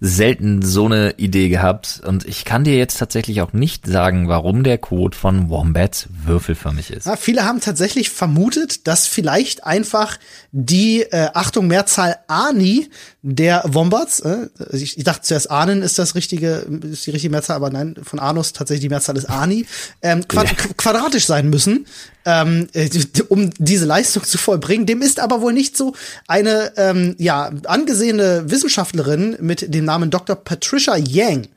selten 0.06 0.62
so 0.62 0.86
eine 0.86 1.12
Idee 1.16 1.48
gehabt 1.48 2.02
und 2.06 2.28
ich 2.28 2.44
kann 2.44 2.66
dir 2.66 2.76
jetzt 2.76 2.98
tatsächlich 3.00 3.42
auch 3.42 3.54
nicht 3.54 3.88
sagen, 3.88 4.28
warum 4.28 4.66
der 4.66 4.78
Code 4.78 5.16
von 5.16 5.50
Wombat 5.50 6.10
würfelförmig 6.26 6.92
ist. 6.92 7.06
Ja, 7.06 7.16
viele 7.16 7.46
haben 7.46 7.62
tatsächlich 7.62 8.10
vermutet, 8.10 8.86
dass 8.86 9.08
vielleicht 9.08 9.64
einfach 9.64 10.20
die 10.52 11.04
äh, 11.04 11.30
Achtung 11.34 11.68
Mehrzahl 11.68 12.18
Ani 12.28 12.90
der 13.22 13.64
Wombats, 13.66 14.20
äh, 14.20 14.50
ich, 14.74 14.98
ich 14.98 15.06
dachte 15.06 15.22
zuerst 15.22 15.50
Ahnen 15.50 15.82
ist 15.82 15.98
das 15.98 16.16
richtige, 16.16 16.66
ist 16.92 17.06
die 17.06 17.12
richtige 17.12 17.32
Mehrzahl, 17.32 17.56
aber 17.56 17.70
nein, 17.70 17.96
von 18.04 18.20
Anus 18.20 18.52
tatsächlich 18.52 18.82
die 18.82 18.90
Mehrzahl 18.90 19.16
ist 19.16 19.30
Ani, 19.30 19.66
ähm, 20.02 20.28
quad 20.28 20.50
Ja. 20.50 20.56
quadratisch 20.76 21.26
sein 21.26 21.50
müssen, 21.50 21.86
ähm, 22.26 22.68
äh, 22.74 22.90
um 23.30 23.50
diese 23.58 23.86
Leistung 23.86 24.24
zu 24.24 24.38
vollbringen. 24.38 24.86
Dem 24.86 25.02
ist 25.02 25.20
aber 25.20 25.42
wohl 25.42 25.54
nicht 25.54 25.76
so 25.78 25.94
eine 26.28 26.74
ähm, 26.78 27.16
ja 27.18 27.52
angesehene 27.66 28.50
Wissenschaftlerin 28.50 29.38
mit 29.40 29.74
dem 29.74 29.86
Namen 29.86 30.10
Dr. 30.10 30.36
Patricia 30.36 30.96
Yang. 30.96 31.48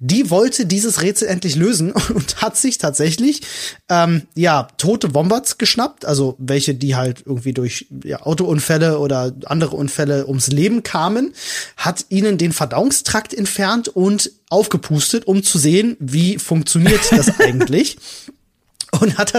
Die 0.00 0.30
wollte 0.30 0.66
dieses 0.66 1.02
Rätsel 1.02 1.28
endlich 1.28 1.56
lösen 1.56 1.92
und 2.14 2.42
hat 2.42 2.56
sich 2.56 2.78
tatsächlich 2.78 3.42
ähm, 3.88 4.22
ja 4.34 4.68
tote 4.76 5.14
Wombats 5.14 5.58
geschnappt, 5.58 6.04
also 6.04 6.36
welche, 6.38 6.74
die 6.74 6.94
halt 6.94 7.22
irgendwie 7.26 7.52
durch 7.52 7.86
ja, 8.04 8.20
Autounfälle 8.22 8.98
oder 8.98 9.32
andere 9.46 9.76
Unfälle 9.76 10.26
ums 10.26 10.48
Leben 10.48 10.82
kamen, 10.82 11.32
hat 11.76 12.06
ihnen 12.08 12.38
den 12.38 12.52
Verdauungstrakt 12.52 13.34
entfernt 13.34 13.88
und 13.88 14.30
aufgepustet, 14.50 15.26
um 15.26 15.42
zu 15.42 15.58
sehen, 15.58 15.96
wie 15.98 16.38
funktioniert 16.38 17.00
das 17.10 17.40
eigentlich 17.40 17.96
und 19.04 19.18
hat 19.18 19.32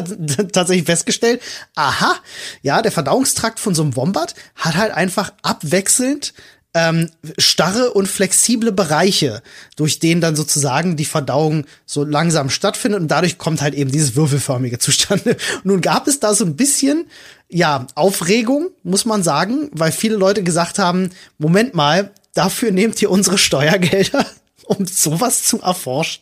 tatsächlich 0.53 0.85
festgestellt, 0.85 1.41
aha, 1.75 2.15
ja, 2.61 2.81
der 2.81 2.91
Verdauungstrakt 2.91 3.59
von 3.59 3.75
so 3.75 3.83
einem 3.83 3.95
Wombat 3.95 4.35
hat 4.55 4.75
halt 4.75 4.93
einfach 4.93 5.33
abwechselnd 5.41 6.33
ähm, 6.75 7.09
starre 7.37 7.91
und 7.93 8.07
flexible 8.07 8.73
Bereiche, 8.73 9.41
durch 9.77 9.99
denen 9.99 10.19
dann 10.19 10.35
sozusagen 10.35 10.97
die 10.97 11.05
Verdauung 11.05 11.65
so 11.85 12.03
langsam 12.03 12.49
stattfindet 12.49 12.99
und 12.99 13.07
dadurch 13.07 13.37
kommt 13.37 13.61
halt 13.61 13.73
eben 13.73 13.91
dieses 13.91 14.15
würfelförmige 14.15 14.77
zustande. 14.77 15.37
Nun 15.63 15.79
gab 15.79 16.07
es 16.07 16.19
da 16.19 16.33
so 16.33 16.43
ein 16.45 16.57
bisschen 16.57 17.07
ja 17.47 17.87
Aufregung, 17.95 18.71
muss 18.83 19.05
man 19.05 19.23
sagen, 19.23 19.69
weil 19.71 19.93
viele 19.93 20.17
Leute 20.17 20.43
gesagt 20.43 20.77
haben, 20.77 21.11
Moment 21.37 21.73
mal, 21.75 22.11
dafür 22.33 22.71
nehmt 22.71 23.01
ihr 23.01 23.09
unsere 23.09 23.37
Steuergelder, 23.37 24.25
um 24.65 24.85
sowas 24.85 25.43
zu 25.43 25.61
erforschen. 25.61 26.21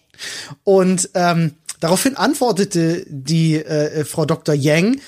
Und 0.64 1.10
ähm, 1.16 1.56
daraufhin 1.84 2.16
antwortete 2.16 3.06
die 3.10 3.56
äh, 3.56 4.06
Frau 4.06 4.26
Dr. 4.26 4.56
Yang, 4.56 5.02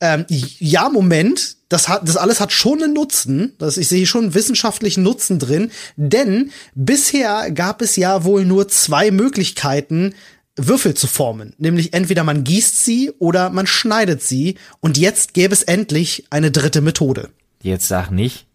ähm, 0.00 0.24
ja, 0.28 0.88
Moment, 0.88 1.56
das 1.68 1.88
hat, 1.88 2.08
das 2.08 2.16
alles 2.16 2.40
hat 2.40 2.52
schon 2.52 2.82
einen 2.82 2.94
Nutzen. 2.94 3.54
Das, 3.58 3.76
ich 3.76 3.88
sehe 3.88 4.06
schon 4.06 4.24
einen 4.24 4.34
wissenschaftlichen 4.34 5.02
Nutzen 5.02 5.38
drin, 5.38 5.70
denn 5.96 6.52
bisher 6.74 7.50
gab 7.50 7.82
es 7.82 7.96
ja 7.96 8.24
wohl 8.24 8.44
nur 8.44 8.68
zwei 8.68 9.10
Möglichkeiten, 9.10 10.14
Würfel 10.56 10.94
zu 10.94 11.06
formen. 11.06 11.54
Nämlich 11.58 11.94
entweder 11.94 12.24
man 12.24 12.44
gießt 12.44 12.84
sie 12.84 13.10
oder 13.18 13.50
man 13.50 13.66
schneidet 13.66 14.22
sie. 14.22 14.56
Und 14.80 14.98
jetzt 14.98 15.34
gäbe 15.34 15.54
es 15.54 15.62
endlich 15.62 16.26
eine 16.30 16.50
dritte 16.50 16.80
Methode. 16.80 17.30
Jetzt 17.62 17.88
sag 17.88 18.10
nicht 18.10 18.46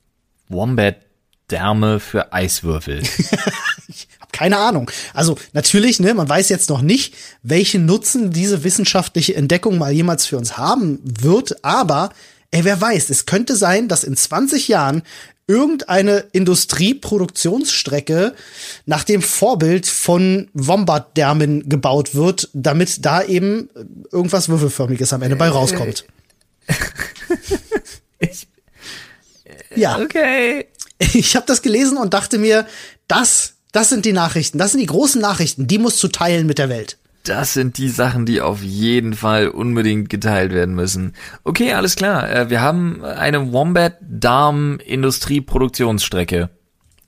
Wombat 0.47 0.97
Därme 1.49 1.99
für 1.99 2.33
Eiswürfel. 2.33 3.03
Keine 4.45 4.59
Ahnung. 4.59 4.91
Also 5.15 5.39
natürlich, 5.53 5.99
ne, 5.99 6.13
man 6.13 6.29
weiß 6.29 6.49
jetzt 6.49 6.69
noch 6.69 6.83
nicht, 6.83 7.15
welchen 7.41 7.87
Nutzen 7.87 8.29
diese 8.29 8.63
wissenschaftliche 8.63 9.35
Entdeckung 9.35 9.79
mal 9.79 9.91
jemals 9.91 10.27
für 10.27 10.37
uns 10.37 10.55
haben 10.55 10.99
wird, 11.03 11.65
aber 11.65 12.11
ey, 12.51 12.63
wer 12.63 12.79
weiß, 12.79 13.09
es 13.09 13.25
könnte 13.25 13.55
sein, 13.55 13.87
dass 13.87 14.03
in 14.03 14.15
20 14.15 14.67
Jahren 14.67 15.01
irgendeine 15.47 16.25
Industrieproduktionsstrecke 16.31 18.35
nach 18.85 19.03
dem 19.03 19.23
Vorbild 19.23 19.87
von 19.87 20.47
Wombat-Därmen 20.53 21.67
gebaut 21.67 22.13
wird, 22.13 22.47
damit 22.53 23.03
da 23.03 23.23
eben 23.23 23.71
irgendwas 24.11 24.47
Würfelförmiges 24.47 25.11
am 25.11 25.23
Ende 25.23 25.37
bei 25.37 25.49
rauskommt. 25.49 26.05
Ich, 28.19 28.47
Ja. 29.75 29.99
okay. 29.99 30.67
ich 30.99 31.35
habe 31.35 31.47
das 31.47 31.63
gelesen 31.63 31.97
und 31.97 32.13
dachte 32.13 32.37
mir, 32.37 32.67
das, 33.07 33.54
das 33.75 33.89
sind 33.89 34.05
die 34.05 34.13
Nachrichten, 34.13 34.57
das 34.57 34.71
sind 34.71 34.79
die 34.79 34.85
großen 34.85 35.19
Nachrichten, 35.19 35.67
die 35.67 35.79
musst 35.79 36.01
du 36.01 36.07
teilen 36.07 36.47
mit 36.47 36.59
der 36.59 36.69
Welt. 36.69 36.97
Das 37.23 37.53
sind 37.53 37.77
die 37.77 37.89
Sachen, 37.89 38.25
die 38.25 38.39
auf 38.39 38.61
jeden 38.61 39.15
Fall 39.15 39.49
unbedingt 39.49 40.09
geteilt 40.09 40.53
werden 40.53 40.75
müssen. 40.75 41.13
Okay, 41.43 41.73
alles 41.73 41.95
klar. 41.95 42.29
Äh, 42.29 42.49
Wir 42.49 42.61
haben 42.61 43.03
eine 43.03 43.51
Wombat-Darm-Industrieproduktionsstrecke. 43.51 46.49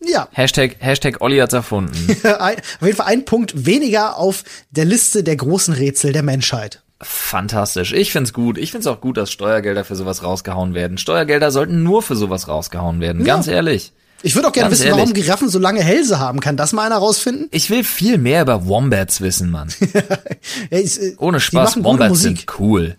Ja, 0.03 0.27
Hashtag, 0.31 0.75
Hashtag 0.79 1.21
Olli 1.21 1.37
hat's 1.37 1.53
erfunden. 1.53 1.95
auf 2.23 2.51
jeden 2.81 2.97
Fall 2.97 3.07
ein 3.07 3.23
Punkt 3.25 3.65
weniger 3.65 4.17
auf 4.17 4.43
der 4.71 4.85
Liste 4.85 5.23
der 5.23 5.37
großen 5.37 5.73
Rätsel 5.73 6.11
der 6.13 6.23
Menschheit. 6.23 6.83
Fantastisch. 6.99 7.93
Ich 7.93 8.11
find's 8.11 8.33
gut. 8.33 8.57
Ich 8.57 8.71
find's 8.71 8.87
auch 8.87 9.01
gut, 9.01 9.17
dass 9.17 9.31
Steuergelder 9.31 9.85
für 9.85 9.95
sowas 9.95 10.23
rausgehauen 10.23 10.73
werden. 10.73 10.97
Steuergelder 10.97 11.51
sollten 11.51 11.83
nur 11.83 12.01
für 12.01 12.15
sowas 12.15 12.47
rausgehauen 12.47 12.99
werden. 12.99 13.23
Ganz 13.23 13.45
ehrlich. 13.47 13.93
Ich 14.23 14.35
würde 14.35 14.47
auch 14.47 14.51
gerne 14.51 14.69
Ganz 14.69 14.79
wissen, 14.79 14.91
warum 14.91 15.09
ehrlich. 15.09 15.25
Giraffen 15.25 15.49
so 15.49 15.59
lange 15.59 15.81
Hälse 15.81 16.19
haben. 16.19 16.39
Kann 16.39 16.57
das 16.57 16.73
mal 16.73 16.85
einer 16.85 16.97
rausfinden? 16.97 17.47
Ich 17.51 17.69
will 17.69 17.83
viel 17.83 18.17
mehr 18.17 18.41
über 18.41 18.65
Wombats 18.67 19.21
wissen, 19.21 19.51
Mann. 19.51 19.69
Ja, 20.71 20.77
ist, 20.77 20.97
äh, 20.97 21.15
Ohne 21.19 21.39
Spaß, 21.39 21.83
Wombats 21.83 22.21
sind 22.21 22.45
cool. 22.59 22.95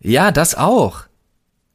Ja, 0.00 0.32
das 0.32 0.54
auch. 0.54 1.02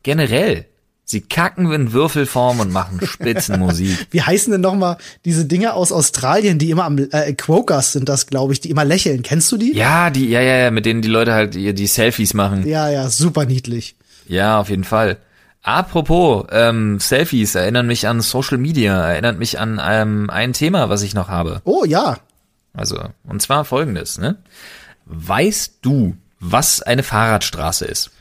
Generell. 0.04 0.66
Sie 1.08 1.22
kacken 1.22 1.72
in 1.72 1.94
Würfelform 1.94 2.60
und 2.60 2.72
machen 2.72 3.00
Spitzenmusik. 3.06 4.08
Wie 4.12 4.24
heißen 4.24 4.52
denn 4.52 4.62
noch 4.62 4.74
mal 4.74 4.98
diese 5.24 5.46
Dinge 5.46 5.74
aus 5.76 5.92
Australien, 5.92 6.58
die 6.58 6.72
immer 6.72 6.86
am 6.86 6.98
äh, 6.98 7.34
Quokers 7.34 7.92
sind 7.92 8.10
das, 8.10 8.26
glaube 8.26 8.54
ich, 8.54 8.60
die 8.60 8.72
immer 8.72 8.86
lächeln. 8.86 9.22
Kennst 9.22 9.52
du 9.52 9.58
die? 9.58 9.76
Ja, 9.76 10.10
die, 10.10 10.28
ja, 10.28 10.42
ja, 10.42 10.58
ja, 10.58 10.72
mit 10.72 10.88
denen 10.88 11.04
die 11.04 11.08
Leute 11.08 11.34
halt 11.34 11.54
die, 11.54 11.76
die 11.76 11.88
Selfies 11.88 12.34
machen. 12.34 12.68
Ja, 12.68 12.90
ja, 12.90 13.08
super 13.10 13.46
niedlich. 13.46 13.96
Ja, 14.28 14.60
auf 14.60 14.70
jeden 14.70 14.84
Fall. 14.84 15.18
Apropos 15.66 16.46
ähm, 16.52 17.00
Selfies, 17.00 17.56
erinnern 17.56 17.88
mich 17.88 18.08
an 18.08 18.22
Social 18.22 18.60
Media, 18.60 19.10
erinnert 19.10 19.40
mich 19.40 19.60
an 19.60 19.82
ähm, 19.84 20.30
ein 20.30 20.54
Thema, 20.54 20.90
was 20.90 21.02
ich 21.02 21.16
noch 21.16 21.28
habe. 21.28 21.62
Oh 21.64 21.84
ja, 21.86 22.18
Also, 22.74 23.00
und 23.24 23.42
zwar 23.42 23.66
folgendes, 23.66 24.20
ne? 24.20 24.38
Weißt 25.06 25.80
du, 25.82 26.16
was 26.40 26.84
eine 26.84 27.02
Fahrradstraße 27.04 27.86
ist? 27.86 28.12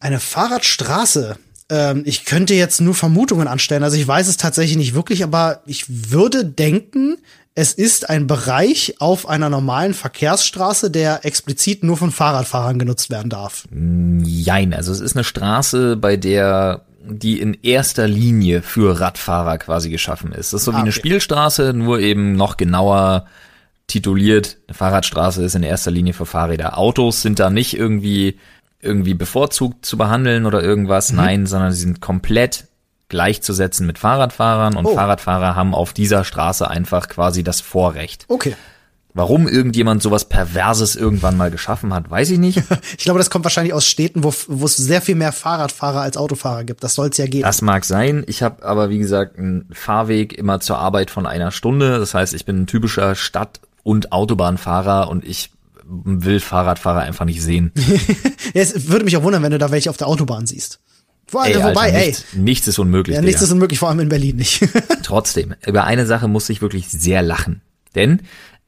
eine 0.00 0.20
Fahrradstraße. 0.20 1.38
Ähm, 1.70 2.02
ich 2.04 2.26
könnte 2.26 2.52
jetzt 2.52 2.82
nur 2.82 2.94
Vermutungen 2.94 3.48
anstellen. 3.48 3.82
Also 3.82 3.96
ich 3.96 4.06
weiß 4.06 4.28
es 4.28 4.36
tatsächlich 4.36 4.76
nicht 4.76 4.92
wirklich, 4.94 5.24
aber 5.24 5.62
ich 5.64 5.86
würde 6.12 6.44
denken, 6.44 7.16
es 7.54 7.72
ist 7.72 8.10
ein 8.10 8.26
Bereich 8.26 8.96
auf 8.98 9.28
einer 9.28 9.48
normalen 9.48 9.94
Verkehrsstraße, 9.94 10.90
der 10.90 11.24
explizit 11.24 11.84
nur 11.84 11.96
von 11.96 12.10
Fahrradfahrern 12.10 12.78
genutzt 12.78 13.10
werden 13.10 13.30
darf. 13.30 13.64
Jein, 14.24 14.74
also 14.74 14.90
es 14.92 15.00
ist 15.00 15.16
eine 15.16 15.24
Straße, 15.24 15.96
bei 15.96 16.16
der 16.16 16.82
die 17.06 17.38
in 17.38 17.52
erster 17.62 18.08
Linie 18.08 18.62
für 18.62 18.98
Radfahrer 18.98 19.58
quasi 19.58 19.90
geschaffen 19.90 20.32
ist. 20.32 20.54
Das 20.54 20.62
ist 20.62 20.64
so 20.64 20.72
wie 20.72 20.76
Ah, 20.76 20.80
eine 20.80 20.88
okay. 20.88 20.98
Spielstraße, 21.00 21.74
nur 21.74 22.00
eben 22.00 22.34
noch 22.34 22.56
genauer 22.56 23.26
tituliert. 23.88 24.56
Eine 24.66 24.74
Fahrradstraße 24.74 25.44
ist 25.44 25.54
in 25.54 25.62
erster 25.64 25.90
Linie 25.90 26.14
für 26.14 26.24
Fahrräder. 26.24 26.78
Autos 26.78 27.20
sind 27.20 27.38
da 27.38 27.50
nicht 27.50 27.76
irgendwie 27.76 28.38
irgendwie 28.80 29.12
bevorzugt 29.14 29.84
zu 29.84 29.96
behandeln 29.98 30.46
oder 30.46 30.62
irgendwas, 30.62 31.10
Mhm. 31.12 31.16
nein, 31.18 31.46
sondern 31.46 31.72
sie 31.72 31.80
sind 31.80 32.00
komplett 32.00 32.64
gleichzusetzen 33.08 33.86
mit 33.86 33.98
Fahrradfahrern 33.98 34.76
und 34.76 34.86
Oh. 34.86 34.94
Fahrradfahrer 34.94 35.54
haben 35.54 35.74
auf 35.74 35.92
dieser 35.92 36.24
Straße 36.24 36.68
einfach 36.68 37.08
quasi 37.08 37.42
das 37.42 37.60
Vorrecht. 37.60 38.24
Okay. 38.28 38.54
Warum 39.16 39.46
irgendjemand 39.46 40.02
sowas 40.02 40.24
Perverses 40.28 40.96
irgendwann 40.96 41.36
mal 41.36 41.52
geschaffen 41.52 41.94
hat, 41.94 42.10
weiß 42.10 42.30
ich 42.30 42.38
nicht. 42.38 42.60
Ich 42.98 43.04
glaube, 43.04 43.18
das 43.18 43.30
kommt 43.30 43.44
wahrscheinlich 43.44 43.72
aus 43.72 43.86
Städten, 43.86 44.24
wo, 44.24 44.32
wo 44.48 44.64
es 44.64 44.76
sehr 44.76 45.00
viel 45.00 45.14
mehr 45.14 45.30
Fahrradfahrer 45.32 46.00
als 46.00 46.16
Autofahrer 46.16 46.64
gibt. 46.64 46.82
Das 46.82 46.94
soll 46.94 47.08
es 47.10 47.16
ja 47.18 47.26
geben. 47.26 47.44
Das 47.44 47.62
mag 47.62 47.84
sein. 47.84 48.24
Ich 48.26 48.42
habe 48.42 48.64
aber, 48.64 48.90
wie 48.90 48.98
gesagt, 48.98 49.38
einen 49.38 49.68
Fahrweg 49.72 50.32
immer 50.36 50.58
zur 50.60 50.78
Arbeit 50.78 51.10
von 51.10 51.26
einer 51.26 51.52
Stunde. 51.52 51.98
Das 52.00 52.14
heißt, 52.14 52.34
ich 52.34 52.44
bin 52.44 52.62
ein 52.62 52.66
typischer 52.66 53.14
Stadt- 53.14 53.60
und 53.84 54.10
Autobahnfahrer 54.10 55.08
und 55.08 55.24
ich 55.24 55.50
will 55.84 56.40
Fahrradfahrer 56.40 57.00
einfach 57.00 57.24
nicht 57.26 57.42
sehen. 57.42 57.70
es 58.54 58.88
würde 58.88 59.04
mich 59.04 59.16
auch 59.16 59.22
wundern, 59.22 59.42
wenn 59.42 59.52
du 59.52 59.58
da 59.58 59.70
welche 59.70 59.90
auf 59.90 59.96
der 59.96 60.08
Autobahn 60.08 60.46
siehst. 60.46 60.80
Vor 61.26 61.42
allem, 61.42 61.52
Ey, 61.52 61.62
Alter, 61.62 61.68
wobei, 61.70 61.90
ey, 61.90 62.06
nichts, 62.06 62.24
nichts 62.34 62.68
ist 62.68 62.78
unmöglich. 62.78 63.16
ja, 63.16 63.22
nichts 63.22 63.40
Digga. 63.40 63.46
ist 63.46 63.52
unmöglich, 63.52 63.78
vor 63.78 63.88
allem 63.88 64.00
in 64.00 64.08
Berlin 64.08 64.36
nicht. 64.36 64.66
Trotzdem, 65.02 65.54
über 65.66 65.84
eine 65.84 66.06
Sache 66.06 66.28
musste 66.28 66.52
ich 66.52 66.62
wirklich 66.62 66.88
sehr 66.88 67.22
lachen. 67.22 67.62
Denn 67.94 68.20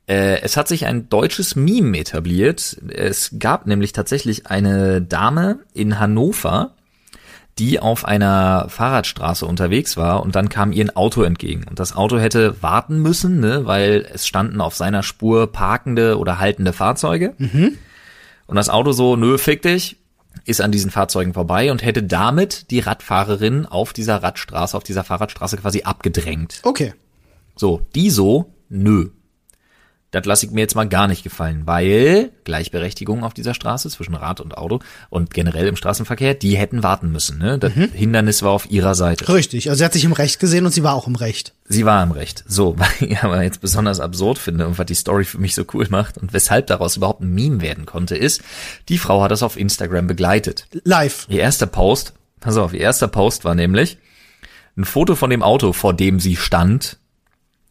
äh, 0.08 0.40
es 0.40 0.56
hat 0.56 0.68
sich 0.68 0.86
ein 0.86 1.08
deutsches 1.08 1.56
Meme 1.56 1.98
etabliert. 1.98 2.76
Es 2.88 3.32
gab 3.38 3.66
nämlich 3.66 3.92
tatsächlich 3.92 4.46
eine 4.46 5.02
Dame 5.02 5.60
in 5.74 5.98
Hannover, 5.98 6.72
die 7.58 7.80
auf 7.80 8.04
einer 8.04 8.66
Fahrradstraße 8.68 9.46
unterwegs 9.46 9.96
war 9.96 10.22
und 10.22 10.36
dann 10.36 10.48
kam 10.50 10.72
ihr 10.72 10.84
ein 10.84 10.94
Auto 10.94 11.22
entgegen. 11.22 11.64
Und 11.68 11.80
das 11.80 11.96
Auto 11.96 12.18
hätte 12.18 12.62
warten 12.62 13.00
müssen, 13.00 13.40
ne, 13.40 13.62
weil 13.64 14.06
es 14.12 14.26
standen 14.26 14.60
auf 14.60 14.76
seiner 14.76 15.02
Spur 15.02 15.50
parkende 15.50 16.18
oder 16.18 16.38
haltende 16.38 16.72
Fahrzeuge. 16.74 17.34
Und 18.46 18.56
das 18.56 18.68
Auto 18.68 18.92
so, 18.92 19.16
nö, 19.16 19.38
fick 19.38 19.62
dich, 19.62 19.96
ist 20.46 20.60
an 20.60 20.72
diesen 20.72 20.90
Fahrzeugen 20.90 21.34
vorbei 21.34 21.70
und 21.70 21.84
hätte 21.84 22.02
damit 22.02 22.70
die 22.70 22.80
Radfahrerin 22.80 23.66
auf 23.66 23.92
dieser 23.92 24.22
Radstraße, 24.22 24.76
auf 24.76 24.84
dieser 24.84 25.04
Fahrradstraße 25.04 25.56
quasi 25.58 25.82
abgedrängt. 25.82 26.60
okay. 26.62 26.94
So, 27.58 27.80
die 27.94 28.10
so, 28.10 28.52
nö. 28.68 29.08
Das 30.12 30.24
lasse 30.24 30.46
ich 30.46 30.52
mir 30.52 30.60
jetzt 30.60 30.76
mal 30.76 30.88
gar 30.88 31.08
nicht 31.08 31.24
gefallen, 31.24 31.62
weil 31.64 32.30
Gleichberechtigung 32.44 33.24
auf 33.24 33.34
dieser 33.34 33.54
Straße 33.54 33.90
zwischen 33.90 34.14
Rad 34.14 34.40
und 34.40 34.56
Auto 34.56 34.78
und 35.10 35.34
generell 35.34 35.66
im 35.66 35.76
Straßenverkehr, 35.76 36.34
die 36.34 36.56
hätten 36.56 36.82
warten 36.82 37.10
müssen. 37.10 37.38
Ne? 37.38 37.58
Das 37.58 37.74
Mhm. 37.74 37.90
Hindernis 37.92 38.42
war 38.42 38.52
auf 38.52 38.70
ihrer 38.70 38.94
Seite. 38.94 39.28
Richtig, 39.32 39.68
also 39.68 39.78
sie 39.78 39.84
hat 39.84 39.92
sich 39.92 40.04
im 40.04 40.12
Recht 40.12 40.38
gesehen 40.38 40.64
und 40.64 40.72
sie 40.72 40.84
war 40.84 40.94
auch 40.94 41.06
im 41.08 41.16
Recht. 41.16 41.54
Sie 41.64 41.84
war 41.84 42.02
im 42.02 42.12
Recht. 42.12 42.44
So, 42.46 42.74
was 42.78 43.00
ich 43.00 43.18
aber 43.22 43.42
jetzt 43.42 43.60
besonders 43.60 43.98
absurd 44.00 44.38
finde 44.38 44.66
und 44.66 44.78
was 44.78 44.86
die 44.86 44.94
Story 44.94 45.24
für 45.24 45.38
mich 45.38 45.54
so 45.54 45.64
cool 45.74 45.86
macht 45.90 46.18
und 46.18 46.32
weshalb 46.32 46.68
daraus 46.68 46.96
überhaupt 46.96 47.20
ein 47.20 47.34
Meme 47.34 47.60
werden 47.60 47.84
konnte, 47.84 48.16
ist, 48.16 48.42
die 48.88 48.98
Frau 48.98 49.22
hat 49.22 49.32
das 49.32 49.42
auf 49.42 49.56
Instagram 49.58 50.06
begleitet. 50.06 50.66
Live. 50.84 51.26
Ihr 51.28 51.40
erster 51.40 51.66
Post, 51.66 52.14
pass 52.40 52.56
auf, 52.56 52.72
ihr 52.72 52.80
erster 52.80 53.08
Post 53.08 53.44
war 53.44 53.54
nämlich 53.56 53.98
ein 54.76 54.84
Foto 54.84 55.16
von 55.16 55.30
dem 55.30 55.42
Auto, 55.42 55.72
vor 55.72 55.94
dem 55.94 56.20
sie 56.20 56.36
stand, 56.36 56.98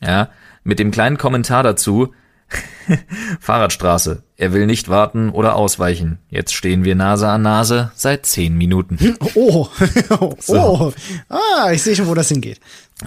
ja, 0.02 0.30
mit 0.64 0.80
dem 0.80 0.92
kleinen 0.92 1.18
Kommentar 1.18 1.64
dazu, 1.64 2.14
Fahrradstraße, 3.40 4.24
er 4.38 4.54
will 4.54 4.66
nicht 4.66 4.90
warten 4.90 5.30
oder 5.30 5.56
ausweichen. 5.56 6.20
Jetzt 6.30 6.54
stehen 6.54 6.84
wir 6.84 6.96
Nase 6.96 7.28
an 7.28 7.42
Nase 7.42 7.92
seit 7.96 8.26
zehn 8.26 8.56
Minuten. 8.56 9.18
Oh, 9.36 9.68
oh, 10.48 10.92
ah, 11.30 11.72
ich 11.72 11.82
sehe 11.82 11.96
schon, 11.96 12.08
wo 12.08 12.14
das 12.14 12.30
hingeht. 12.30 12.60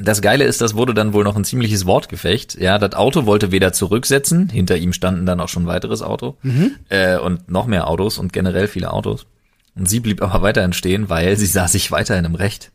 Das 0.03 0.21
Geile 0.21 0.45
ist, 0.45 0.61
das 0.61 0.75
wurde 0.75 0.95
dann 0.95 1.13
wohl 1.13 1.25
noch 1.25 1.37
ein 1.37 1.45
ziemliches 1.45 1.87
Wortgefecht. 1.87 2.61
Ja, 2.61 2.79
das 2.79 2.95
Auto 2.95 3.27
wollte 3.27 3.53
weder 3.53 3.73
zurücksetzen, 3.73 4.49
hinter 4.49 4.77
ihm 4.77 4.93
standen 4.93 5.27
dann 5.27 5.41
auch 5.41 5.49
schon 5.49 5.67
weiteres 5.67 6.03
Auto 6.03 6.37
äh, 6.89 7.19
und 7.19 7.51
noch 7.51 7.67
mehr 7.67 7.89
Autos 7.89 8.19
und 8.19 8.33
generell 8.33 8.69
viele 8.69 8.93
Autos. 8.93 9.27
Und 9.75 9.89
sie 9.89 10.01
blieb 10.01 10.23
aber 10.23 10.43
weiterhin 10.43 10.73
stehen, 10.73 11.09
weil 11.09 11.37
sie 11.37 11.47
sah 11.47 11.69
sich 11.69 11.91
weiterhin 11.93 12.25
im 12.25 12.35
Recht. 12.35 12.73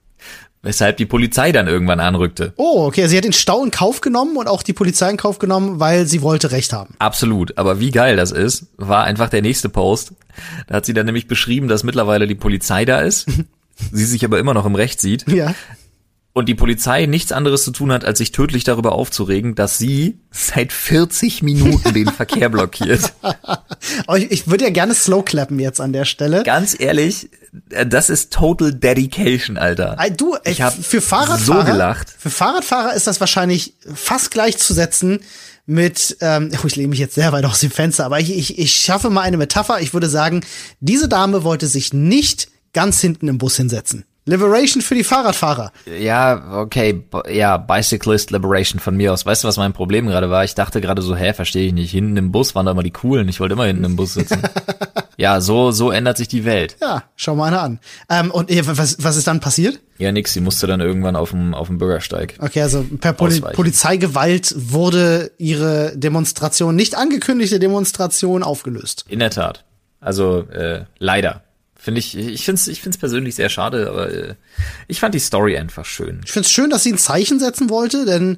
Weshalb 0.64 0.95
die 0.95 1.05
Polizei 1.05 1.51
dann 1.51 1.68
irgendwann 1.68 1.99
anrückte. 1.99 2.53
Oh, 2.55 2.86
okay, 2.86 3.07
sie 3.07 3.18
hat 3.18 3.26
den 3.26 3.34
Stau 3.34 3.66
in 3.66 3.72
Kauf 3.72 3.99
genommen 3.99 4.38
und 4.38 4.47
auch 4.47 4.64
die 4.64 4.72
Polizei 4.72 5.09
in 5.09 5.18
Kauf 5.18 5.38
genommen, 5.38 5.82
weil 5.82 6.07
sie 6.07 6.22
wollte 6.22 6.51
Recht 6.51 6.72
haben. 6.72 6.95
Absolut. 6.99 7.57
Aber 7.57 7.82
wie 7.82 7.91
geil 7.91 8.16
das 8.16 8.32
ist, 8.32 8.68
war 8.78 9.03
einfach 9.03 9.28
der 9.28 9.41
nächste 9.41 9.68
Post. 9.68 10.14
Da 10.68 10.76
hat 10.76 10.86
sie 10.86 10.93
dann 10.93 11.05
nämlich 11.05 11.28
beschrieben, 11.28 11.68
dass 11.68 11.84
mittlerweile 11.84 12.28
die 12.28 12.36
Polizei 12.36 12.86
da 12.86 13.01
ist. 13.01 13.28
sie 13.91 14.05
sich 14.05 14.24
aber 14.24 14.39
immer 14.39 14.53
noch 14.53 14.66
im 14.66 14.76
Recht 14.76 15.01
sieht. 15.01 15.30
Ja. 15.30 15.53
Und 16.34 16.49
die 16.49 16.55
Polizei 16.55 17.05
nichts 17.05 17.31
anderes 17.31 17.63
zu 17.63 17.71
tun 17.71 17.91
hat, 17.91 18.03
als 18.03 18.17
sich 18.17 18.31
tödlich 18.31 18.63
darüber 18.63 18.93
aufzuregen, 18.93 19.53
dass 19.53 19.77
sie 19.77 20.19
seit 20.31 20.73
40 20.73 21.43
Minuten 21.43 21.93
den 21.93 22.07
Verkehr 22.11 22.49
blockiert. 22.49 23.13
Aber 23.21 24.17
ich, 24.17 24.31
ich 24.31 24.47
würde 24.47 24.65
ja 24.65 24.71
gerne 24.71 24.95
slow 24.95 25.23
clappen 25.23 25.59
jetzt 25.59 25.79
an 25.79 25.93
der 25.93 26.05
Stelle. 26.05 26.41
Ganz 26.43 26.75
ehrlich, 26.77 27.29
äh, 27.69 27.86
das 27.86 28.09
ist 28.09 28.34
total 28.34 28.73
dedication, 28.73 29.57
Alter. 29.57 29.95
Du, 30.17 30.36
ey, 30.43 30.51
Ich 30.51 30.61
hab 30.63 30.73
für 30.73 31.01
Fahrradfahrer, 31.01 31.65
so 31.65 31.71
gelacht. 31.71 32.09
Für 32.17 32.31
Fahrradfahrer 32.31 32.93
ist 32.95 33.05
das 33.05 33.19
wahrscheinlich 33.19 33.75
fast 33.93 34.31
gleichzusetzen 34.31 35.19
mit, 35.67 36.17
ähm, 36.19 36.51
oh, 36.61 36.67
ich 36.67 36.75
lehne 36.75 36.89
mich 36.89 36.99
jetzt 36.99 37.15
sehr 37.15 37.31
weit 37.31 37.45
aus 37.45 37.59
dem 37.59 37.71
Fenster, 37.71 38.05
aber 38.05 38.19
ich, 38.19 38.36
ich, 38.36 38.57
ich 38.57 38.73
schaffe 38.73 39.11
mal 39.11 39.21
eine 39.21 39.38
Metapher. 39.38 39.81
Ich 39.81 39.93
würde 39.93 40.09
sagen, 40.09 40.41
diese 40.79 41.07
Dame 41.07 41.43
wollte 41.43 41.67
sich 41.67 41.93
nicht 41.93 42.49
ganz 42.73 42.99
hinten 42.99 43.27
im 43.27 43.38
Bus 43.38 43.55
hinsetzen. 43.55 44.03
Liberation 44.26 44.82
für 44.82 44.95
die 44.95 45.03
Fahrradfahrer. 45.03 45.71
Ja, 45.99 46.61
okay, 46.61 47.03
ja, 47.30 47.57
Bicyclist 47.57 48.32
Liberation 48.32 48.80
von 48.80 48.95
mir 48.95 49.11
aus. 49.11 49.26
Weißt 49.26 49.43
du, 49.43 49.47
was 49.49 49.57
mein 49.57 49.74
Problem 49.74 50.07
gerade 50.07 50.30
war? 50.30 50.45
Ich 50.45 50.55
dachte 50.55 50.80
gerade 50.80 51.01
so, 51.01 51.15
hä, 51.15 51.34
verstehe 51.34 51.67
ich 51.67 51.74
nicht. 51.74 51.91
Hinten 51.91 52.15
im 52.15 52.32
Bus 52.32 52.55
waren 52.55 52.65
da 52.65 52.71
immer 52.71 52.84
die 52.84 52.91
Coolen. 52.91 53.28
Ich 53.28 53.41
wollte 53.41 53.53
immer 53.53 53.65
hinten 53.65 53.84
im 53.84 53.95
Bus 53.97 54.13
sitzen. 54.13 54.41
ja, 55.17 55.41
so, 55.41 55.71
so 55.71 55.91
ändert 55.91 56.15
sich 56.17 56.30
die 56.30 56.45
Welt. 56.45 56.78
Ja, 56.82 57.03
schau 57.17 57.36
mal 57.36 57.47
einer 57.47 57.61
an. 57.61 57.80
Ähm, 58.09 58.32
und 58.32 58.49
was, 58.78 59.03
was 59.03 59.17
ist 59.17 59.28
dann 59.28 59.41
passiert? 59.41 59.80
Ja, 59.97 60.11
nix, 60.11 60.32
sie 60.32 60.41
musste 60.41 60.67
dann 60.67 60.80
irgendwann 60.80 61.17
auf 61.17 61.32
dem, 61.32 61.53
auf 61.53 61.67
dem 61.67 61.78
Bürgersteig. 61.78 62.36
Okay, 62.39 62.61
also 62.61 62.84
per 62.84 63.11
Poli 63.13 63.36
Ausweichen. 63.36 63.55
Polizeigewalt 63.55 64.55
wurde 64.57 65.32
ihre 65.38 65.97
Demonstration, 65.97 66.76
nicht 66.76 66.95
angekündigte 66.95 67.59
Demonstration 67.59 68.41
aufgelöst. 68.41 69.03
In 69.09 69.19
der 69.19 69.32
Tat. 69.32 69.65
Also, 69.99 70.41
äh, 70.49 70.86
leider. 70.97 71.43
Finde 71.84 71.99
ich, 71.99 72.17
ich 72.17 72.45
finde 72.45 72.61
es 72.61 72.69
ich 72.69 72.81
find's 72.81 72.97
persönlich 72.97 73.36
sehr 73.36 73.49
schade, 73.49 73.89
aber 73.89 74.09
äh, 74.09 74.36
ich 74.88 75.01
fand 75.01 75.13
die 75.13 75.19
Story 75.19 75.57
einfach 75.57 75.84
schön. 75.84 76.21
Ich 76.23 76.31
finde 76.31 76.45
es 76.45 76.51
schön, 76.51 76.69
dass 76.69 76.84
sie 76.84 76.93
ein 76.93 76.97
Zeichen 76.97 77.41
setzen 77.41 77.69
wollte, 77.69 78.05
denn 78.05 78.38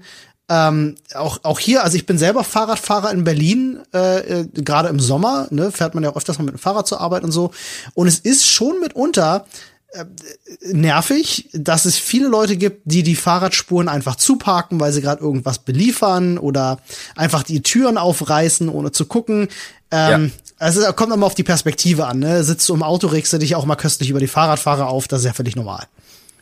ähm, 0.50 0.96
auch, 1.14 1.38
auch 1.44 1.60
hier, 1.60 1.84
also 1.84 1.96
ich 1.96 2.08
bin 2.08 2.18
selber 2.18 2.44
Fahrradfahrer 2.44 3.12
in 3.12 3.24
Berlin, 3.24 3.82
äh, 3.94 4.42
äh, 4.42 4.48
gerade 4.52 4.90
im 4.90 5.00
Sommer, 5.00 5.46
ne, 5.52 5.72
fährt 5.72 5.94
man 5.94 6.04
ja 6.04 6.10
auch 6.10 6.16
öfters 6.16 6.40
mal 6.40 6.46
mit 6.46 6.56
dem 6.56 6.60
Fahrrad 6.60 6.88
zur 6.88 7.02
Arbeit 7.02 7.24
und 7.24 7.32
so. 7.32 7.52
Und 7.94 8.08
es 8.08 8.18
ist 8.18 8.48
schon 8.48 8.80
mitunter 8.80 9.46
äh, 9.90 10.06
nervig, 10.72 11.50
dass 11.54 11.86
es 11.86 11.98
viele 12.00 12.28
Leute 12.28 12.58
gibt, 12.58 12.82
die 12.86 13.04
die 13.04 13.16
Fahrradspuren 13.16 13.88
einfach 13.88 14.16
zuparken, 14.16 14.80
weil 14.80 14.92
sie 14.92 15.02
gerade 15.02 15.22
irgendwas 15.22 15.60
beliefern 15.60 16.40
oder 16.40 16.80
einfach 17.16 17.44
die 17.44 17.62
Türen 17.62 18.00
aufreißen, 18.00 18.70
ohne 18.70 18.92
zu 18.92 19.06
gucken. 19.06 19.50
Ähm, 19.92 20.32
Also 20.58 20.82
kommt 20.94 21.14
immer 21.14 21.26
auf 21.26 21.36
die 21.36 21.44
Perspektive 21.44 22.08
an. 22.08 22.20
Ne? 22.20 22.44
Sitzt 22.44 22.68
du 22.70 22.74
im 22.74 22.84
Auto, 22.84 23.08
regst 23.08 23.34
du 23.34 23.38
dich 23.38 23.56
auch 23.56 23.66
mal 23.66 23.76
köstlich 23.76 24.10
über 24.10 24.20
die 24.20 24.28
Fahrradfahrer 24.28 24.88
auf, 24.88 25.08
das 25.08 25.22
ist 25.22 25.26
ja 25.26 25.34
völlig 25.34 25.56
normal. 25.56 25.86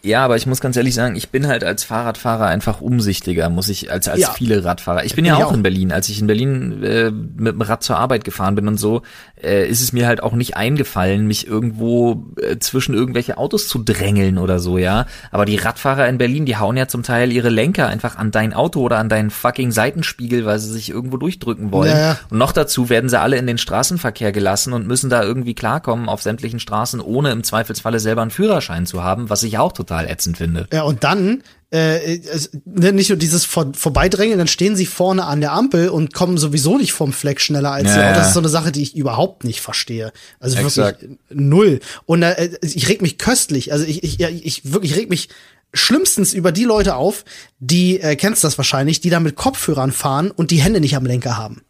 Ja, 0.06 0.26
aber 0.26 0.36
ich 0.36 0.46
muss 0.46 0.60
ganz 0.60 0.76
ehrlich 0.76 0.96
sagen, 0.96 1.16
ich 1.16 1.30
bin 1.30 1.48
halt 1.48 1.64
als 1.64 1.86
Fahrradfahrer 1.86 2.48
einfach 2.48 2.82
umsichtiger, 2.82 3.50
muss 3.50 3.70
ich, 3.70 3.90
als, 3.90 4.10
als 4.10 4.20
Ja. 4.20 4.32
viele 4.34 4.66
Radfahrer. 4.66 5.06
Ich 5.06 5.16
bin 5.16 5.24
ja 5.24 5.38
ich 5.38 5.44
auch, 5.44 5.52
auch. 5.52 5.54
in 5.54 5.64
Berlin. 5.64 5.94
Als 5.94 6.10
ich 6.10 6.20
in 6.20 6.28
Berlin 6.28 6.84
äh, 6.84 7.10
mit 7.10 7.54
dem 7.54 7.62
Rad 7.62 7.84
zur 7.84 7.98
Arbeit 7.98 8.26
gefahren 8.26 8.56
bin 8.56 8.68
und 8.68 8.78
so, 8.78 9.02
äh, 9.42 9.66
ist 9.66 9.82
es 9.82 9.94
mir 9.94 10.06
halt 10.06 10.22
auch 10.22 10.34
nicht 10.34 10.58
eingefallen, 10.58 11.26
mich 11.26 11.48
irgendwo 11.48 12.26
äh, 12.36 12.58
zwischen 12.60 12.94
irgendwelche 12.94 13.38
Autos 13.38 13.70
zu 13.70 13.82
drängeln 13.82 14.40
oder 14.40 14.60
so, 14.60 14.78
ja. 14.78 15.06
Aber 15.32 15.46
die 15.46 15.56
Radfahrer 15.56 16.10
in 16.10 16.18
Berlin, 16.18 16.46
die 16.46 16.58
hauen 16.58 16.76
ja 16.76 16.90
zum 16.90 17.04
Teil 17.04 17.32
ihre 17.32 17.50
Lenker 17.50 17.88
einfach 17.88 18.18
an 18.18 18.32
dein 18.32 18.52
Auto 18.52 18.82
oder 18.82 18.98
an 18.98 19.08
deinen 19.08 19.30
fucking 19.30 19.72
Seitenspiegel, 19.72 20.46
weil 20.46 20.60
sie 20.60 20.70
sich 20.72 20.90
irgendwo 20.90 21.16
durchdrücken 21.16 21.72
wollen. 21.72 21.92
Ja, 21.92 22.00
ja. 22.00 22.18
Und 22.30 22.40
noch 22.40 22.52
dazu 22.52 22.90
werden 22.90 23.08
sie 23.10 23.18
alle 23.22 23.38
in 23.38 23.48
den 23.48 23.58
Straßenverkehr 23.58 24.34
gelassen 24.34 24.74
und 24.74 24.86
müssen 24.86 25.10
da 25.10 25.24
irgendwie 25.24 25.56
klarkommen 25.56 26.10
auf 26.10 26.22
sämtlichen 26.22 26.60
Straßen, 26.60 27.00
ohne 27.00 27.32
im 27.32 27.46
Zweifelsfalle 27.46 28.02
selber 28.02 28.22
einen 28.22 28.32
Führerschein 28.32 28.86
zu 28.86 29.02
haben, 29.02 29.30
was 29.30 29.44
ich 29.44 29.58
auch 29.58 29.72
total 29.72 29.93
ätzend 30.02 30.38
finde. 30.38 30.68
Ja, 30.74 30.84
und 30.84 31.04
dann, 31.04 31.44
äh, 31.72 32.20
ne, 32.66 32.92
nicht 32.94 33.10
nur 33.10 33.18
dieses 33.18 33.46
Vor 33.46 33.72
Vorbeidrängen, 33.74 34.38
dann 34.38 34.48
stehen 34.48 34.76
sie 34.76 34.86
vorne 34.86 35.26
an 35.26 35.42
der 35.42 35.54
Ampel 35.54 35.90
und 35.90 36.14
kommen 36.14 36.38
sowieso 36.38 36.78
nicht 36.78 36.94
vom 36.94 37.14
Fleck 37.14 37.42
schneller 37.42 37.72
als 37.72 37.88
Ja, 37.90 37.94
sie. 37.94 38.00
ja. 38.00 38.14
Das 38.14 38.28
ist 38.28 38.34
so 38.34 38.40
eine 38.40 38.50
Sache, 38.50 38.72
die 38.72 38.84
ich 38.84 38.96
überhaupt 38.96 39.44
nicht 39.44 39.62
verstehe. 39.62 40.12
Also 40.40 40.58
Exakt. 40.58 41.02
wirklich 41.02 41.18
null. 41.30 41.80
Und 42.06 42.24
äh, 42.24 42.50
ich 42.62 42.90
reg 42.90 43.02
mich 43.02 43.18
köstlich. 43.18 43.72
Also 43.72 43.86
ich, 43.86 44.04
ich, 44.04 44.20
ich 44.20 44.72
wirklich 44.72 44.96
reg 44.96 45.10
mich 45.10 45.30
schlimmstens 45.74 46.34
über 46.34 46.52
die 46.52 46.66
Leute 46.66 46.96
auf, 46.96 47.26
die, 47.60 48.00
äh, 48.00 48.16
kennst 48.16 48.44
das 48.44 48.58
wahrscheinlich, 48.58 49.02
die 49.02 49.10
da 49.10 49.20
mit 49.20 49.36
Kopfhörern 49.36 49.92
fahren 49.92 50.30
und 50.30 50.52
die 50.52 50.62
Hände 50.62 50.80
nicht 50.80 50.96
am 50.96 51.06
Lenker 51.06 51.38
haben. 51.38 51.62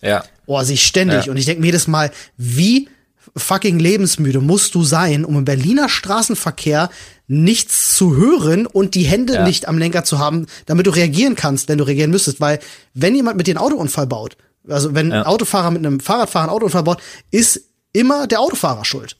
Ja. 0.00 0.24
Oh, 0.46 0.62
sich 0.62 0.82
ständig. 0.82 1.26
Ja. 1.26 1.30
Und 1.30 1.36
ich 1.36 1.44
denke 1.44 1.60
mir 1.60 1.66
jedes 1.66 1.86
Mal, 1.86 2.10
wie 2.38 2.88
fucking 3.36 3.78
lebensmüde 3.78 4.40
musst 4.40 4.74
du 4.74 4.82
sein, 4.82 5.26
um 5.26 5.36
im 5.36 5.44
Berliner 5.44 5.90
Straßenverkehr 5.90 6.88
nichts 7.30 7.94
zu 7.96 8.16
hören 8.16 8.66
und 8.66 8.96
die 8.96 9.04
Hände 9.04 9.34
Ja. 9.34 9.44
nicht 9.46 9.68
am 9.68 9.78
Lenker 9.78 10.02
zu 10.02 10.18
haben, 10.18 10.46
damit 10.66 10.86
du 10.88 10.90
reagieren 10.90 11.36
kannst, 11.36 11.68
wenn 11.68 11.78
du 11.78 11.84
reagieren 11.84 12.10
müsstest. 12.10 12.40
Weil 12.40 12.58
wenn 12.92 13.14
jemand 13.14 13.36
mit 13.36 13.46
dir 13.46 13.52
einen 13.52 13.64
Autounfall 13.64 14.08
baut, 14.08 14.36
also 14.68 14.94
wenn 14.94 15.12
ein 15.12 15.22
Autofahrer 15.22 15.70
mit 15.70 15.86
einem 15.86 16.00
Fahrradfahrer 16.00 16.46
einen 16.48 16.52
Autounfall 16.56 16.82
baut, 16.82 17.00
ist 17.30 17.60
immer 17.92 18.26
der 18.26 18.40
Autofahrer 18.40 18.84
schuld. 18.84 19.16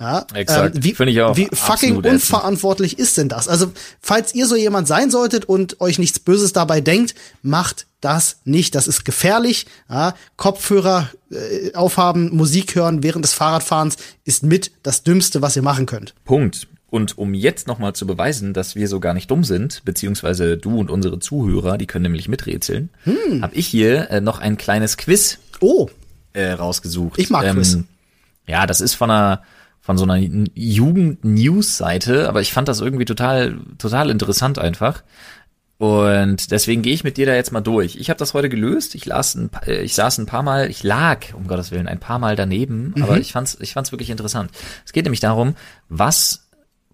Ja, 0.00 0.26
Exakt. 0.34 0.74
Ähm, 0.74 0.82
wie, 0.84 0.94
Finde 0.94 1.12
ich 1.12 1.20
auch 1.22 1.36
wie 1.36 1.48
fucking 1.52 2.00
ätzend. 2.00 2.06
unverantwortlich 2.06 2.98
ist 2.98 3.16
denn 3.18 3.28
das? 3.28 3.46
Also, 3.46 3.70
falls 4.00 4.34
ihr 4.34 4.48
so 4.48 4.56
jemand 4.56 4.88
sein 4.88 5.12
solltet 5.12 5.44
und 5.44 5.80
euch 5.80 6.00
nichts 6.00 6.18
Böses 6.18 6.52
dabei 6.52 6.80
denkt, 6.80 7.14
macht 7.42 7.86
das 8.00 8.38
nicht. 8.44 8.74
Das 8.74 8.88
ist 8.88 9.04
gefährlich. 9.04 9.66
Ja, 9.88 10.14
Kopfhörer 10.36 11.08
äh, 11.30 11.72
aufhaben, 11.74 12.34
Musik 12.34 12.74
hören 12.74 13.04
während 13.04 13.24
des 13.24 13.32
Fahrradfahrens 13.34 13.96
ist 14.24 14.42
mit 14.42 14.72
das 14.82 15.04
Dümmste, 15.04 15.40
was 15.40 15.54
ihr 15.54 15.62
machen 15.62 15.86
könnt. 15.86 16.14
Punkt. 16.24 16.66
Und 16.92 17.16
um 17.16 17.32
jetzt 17.32 17.66
nochmal 17.68 17.94
zu 17.94 18.06
beweisen, 18.06 18.52
dass 18.52 18.76
wir 18.76 18.86
so 18.86 19.00
gar 19.00 19.14
nicht 19.14 19.30
dumm 19.30 19.44
sind, 19.44 19.82
beziehungsweise 19.86 20.58
du 20.58 20.78
und 20.78 20.90
unsere 20.90 21.18
Zuhörer, 21.20 21.78
die 21.78 21.86
können 21.86 22.02
nämlich 22.02 22.28
miträtseln, 22.28 22.90
Hm. 23.04 23.40
habe 23.40 23.54
ich 23.54 23.66
hier 23.66 24.10
äh, 24.10 24.20
noch 24.20 24.40
ein 24.40 24.58
kleines 24.58 24.98
Quiz 24.98 25.38
Oh, 25.60 25.88
äh, 26.34 26.50
rausgesucht. 26.52 27.18
Ich 27.18 27.30
mag 27.30 27.50
Quiz. 27.50 27.78
Ja, 28.46 28.66
das 28.66 28.82
ist 28.82 28.92
von 28.94 29.10
einer 29.10 29.42
von 29.80 29.96
so 29.96 30.04
einer 30.04 30.18
Jugend-News-Seite, 30.54 32.28
aber 32.28 32.40
ich 32.40 32.52
fand 32.52 32.68
das 32.68 32.80
irgendwie 32.80 33.04
total 33.06 33.56
total 33.78 34.10
interessant 34.10 34.58
einfach. 34.58 35.02
Und 35.78 36.50
deswegen 36.52 36.82
gehe 36.82 36.92
ich 36.94 37.02
mit 37.04 37.16
dir 37.16 37.26
da 37.26 37.34
jetzt 37.34 37.52
mal 37.52 37.60
durch. 37.62 37.96
Ich 37.96 38.08
habe 38.10 38.18
das 38.18 38.34
heute 38.34 38.48
gelöst. 38.48 38.94
Ich 38.94 39.06
las 39.06 39.34
ein, 39.34 39.50
äh, 39.66 39.82
ich 39.82 39.94
saß 39.94 40.18
ein 40.18 40.26
paar 40.26 40.42
Mal, 40.42 40.70
ich 40.70 40.82
lag 40.84 41.34
um 41.34 41.48
Gottes 41.48 41.70
willen 41.72 41.88
ein 41.88 41.98
paar 42.00 42.18
Mal 42.18 42.36
daneben, 42.36 42.94
aber 43.00 43.18
ich 43.18 43.32
fand's 43.32 43.56
ich 43.60 43.72
fand's 43.72 43.90
wirklich 43.92 44.10
interessant. 44.10 44.50
Es 44.84 44.92
geht 44.92 45.04
nämlich 45.06 45.20
darum, 45.20 45.54
was 45.88 46.50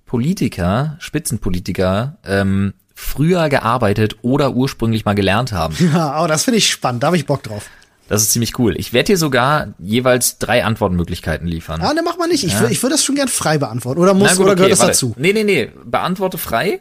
Politiker, 0.08 0.96
Spitzenpolitiker 0.98 2.16
ähm, 2.24 2.72
früher 2.94 3.48
gearbeitet 3.48 4.16
oder 4.22 4.54
ursprünglich 4.54 5.04
mal 5.04 5.14
gelernt 5.14 5.52
haben. 5.52 5.76
ja, 5.92 6.10
aber 6.10 6.26
das 6.26 6.44
finde 6.44 6.58
ich 6.58 6.68
spannend. 6.68 7.04
Da 7.04 7.08
habe 7.08 7.16
ich 7.16 7.26
Bock 7.26 7.44
drauf. 7.44 7.66
Das 8.08 8.22
ist 8.22 8.32
ziemlich 8.32 8.58
cool. 8.58 8.74
Ich 8.78 8.94
werde 8.94 9.12
dir 9.12 9.18
sogar 9.18 9.74
jeweils 9.78 10.38
drei 10.38 10.64
Antwortmöglichkeiten 10.64 11.46
liefern. 11.46 11.82
Ah, 11.82 11.92
ne, 11.92 12.00
mach 12.02 12.16
mal 12.16 12.26
nicht. 12.26 12.42
Ich, 12.42 12.58
will, 12.58 12.70
ich 12.70 12.82
würde 12.82 12.94
das 12.94 13.04
schon 13.04 13.16
gern 13.16 13.28
frei 13.28 13.58
beantworten. 13.58 14.00
Oder 14.00 14.14
muss, 14.14 14.30
gut, 14.30 14.46
oder 14.46 14.54
gehört 14.54 14.60
okay, 14.60 14.70
das 14.70 14.78
warte. 14.78 14.92
dazu? 14.92 15.14
Nee, 15.18 15.34
nee, 15.34 15.44
nee. 15.44 15.70
Beantworte 15.84 16.38
frei. 16.38 16.80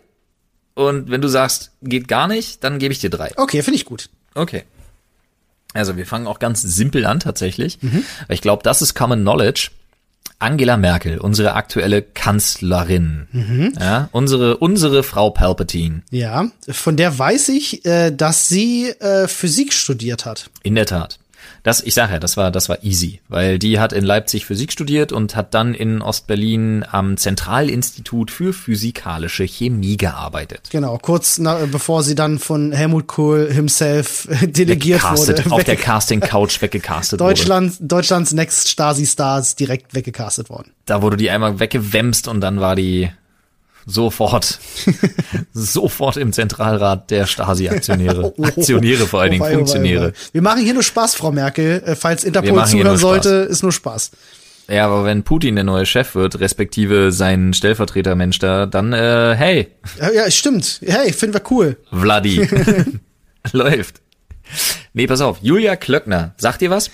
Und 0.73 1.09
wenn 1.09 1.19
du 1.21 1.27
sagst, 1.27 1.71
geht 1.81 2.07
gar 2.07 2.29
nicht, 2.29 2.63
dann 2.63 2.79
gebe 2.79 2.93
ich 2.93 2.99
dir 2.99 3.09
drei. 3.09 3.33
Okay, 3.35 3.61
finde 3.61 3.75
ich 3.75 3.83
gut. 3.83 4.09
Okay. 4.35 4.63
Also 5.73 5.97
wir 5.97 6.05
fangen 6.05 6.27
auch 6.27 6.39
ganz 6.39 6.61
simpel 6.61 7.05
an 7.05 7.19
tatsächlich. 7.19 7.77
Weil 7.81 8.35
ich 8.35 8.41
glaube, 8.41 8.63
das 8.63 8.81
ist 8.81 8.93
Common 8.93 9.19
Knowledge. 9.19 9.71
Angela 10.39 10.77
Merkel, 10.77 11.17
unsere 11.17 11.53
aktuelle 11.53 12.03
Kanzlerin. 12.03 13.27
Ja, 13.79 14.09
unsere, 14.11 14.57
unsere 14.57 15.01
Frau 15.01 15.31
Palpatine. 15.31 16.03
Ja, 16.11 16.51
von 16.69 16.95
der 16.95 17.17
weiß 17.17 17.49
ich, 17.49 17.85
äh, 17.85 18.11
dass 18.11 18.47
sie 18.47 18.89
äh, 18.99 19.27
Physik 19.27 19.73
studiert 19.73 20.25
hat. 20.25 20.49
In 20.61 20.75
der 20.75 20.85
Tat. 20.85 21.17
Das, 21.67 21.81
ich 21.81 21.95
sage 21.95 22.13
ja, 22.13 22.19
das 22.19 22.37
war, 22.37 22.49
das 22.49 22.69
war 22.69 22.81
easy, 22.81 23.19
weil 23.27 23.59
die 23.59 23.77
hat 23.77 23.91
in 23.91 24.05
Leipzig 24.05 24.45
Physik 24.45 24.71
studiert 24.71 25.11
und 25.11 25.35
hat 25.35 25.53
dann 25.53 25.73
in 25.73 26.01
Ostberlin 26.01 26.85
am 26.89 27.17
Zentralinstitut 27.17 28.31
für 28.31 28.53
physikalische 28.53 29.43
Chemie 29.43 29.97
gearbeitet. 29.97 30.69
Genau, 30.71 30.97
kurz 30.97 31.39
na, 31.39 31.65
bevor 31.69 32.03
sie 32.03 32.15
dann 32.15 32.39
von 32.39 32.71
Helmut 32.71 33.07
Kohl 33.07 33.51
himself 33.51 34.29
delegiert 34.41 35.03
wurde. 35.03 35.43
auf 35.51 35.65
der 35.65 35.75
Wegge- 35.75 35.81
Casting-Couch 35.83 36.61
weggecastet 36.61 37.19
wurde. 37.19 37.31
Deutschland, 37.33 37.73
Deutschlands 37.81 38.31
Next 38.31 38.69
Stasi-Stars 38.69 39.57
direkt 39.57 39.93
weggecastet 39.93 40.49
worden. 40.49 40.71
Da 40.85 41.01
wurde 41.01 41.17
die 41.17 41.29
einmal 41.29 41.59
weggewämst 41.59 42.29
und 42.29 42.39
dann 42.39 42.61
war 42.61 42.77
die 42.77 43.09
sofort, 43.87 44.59
sofort 45.53 46.17
im 46.17 46.33
Zentralrat 46.33 47.09
der 47.09 47.25
Stasi-Aktionäre. 47.25 48.33
Aktionäre 48.41 49.07
vor 49.07 49.21
allen 49.21 49.31
Dingen, 49.31 49.41
Oh 49.43 49.47
oh 49.47 49.51
oh 49.51 49.55
Funktionäre. 49.55 50.13
Wir 50.33 50.41
machen 50.43 50.61
hier 50.61 50.73
nur 50.73 50.83
Spaß, 50.83 51.15
Frau 51.15 51.31
Merkel. 51.31 51.81
Äh, 51.83 51.95
Falls 51.95 52.23
Interpol 52.23 52.63
zuhören 52.65 52.97
sollte, 52.97 53.29
ist 53.49 53.63
nur 53.63 53.71
Spaß. 53.71 54.11
Ja, 54.69 54.85
aber 54.85 55.05
wenn 55.05 55.23
Putin 55.23 55.55
der 55.55 55.63
neue 55.63 55.85
Chef 55.85 56.13
wird, 56.13 56.41
respektive 56.41 57.13
sein 57.13 57.53
Stellvertretermensch 57.53 58.37
da, 58.39 58.65
dann, 58.65 58.91
äh, 58.91 59.33
hey, 59.35 59.71
Ja, 59.99 60.11
ja 60.11 60.29
stimmt. 60.29 60.81
Hey, 60.85 61.13
finden 61.13 61.35
wir 61.35 61.41
cool. 61.49 61.77
Vladi. 61.89 62.45
Läuft. 63.53 64.01
Nee, 64.97 65.05
pass 65.07 65.21
auf, 65.21 65.37
Julia 65.41 65.75
Klöckner, 65.75 66.33
sagt 66.37 66.61
ihr 66.63 66.71
was? 66.71 66.89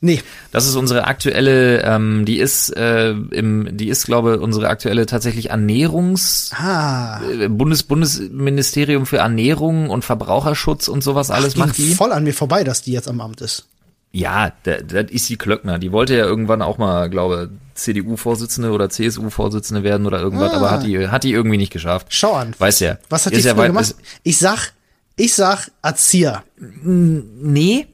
Nee. 0.00 0.22
Das 0.50 0.66
ist 0.66 0.76
unsere 0.76 1.04
aktuelle, 1.06 1.82
ähm, 1.82 2.24
die 2.24 2.38
ist 2.38 2.70
äh, 2.76 3.10
im, 3.10 3.76
die 3.76 3.88
ist, 3.88 4.06
glaube 4.06 4.40
unsere 4.40 4.68
aktuelle 4.68 5.04
tatsächlich 5.06 5.50
Ernährungs 5.50 6.50
Ah. 6.54 7.20
äh, 7.22 7.48
Bundes 7.48 7.82
Bundesministerium 7.82 9.04
für 9.06 9.18
Ernährung 9.18 9.90
und 9.90 10.04
Verbraucherschutz 10.04 10.88
und 10.88 11.02
sowas 11.04 11.30
alles 11.30 11.54
Ging 11.54 11.66
macht 11.66 11.76
die. 11.78 11.94
voll 11.94 12.12
an 12.12 12.24
mir 12.24 12.32
vorbei, 12.34 12.64
dass 12.64 12.82
die 12.82 12.92
jetzt 12.92 13.08
am 13.08 13.20
Amt 13.20 13.40
ist. 13.42 13.66
Ja, 14.12 14.52
das 14.62 15.10
ist 15.10 15.28
die 15.28 15.36
Klöckner. 15.36 15.78
Die 15.78 15.90
wollte 15.92 16.16
ja 16.16 16.24
irgendwann 16.24 16.62
auch 16.62 16.78
mal, 16.78 17.10
glaube 17.10 17.50
CDU-Vorsitzende 17.74 18.70
oder 18.70 18.88
CSU-Vorsitzende 18.88 19.82
werden 19.82 20.06
oder 20.06 20.20
irgendwas, 20.20 20.52
Ah. 20.52 20.56
aber 20.56 20.70
hat 20.70 20.84
die, 20.84 21.08
hat 21.08 21.24
die 21.24 21.32
irgendwie 21.32 21.56
nicht 21.58 21.72
geschafft. 21.72 22.06
Schau 22.10 22.32
an. 22.34 22.54
Weiß 22.58 22.80
ja. 22.80 22.96
Was 23.10 23.26
hat 23.26 23.34
die 23.34 23.40
ja 23.40 23.56
weit- 23.56 23.66
gemacht? 23.68 23.94
Ich 24.22 24.38
sag, 24.38 24.72
ich 25.16 25.34
sag 25.34 25.70
Erzieher. 25.82 26.42
Nee, 26.82 27.86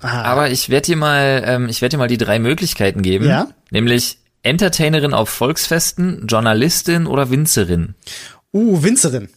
Ah. 0.00 0.22
aber 0.22 0.50
ich 0.50 0.68
werde 0.68 0.86
dir 0.86 0.96
mal, 0.96 1.42
ähm, 1.44 1.68
ich 1.68 1.82
werde 1.82 1.94
dir 1.96 1.98
mal 1.98 2.06
die 2.08 2.18
drei 2.18 2.38
Möglichkeiten 2.38 3.02
geben. 3.02 3.26
Ja. 3.26 3.48
Nämlich 3.70 4.18
Entertainerin 4.44 5.12
auf 5.12 5.28
Volksfesten, 5.28 6.26
Journalistin 6.28 7.06
oder 7.06 7.30
Winzerin. 7.30 7.94
Uh, 8.52 8.82
Winzerin. 8.84 9.28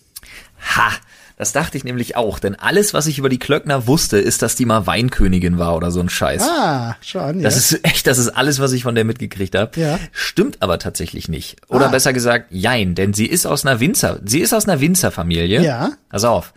Ha, 0.76 0.92
das 1.38 1.52
dachte 1.54 1.76
ich 1.78 1.84
nämlich 1.84 2.16
auch, 2.16 2.38
denn 2.38 2.54
alles, 2.54 2.94
was 2.94 3.08
ich 3.08 3.18
über 3.18 3.28
die 3.30 3.40
Klöckner 3.40 3.88
wusste, 3.88 4.20
ist, 4.20 4.44
dass 4.44 4.56
die 4.56 4.66
mal 4.66 4.86
Weinkönigin 4.86 5.58
war 5.58 5.76
oder 5.76 5.90
so 5.90 6.00
ein 6.00 6.10
Scheiß. 6.10 6.44
Ah, 6.44 6.96
schau 7.02 7.20
an. 7.22 7.38
Ja. 7.40 7.44
Das 7.46 7.58
ist 7.58 7.84
echt, 7.84 8.06
das 8.06 8.20
ist 8.20 8.30
alles, 8.30 8.60
was 8.60 8.72
ich 8.74 8.84
von 8.84 8.94
der 8.94 9.04
mitgekriegt 9.04 9.56
habe. 9.56 9.80
Ja. 9.82 9.98
Stimmt 10.12 10.62
aber 10.62 10.78
tatsächlich 10.78 11.28
nicht. 11.28 11.58
Oder 11.68 11.88
Ah. 11.88 11.90
besser 11.90 12.14
gesagt, 12.14 12.52
jein, 12.52 12.94
denn 12.94 13.14
sie 13.16 13.26
ist 13.26 13.48
aus 13.48 13.66
einer 13.66 13.80
Winzer, 13.80 14.20
sie 14.24 14.40
ist 14.42 14.54
aus 14.54 14.68
einer 14.68 14.80
Winzerfamilie. 14.80 15.64
Ja. 15.64 15.94
Pass 16.10 16.24
auf. 16.24 16.54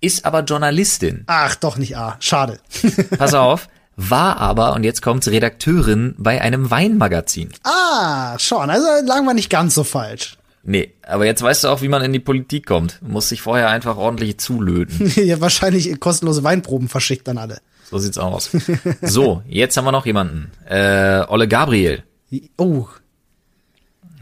Ist 0.00 0.24
aber 0.24 0.40
Journalistin. 0.40 1.24
Ach, 1.26 1.54
doch 1.54 1.78
nicht 1.78 1.96
A. 1.96 2.16
Schade. 2.20 2.58
Pass 3.18 3.34
auf. 3.34 3.68
War 3.96 4.36
aber, 4.38 4.74
und 4.74 4.84
jetzt 4.84 5.00
kommt's, 5.00 5.28
Redakteurin 5.28 6.14
bei 6.18 6.42
einem 6.42 6.70
Weinmagazin. 6.70 7.50
ah, 7.64 8.38
schau 8.38 8.58
an. 8.58 8.68
Also 8.68 8.86
lagen 9.06 9.24
wir 9.24 9.32
nicht 9.32 9.48
ganz 9.48 9.74
so 9.74 9.84
falsch. 9.84 10.36
Nee, 10.68 10.92
aber 11.06 11.24
jetzt 11.24 11.42
weißt 11.42 11.64
du 11.64 11.68
auch, 11.68 11.80
wie 11.80 11.88
man 11.88 12.02
in 12.02 12.12
die 12.12 12.18
Politik 12.18 12.66
kommt. 12.66 12.98
Du 13.00 13.12
musst 13.12 13.30
dich 13.30 13.40
vorher 13.40 13.70
einfach 13.70 13.96
ordentlich 13.96 14.38
zulöten. 14.38 15.12
ja, 15.24 15.40
wahrscheinlich 15.40 15.98
kostenlose 16.00 16.42
Weinproben 16.42 16.88
verschickt 16.88 17.28
an 17.28 17.38
alle. 17.38 17.60
So 17.88 17.98
sieht's 17.98 18.18
aus. 18.18 18.50
So, 19.00 19.42
jetzt 19.46 19.76
haben 19.76 19.84
wir 19.84 19.92
noch 19.92 20.06
jemanden. 20.06 20.50
Äh, 20.68 21.22
Olle 21.28 21.46
Gabriel. 21.46 22.02
Oh. 22.58 22.88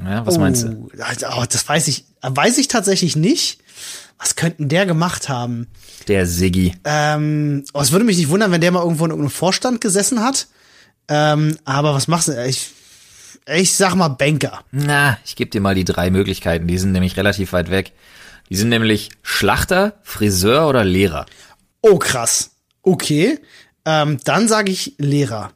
Ja, 0.04 0.26
was 0.26 0.36
oh. 0.36 0.40
meinst 0.40 0.64
du? 0.64 0.90
Also, 1.00 1.26
oh, 1.34 1.44
das 1.50 1.66
weiß 1.66 1.88
ich, 1.88 2.04
weiß 2.20 2.58
ich 2.58 2.68
tatsächlich 2.68 3.16
nicht. 3.16 3.63
Was 4.24 4.36
könnten 4.36 4.70
der 4.70 4.86
gemacht 4.86 5.28
haben? 5.28 5.68
Der 6.08 6.24
Siggi. 6.26 6.74
Ähm, 6.84 7.62
oh, 7.74 7.80
es 7.82 7.92
würde 7.92 8.06
mich 8.06 8.16
nicht 8.16 8.30
wundern, 8.30 8.52
wenn 8.52 8.62
der 8.62 8.70
mal 8.72 8.82
irgendwo 8.82 9.04
in 9.04 9.10
irgendeinem 9.10 9.30
Vorstand 9.30 9.82
gesessen 9.82 10.24
hat. 10.24 10.46
Ähm, 11.08 11.58
aber 11.66 11.92
was 11.92 12.08
machst 12.08 12.28
du? 12.28 12.46
Ich, 12.46 12.70
ich 13.46 13.74
sag 13.76 13.94
mal 13.96 14.08
Banker. 14.08 14.64
Na, 14.72 15.18
ich 15.26 15.36
gebe 15.36 15.50
dir 15.50 15.60
mal 15.60 15.74
die 15.74 15.84
drei 15.84 16.08
Möglichkeiten. 16.08 16.66
Die 16.66 16.78
sind 16.78 16.92
nämlich 16.92 17.18
relativ 17.18 17.52
weit 17.52 17.70
weg. 17.70 17.92
Die 18.48 18.56
sind 18.56 18.70
nämlich 18.70 19.10
Schlachter, 19.22 19.92
Friseur 20.02 20.70
oder 20.70 20.84
Lehrer. 20.84 21.26
Oh, 21.82 21.98
krass. 21.98 22.52
Okay. 22.80 23.38
Ähm, 23.84 24.18
dann 24.24 24.48
sage 24.48 24.72
ich 24.72 24.94
Lehrer. 24.96 25.52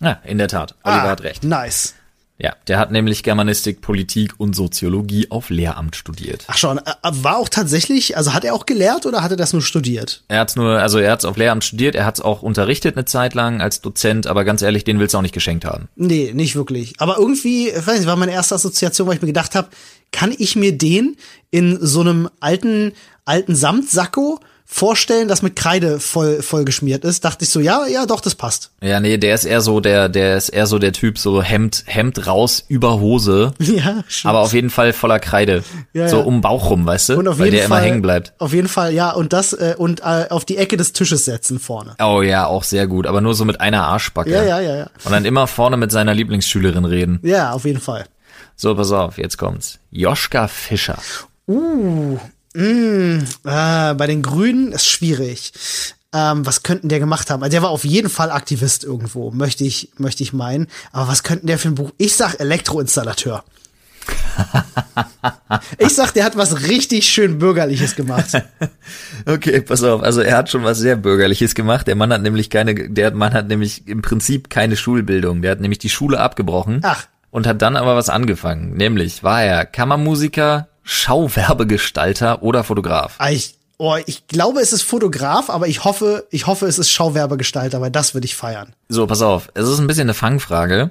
Ja, 0.00 0.20
in 0.24 0.36
der 0.36 0.48
Tat. 0.48 0.74
Oliver 0.82 1.04
Ah, 1.04 1.08
hat 1.08 1.22
recht. 1.22 1.44
Nice. 1.44 1.94
Ja, 2.38 2.54
der 2.68 2.78
hat 2.78 2.90
nämlich 2.90 3.22
Germanistik, 3.22 3.80
Politik 3.80 4.34
und 4.36 4.54
Soziologie 4.54 5.30
auf 5.30 5.48
Lehramt 5.48 5.96
studiert. 5.96 6.44
Ach 6.48 6.58
schon, 6.58 6.78
äh, 6.78 6.82
war 7.02 7.38
auch 7.38 7.48
tatsächlich, 7.48 8.16
also 8.16 8.34
hat 8.34 8.44
er 8.44 8.54
auch 8.54 8.66
gelehrt 8.66 9.06
oder 9.06 9.22
hat 9.22 9.30
er 9.30 9.38
das 9.38 9.54
nur 9.54 9.62
studiert? 9.62 10.22
Er 10.28 10.40
hat's 10.40 10.54
nur, 10.54 10.78
also 10.78 10.98
er 10.98 11.12
hat's 11.12 11.24
auf 11.24 11.38
Lehramt 11.38 11.64
studiert, 11.64 11.94
er 11.94 12.04
hat's 12.04 12.20
auch 12.20 12.42
unterrichtet 12.42 12.96
eine 12.96 13.06
Zeit 13.06 13.32
lang 13.34 13.62
als 13.62 13.80
Dozent, 13.80 14.26
aber 14.26 14.44
ganz 14.44 14.60
ehrlich, 14.60 14.84
den 14.84 14.98
willst 14.98 15.14
du 15.14 15.18
auch 15.18 15.22
nicht 15.22 15.34
geschenkt 15.34 15.64
haben. 15.64 15.88
Nee, 15.96 16.32
nicht 16.34 16.56
wirklich. 16.56 16.94
Aber 16.98 17.16
irgendwie, 17.16 17.70
ich 17.70 17.86
weiß 17.86 17.98
nicht, 17.98 18.06
war 18.06 18.16
meine 18.16 18.32
erste 18.32 18.54
Assoziation, 18.54 19.08
weil 19.08 19.14
ich 19.14 19.22
mir 19.22 19.28
gedacht 19.28 19.54
habe, 19.54 19.68
kann 20.12 20.34
ich 20.36 20.56
mir 20.56 20.76
den 20.76 21.16
in 21.50 21.78
so 21.80 22.02
einem 22.02 22.28
alten, 22.40 22.92
alten 23.24 23.56
Samtsacko 23.56 24.40
vorstellen, 24.68 25.28
das 25.28 25.42
mit 25.42 25.54
Kreide 25.56 26.00
voll, 26.00 26.42
voll 26.42 26.64
geschmiert 26.64 27.04
ist? 27.04 27.24
Dachte 27.24 27.44
ich 27.44 27.50
so, 27.50 27.60
ja, 27.60 27.86
ja, 27.86 28.04
doch, 28.04 28.20
das 28.20 28.34
passt. 28.34 28.72
Ja, 28.82 29.00
nee, 29.00 29.16
der 29.16 29.34
ist 29.34 29.44
eher 29.44 29.60
so 29.60 29.80
der, 29.80 30.08
der 30.08 30.36
ist 30.36 30.48
eher 30.48 30.66
so 30.66 30.78
der 30.78 30.92
Typ, 30.92 31.18
so 31.18 31.40
Hemd, 31.42 31.84
Hemd 31.86 32.26
raus 32.26 32.64
über 32.68 33.00
Hose, 33.00 33.54
Ja, 33.60 34.04
schon. 34.08 34.28
aber 34.28 34.40
auf 34.40 34.52
jeden 34.52 34.70
Fall 34.70 34.92
voller 34.92 35.18
Kreide. 35.20 35.62
Ja, 35.92 36.08
so 36.08 36.18
ja. 36.18 36.24
um 36.24 36.34
den 36.36 36.40
Bauch 36.40 36.70
rum, 36.70 36.84
weißt 36.84 37.10
du? 37.10 37.18
und 37.18 37.28
auf 37.28 37.38
Weil 37.38 37.46
jeden 37.46 37.58
der 37.58 37.68
Fall, 37.68 37.78
immer 37.78 37.86
hängen 37.88 38.02
bleibt. 38.02 38.34
Auf 38.38 38.52
jeden 38.52 38.68
Fall, 38.68 38.92
ja, 38.92 39.12
und 39.12 39.32
das, 39.32 39.52
äh, 39.52 39.74
und 39.78 40.00
äh, 40.00 40.26
auf 40.30 40.44
die 40.44 40.56
Ecke 40.56 40.76
des 40.76 40.92
Tisches 40.92 41.24
setzen 41.24 41.58
vorne. 41.60 41.94
Oh 42.02 42.20
ja, 42.22 42.46
auch 42.46 42.64
sehr 42.64 42.86
gut, 42.86 43.06
aber 43.06 43.20
nur 43.20 43.34
so 43.34 43.44
mit 43.44 43.60
einer 43.60 43.84
Arschbacke. 43.84 44.30
Ja, 44.30 44.42
ja, 44.42 44.60
ja, 44.60 44.76
ja. 44.76 44.90
Und 45.04 45.12
dann 45.12 45.24
immer 45.24 45.46
vorne 45.46 45.76
mit 45.76 45.92
seiner 45.92 46.12
Lieblingsschülerin 46.14 46.84
reden. 46.84 47.20
Ja, 47.22 47.52
auf 47.52 47.64
jeden 47.64 47.80
Fall. 47.80 48.04
So, 48.56 48.74
pass 48.74 48.90
auf, 48.90 49.18
jetzt 49.18 49.36
kommt's. 49.38 49.78
Joschka 49.90 50.48
Fischer. 50.48 50.98
Äh, 52.56 53.94
bei 53.94 54.06
den 54.06 54.22
Grünen 54.22 54.72
ist 54.72 54.86
schwierig. 54.86 55.52
Ähm, 56.12 56.46
was 56.46 56.62
könnten 56.62 56.88
der 56.88 56.98
gemacht 56.98 57.30
haben? 57.30 57.42
Also 57.42 57.50
der 57.50 57.62
war 57.62 57.70
auf 57.70 57.84
jeden 57.84 58.08
Fall 58.08 58.30
Aktivist 58.30 58.84
irgendwo, 58.84 59.30
möchte 59.30 59.64
ich, 59.64 59.90
möchte 59.98 60.22
ich 60.22 60.32
meinen. 60.32 60.68
Aber 60.92 61.08
was 61.08 61.22
könnten 61.22 61.46
der 61.46 61.58
für 61.58 61.68
ein 61.68 61.74
Buch? 61.74 61.92
Ich 61.98 62.16
sag 62.16 62.40
Elektroinstallateur. 62.40 63.44
ich 65.78 65.94
sag, 65.94 66.12
der 66.12 66.24
hat 66.24 66.36
was 66.36 66.68
richtig 66.68 67.08
schön 67.08 67.38
Bürgerliches 67.38 67.96
gemacht. 67.96 68.30
Okay, 69.28 69.60
pass 69.60 69.82
auf. 69.82 70.02
Also 70.02 70.20
er 70.20 70.36
hat 70.36 70.50
schon 70.50 70.62
was 70.62 70.78
sehr 70.78 70.94
Bürgerliches 70.94 71.56
gemacht. 71.56 71.88
Der 71.88 71.96
Mann 71.96 72.12
hat 72.12 72.22
nämlich 72.22 72.48
keine, 72.48 72.74
der 72.88 73.12
Mann 73.12 73.34
hat 73.34 73.48
nämlich 73.48 73.88
im 73.88 74.00
Prinzip 74.00 74.50
keine 74.50 74.76
Schulbildung. 74.76 75.42
Der 75.42 75.50
hat 75.50 75.60
nämlich 75.60 75.80
die 75.80 75.88
Schule 75.88 76.20
abgebrochen. 76.20 76.80
Ach. 76.84 77.06
Und 77.30 77.46
hat 77.48 77.60
dann 77.60 77.74
aber 77.76 77.96
was 77.96 78.08
angefangen. 78.08 78.76
Nämlich 78.76 79.24
war 79.24 79.42
er 79.42 79.66
Kammermusiker, 79.66 80.68
Schauwerbegestalter 80.86 82.42
oder 82.42 82.64
Fotograf. 82.64 83.14
Ah, 83.18 83.30
Ich, 83.30 83.54
oh, 83.78 83.96
ich 84.06 84.26
glaube, 84.26 84.60
es 84.60 84.72
ist 84.72 84.82
Fotograf, 84.82 85.50
aber 85.50 85.68
ich 85.68 85.84
hoffe, 85.84 86.26
ich 86.30 86.46
hoffe, 86.46 86.66
es 86.66 86.78
ist 86.78 86.90
Schauwerbegestalter, 86.90 87.80
weil 87.80 87.90
das 87.90 88.14
würde 88.14 88.24
ich 88.26 88.34
feiern. 88.36 88.74
So, 88.88 89.06
pass 89.06 89.22
auf. 89.22 89.48
Es 89.54 89.68
ist 89.68 89.78
ein 89.78 89.86
bisschen 89.86 90.02
eine 90.02 90.14
Fangfrage, 90.14 90.90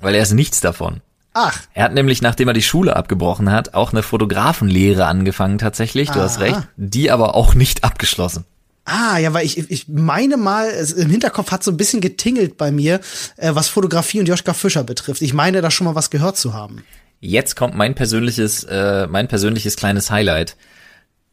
weil 0.00 0.14
er 0.14 0.22
ist 0.22 0.32
nichts 0.32 0.60
davon. 0.60 1.00
Ach, 1.36 1.58
Er 1.74 1.84
hat 1.84 1.94
nämlich, 1.94 2.22
nachdem 2.22 2.46
er 2.46 2.54
die 2.54 2.62
Schule 2.62 2.94
abgebrochen 2.94 3.50
hat, 3.50 3.74
auch 3.74 3.92
eine 3.92 4.04
Fotografenlehre 4.04 5.06
angefangen 5.06 5.58
tatsächlich. 5.58 6.08
Du 6.10 6.20
hast 6.20 6.36
Aha. 6.36 6.44
recht. 6.44 6.58
Die 6.76 7.10
aber 7.10 7.34
auch 7.34 7.54
nicht 7.54 7.82
abgeschlossen. 7.82 8.44
Ah, 8.84 9.18
ja, 9.18 9.32
weil 9.32 9.44
ich, 9.44 9.58
ich 9.70 9.88
meine 9.88 10.36
mal, 10.36 10.68
es, 10.68 10.92
im 10.92 11.10
Hinterkopf 11.10 11.50
hat 11.50 11.64
so 11.64 11.72
ein 11.72 11.76
bisschen 11.76 12.00
getingelt 12.00 12.56
bei 12.56 12.70
mir, 12.70 13.00
äh, 13.36 13.52
was 13.54 13.66
Fotografie 13.66 14.20
und 14.20 14.28
Joschka 14.28 14.52
Fischer 14.54 14.84
betrifft. 14.84 15.22
Ich 15.22 15.32
meine, 15.34 15.60
da 15.60 15.70
schon 15.72 15.86
mal 15.86 15.94
was 15.96 16.10
gehört 16.10 16.36
zu 16.36 16.52
haben. 16.54 16.84
Jetzt 17.24 17.56
kommt 17.56 17.74
mein 17.74 17.94
persönliches, 17.94 18.64
äh, 18.64 19.06
mein 19.06 19.28
persönliches 19.28 19.76
kleines 19.76 20.10
Highlight. 20.10 20.56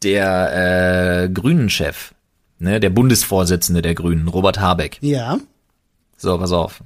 Der 0.04 1.24
äh, 1.26 1.30
Grünen-Chef, 1.30 2.14
ne, 2.60 2.80
der 2.80 2.90
Bundesvorsitzende 2.90 3.82
der 3.82 3.94
Grünen, 3.94 4.28
Robert 4.30 4.60
Habeck. 4.60 4.98
Ja. 5.02 5.40
So, 6.18 6.38
pass 6.38 6.54
auf. 6.54 6.82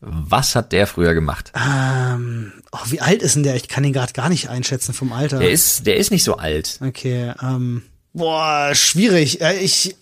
Was 0.00 0.56
hat 0.56 0.72
der 0.72 0.86
früher 0.86 1.14
gemacht? 1.14 1.52
Ähm, 1.54 2.52
oh, 2.72 2.78
wie 2.86 3.00
alt 3.00 3.22
ist 3.22 3.36
denn 3.36 3.42
der? 3.42 3.54
Ich 3.54 3.68
kann 3.68 3.84
ihn 3.84 3.92
gerade 3.92 4.12
gar 4.12 4.28
nicht 4.28 4.48
einschätzen 4.48 4.92
vom 4.92 5.12
Alter. 5.12 5.38
Der 5.38 5.50
ist, 5.50 5.86
der 5.86 5.96
ist 5.96 6.10
nicht 6.10 6.24
so 6.24 6.36
alt. 6.36 6.78
Okay, 6.84 7.32
ähm, 7.42 7.82
boah, 8.12 8.74
schwierig. 8.74 9.40
Äh, 9.40 9.58
Ich, 9.60 9.94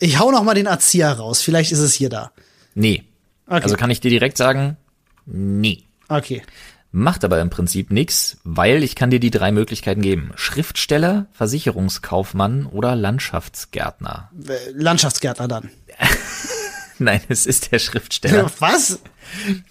ich 0.00 0.18
hau 0.18 0.30
noch 0.30 0.44
mal 0.44 0.54
den 0.54 0.66
Erzieher 0.66 1.12
raus. 1.12 1.42
Vielleicht 1.42 1.72
ist 1.72 1.80
es 1.80 1.92
hier 1.94 2.08
da. 2.08 2.30
Nee. 2.74 3.02
Okay. 3.46 3.62
Also 3.62 3.76
kann 3.76 3.90
ich 3.90 4.00
dir 4.00 4.10
direkt 4.10 4.36
sagen, 4.36 4.76
nee. 5.26 5.82
Okay. 6.08 6.42
Macht 6.90 7.22
aber 7.24 7.40
im 7.40 7.50
Prinzip 7.50 7.90
nix, 7.90 8.38
weil 8.44 8.82
ich 8.82 8.94
kann 8.94 9.10
dir 9.10 9.20
die 9.20 9.30
drei 9.30 9.52
Möglichkeiten 9.52 10.00
geben. 10.00 10.30
Schriftsteller, 10.36 11.26
Versicherungskaufmann 11.32 12.64
oder 12.66 12.96
Landschaftsgärtner. 12.96 14.30
Äh, 14.48 14.52
Landschaftsgärtner 14.72 15.48
dann. 15.48 15.70
Nein, 16.98 17.20
es 17.28 17.46
ist 17.46 17.70
der 17.72 17.78
Schriftsteller. 17.78 18.50
Was? 18.58 19.00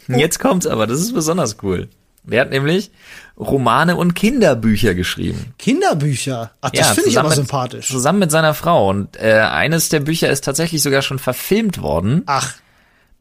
Jetzt 0.08 0.40
kommt's 0.40 0.68
aber, 0.68 0.86
das 0.88 1.02
ist 1.02 1.14
besonders 1.14 1.58
cool. 1.64 1.90
Der 2.24 2.42
hat 2.42 2.50
nämlich 2.52 2.92
Romane 3.38 3.96
und 3.96 4.14
Kinderbücher 4.14 4.94
geschrieben. 4.94 5.54
Kinderbücher. 5.58 6.52
Ach, 6.62 6.70
das 6.72 6.92
finde 6.92 7.10
ich 7.10 7.18
aber 7.20 7.30
mit- 7.30 7.38
sympathisch. 7.38 7.88
Zusammen 7.88 8.20
mit 8.20 8.32
seiner 8.32 8.54
Frau. 8.54 8.90
Und 8.90 9.16
äh, 9.18 9.40
eines 9.40 9.90
der 9.90 10.02
Bücher 10.02 10.30
ist 10.30 10.44
tatsächlich 10.44 10.82
sogar 10.84 11.02
schon 11.02 11.20
verfilmt 11.20 11.82
worden. 11.82 12.24
Ach, 12.26 12.54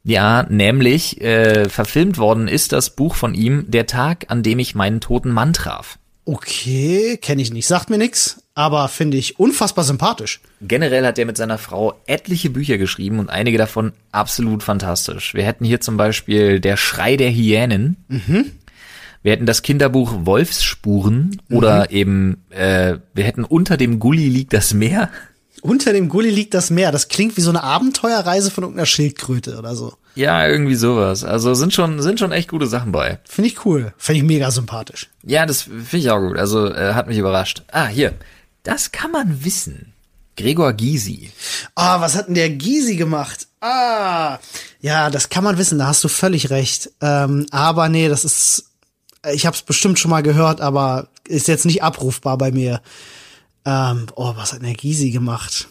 Ja, 0.09 0.47
nämlich 0.49 1.21
äh, 1.21 1.69
verfilmt 1.69 2.17
worden 2.17 2.47
ist 2.47 2.71
das 2.71 2.91
Buch 2.91 3.17
von 3.17 3.35
ihm 3.35 3.65
Der 3.67 3.87
Tag, 3.87 4.27
an 4.29 4.45
dem 4.45 4.61
ich 4.61 4.77
meinen 4.77 5.01
toten 5.01 5.33
Mann 5.33 5.53
traf. 5.53 5.99
okay, 6.25 7.17
kenne 7.21 7.43
ich 7.43 7.53
nicht. 7.53 7.67
Sagt 7.67 7.91
mir 7.91 7.99
nix, 7.99 8.41
aber 8.55 8.87
finde 8.87 9.17
ich 9.17 9.41
unfassbar 9.41 9.85
sympathisch. 9.85 10.41
Generell 10.61 11.05
hat 11.05 11.19
er 11.19 11.27
mit 11.27 11.37
seiner 11.37 11.59
Frau 11.59 11.95
etliche 12.07 12.51
Bücher 12.51 12.79
geschrieben 12.79 13.19
und 13.19 13.31
einige 13.31 13.59
davon 13.59 13.93
absolut 14.13 14.63
fantastisch. 14.63 15.35
Wir 15.35 15.45
hätten 15.45 15.65
hier 15.65 15.81
zum 15.81 15.97
Beispiel 15.97 16.61
Der 16.61 16.77
Schrei 16.77 17.17
der 17.17 17.31
Hyänen. 17.31 17.97
Wir 19.23 19.33
hätten 19.33 19.47
das 19.47 19.63
Kinderbuch 19.63 20.25
Wolfsspuren 20.25 21.43
oder 21.51 21.91
eben 21.91 22.45
äh, 22.51 22.99
wir 23.13 23.25
hätten 23.25 23.43
Unter 23.43 23.77
dem 23.77 23.99
Gully 23.99 24.29
liegt 24.29 24.53
das 24.53 24.73
Meer. 24.73 25.11
Unter 25.63 25.93
dem 25.93 26.09
Gully 26.09 26.31
liegt 26.31 26.55
das 26.55 26.71
Meer. 26.71 26.93
Das 26.93 27.09
klingt 27.09 27.37
wie 27.37 27.41
so 27.41 27.51
eine 27.51 27.63
Abenteuerreise 27.63 28.51
von 28.51 28.65
irgendeiner 28.65 28.87
Schildkröte 28.87 29.59
oder 29.59 29.75
so. 29.75 29.95
Ja, 30.15 30.47
irgendwie 30.47 30.75
sowas. 30.75 31.25
Also 31.25 31.55
sind 31.55 31.75
schon 31.75 32.01
sind 32.03 32.19
schon 32.19 32.33
echt 32.33 32.49
gute 32.49 32.67
Sachen 32.67 32.93
bei. 32.93 33.19
Finde 33.25 33.49
ich 33.51 33.65
cool. 33.65 33.93
Finde 33.99 34.19
ich 34.19 34.25
mega 34.25 34.51
sympathisch. 34.51 35.09
Ja, 35.23 35.45
das 35.47 35.63
finde 35.63 35.97
ich 35.99 36.11
auch 36.11 36.21
gut. 36.21 36.39
Also 36.39 36.73
äh, 36.73 36.95
hat 36.95 37.07
mich 37.07 37.19
überrascht. 37.19 37.63
Ah, 37.71 37.87
hier. 37.87 38.15
Das 38.63 38.93
kann 38.93 39.11
man 39.11 39.45
wissen. 39.45 39.93
Gregor 40.37 40.73
Gysi. 40.75 41.31
Ah, 41.75 42.01
was 42.01 42.15
hat 42.15 42.29
denn 42.29 42.35
der 42.35 42.51
Gysi 42.51 42.97
gemacht? 42.97 43.47
Ah, 43.61 44.39
ja, 44.81 45.11
das 45.11 45.29
kann 45.29 45.43
man 45.43 45.59
wissen, 45.59 45.79
da 45.79 45.87
hast 45.87 46.05
du 46.05 46.09
völlig 46.09 46.51
recht. 46.51 46.91
Ähm, 47.01 47.47
aber 47.51 47.89
nee, 47.89 48.09
das 48.09 48.25
ist, 48.25 48.71
ich 49.33 49.47
habe 49.47 49.57
es 49.57 49.63
bestimmt 49.63 49.99
schon 49.99 50.11
mal 50.11 50.23
gehört, 50.23 50.61
aber 50.61 51.09
ist 51.27 51.49
jetzt 51.49 51.65
nicht 51.65 51.83
abrufbar 51.83 52.39
bei 52.39 52.53
mir. 52.53 52.81
Ähm, 53.67 54.07
oh, 54.15 54.33
was 54.37 54.53
hat 54.53 54.63
der 54.63 54.75
Gysi 54.75 55.11
gemacht? 55.11 55.69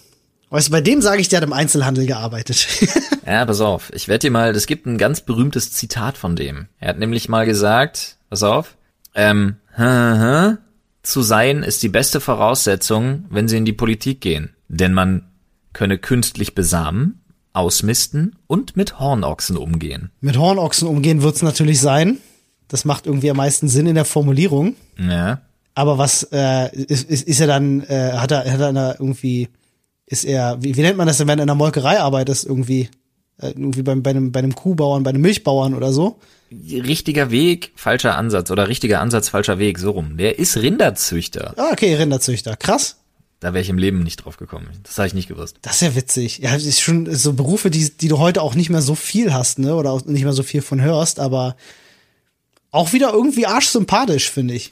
Weißt 0.50 0.68
du, 0.68 0.72
bei 0.72 0.82
dem 0.82 1.02
sage 1.02 1.22
ich, 1.22 1.30
der 1.30 1.38
hat 1.38 1.48
im 1.48 1.54
Einzelhandel 1.54 2.06
gearbeitet. 2.06 2.68
Ja, 3.26 3.44
pass 3.44 3.60
auf. 3.60 3.92
Ich 3.96 4.08
werde 4.08 4.28
dir 4.28 4.32
mal, 4.32 4.56
es 4.56 4.68
gibt 4.68 4.86
ein 4.86 5.00
ganz 5.00 5.22
berühmtes 5.22 5.72
Zitat 5.72 6.16
von 6.16 6.36
dem. 6.36 6.68
Er 6.80 6.90
hat 6.90 7.00
nämlich 7.00 7.28
mal 7.28 7.48
gesagt, 7.48 8.18
pass 8.30 8.44
auf, 8.44 8.78
ähm, 9.16 9.56
zu 11.02 11.24
sein 11.24 11.64
ist 11.64 11.82
die 11.82 11.90
beste 11.90 12.22
Voraussetzung, 12.22 13.26
wenn 13.32 13.48
sie 13.48 13.58
in 13.58 13.66
die 13.66 13.74
Politik 13.74 14.22
gehen. 14.22 14.54
Denn 14.68 14.94
man 14.94 15.24
könne 15.74 15.98
künstlich 15.98 16.54
besamen, 16.54 17.20
ausmisten 17.52 18.36
und 18.46 18.78
mit 18.78 19.00
Hornochsen 19.00 19.58
umgehen. 19.58 20.12
Mit 20.22 20.38
Hornochsen 20.38 20.88
umgehen 20.88 21.24
wird's 21.24 21.42
natürlich 21.42 21.82
sein. 21.82 22.20
Das 22.68 22.86
macht 22.86 23.08
irgendwie 23.08 23.32
am 23.32 23.38
meisten 23.38 23.68
Sinn 23.68 23.88
in 23.88 23.96
der 23.96 24.06
Formulierung. 24.06 24.76
Ja. 25.00 25.42
Aber 25.76 25.98
was 25.98 26.24
äh, 26.32 26.74
ist, 26.74 27.10
ist, 27.10 27.28
ist 27.28 27.40
er 27.42 27.48
dann, 27.48 27.82
äh, 27.84 28.14
hat 28.14 28.32
er, 28.32 28.50
hat 28.52 28.62
er 28.62 28.74
da 28.74 28.92
irgendwie, 28.94 29.50
ist 30.06 30.24
er, 30.24 30.58
wie, 30.62 30.76
wie 30.76 30.82
nennt 30.82 30.98
man 30.98 31.06
das 31.06 31.18
denn, 31.18 31.28
wenn 31.28 31.38
er 31.38 31.44
in 31.44 31.48
der 31.48 31.56
Molkerei 31.56 32.00
arbeitet, 32.00 32.46
irgendwie, 32.46 32.90
äh, 33.40 33.50
irgendwie 33.50 33.84
beim, 33.84 34.02
bei, 34.02 34.12
einem, 34.12 34.32
bei 34.32 34.40
einem 34.40 34.56
Kuhbauern, 34.56 35.04
bei 35.04 35.10
einem 35.10 35.22
Milchbauern 35.22 35.74
oder 35.74 35.92
so? 35.92 36.18
Richtiger 36.50 37.30
Weg, 37.30 37.74
falscher 37.76 38.18
Ansatz 38.18 38.52
oder 38.52 38.70
richtiger 38.70 39.02
Ansatz, 39.02 39.28
falscher 39.28 39.60
Weg, 39.60 39.78
so 39.78 39.92
rum. 39.92 40.16
Der 40.16 40.40
ist 40.40 40.56
Rinderzüchter. 40.56 41.54
Ah, 41.58 41.72
okay, 41.74 41.94
Rinderzüchter. 41.96 42.56
Krass. 42.56 42.96
Da 43.42 43.54
wäre 43.54 43.62
ich 43.62 43.70
im 43.70 43.78
Leben 43.78 44.02
nicht 44.02 44.18
drauf 44.18 44.38
gekommen. 44.38 44.68
Das 44.84 44.98
habe 44.98 45.08
ich 45.08 45.14
nicht 45.14 45.28
gewusst. 45.28 45.58
Das 45.62 45.76
ist 45.76 45.82
ja 45.82 45.96
witzig. 45.96 46.38
Ja, 46.38 46.54
das 46.54 46.64
ist 46.64 46.80
schon 46.80 47.14
so 47.14 47.34
Berufe, 47.34 47.70
die, 47.70 47.90
die 47.90 48.08
du 48.08 48.18
heute 48.18 48.42
auch 48.42 48.56
nicht 48.56 48.70
mehr 48.70 48.82
so 48.82 48.96
viel 48.96 49.34
hast, 49.34 49.60
ne? 49.60 49.76
Oder 49.76 49.92
auch 49.92 50.06
nicht 50.06 50.24
mehr 50.24 50.34
so 50.34 50.44
viel 50.44 50.62
von 50.62 50.82
hörst, 50.82 51.20
aber 51.20 51.58
auch 52.72 52.94
wieder 52.94 53.12
irgendwie 53.12 53.46
arschsympathisch, 53.46 54.32
finde 54.32 54.54
ich. 54.54 54.70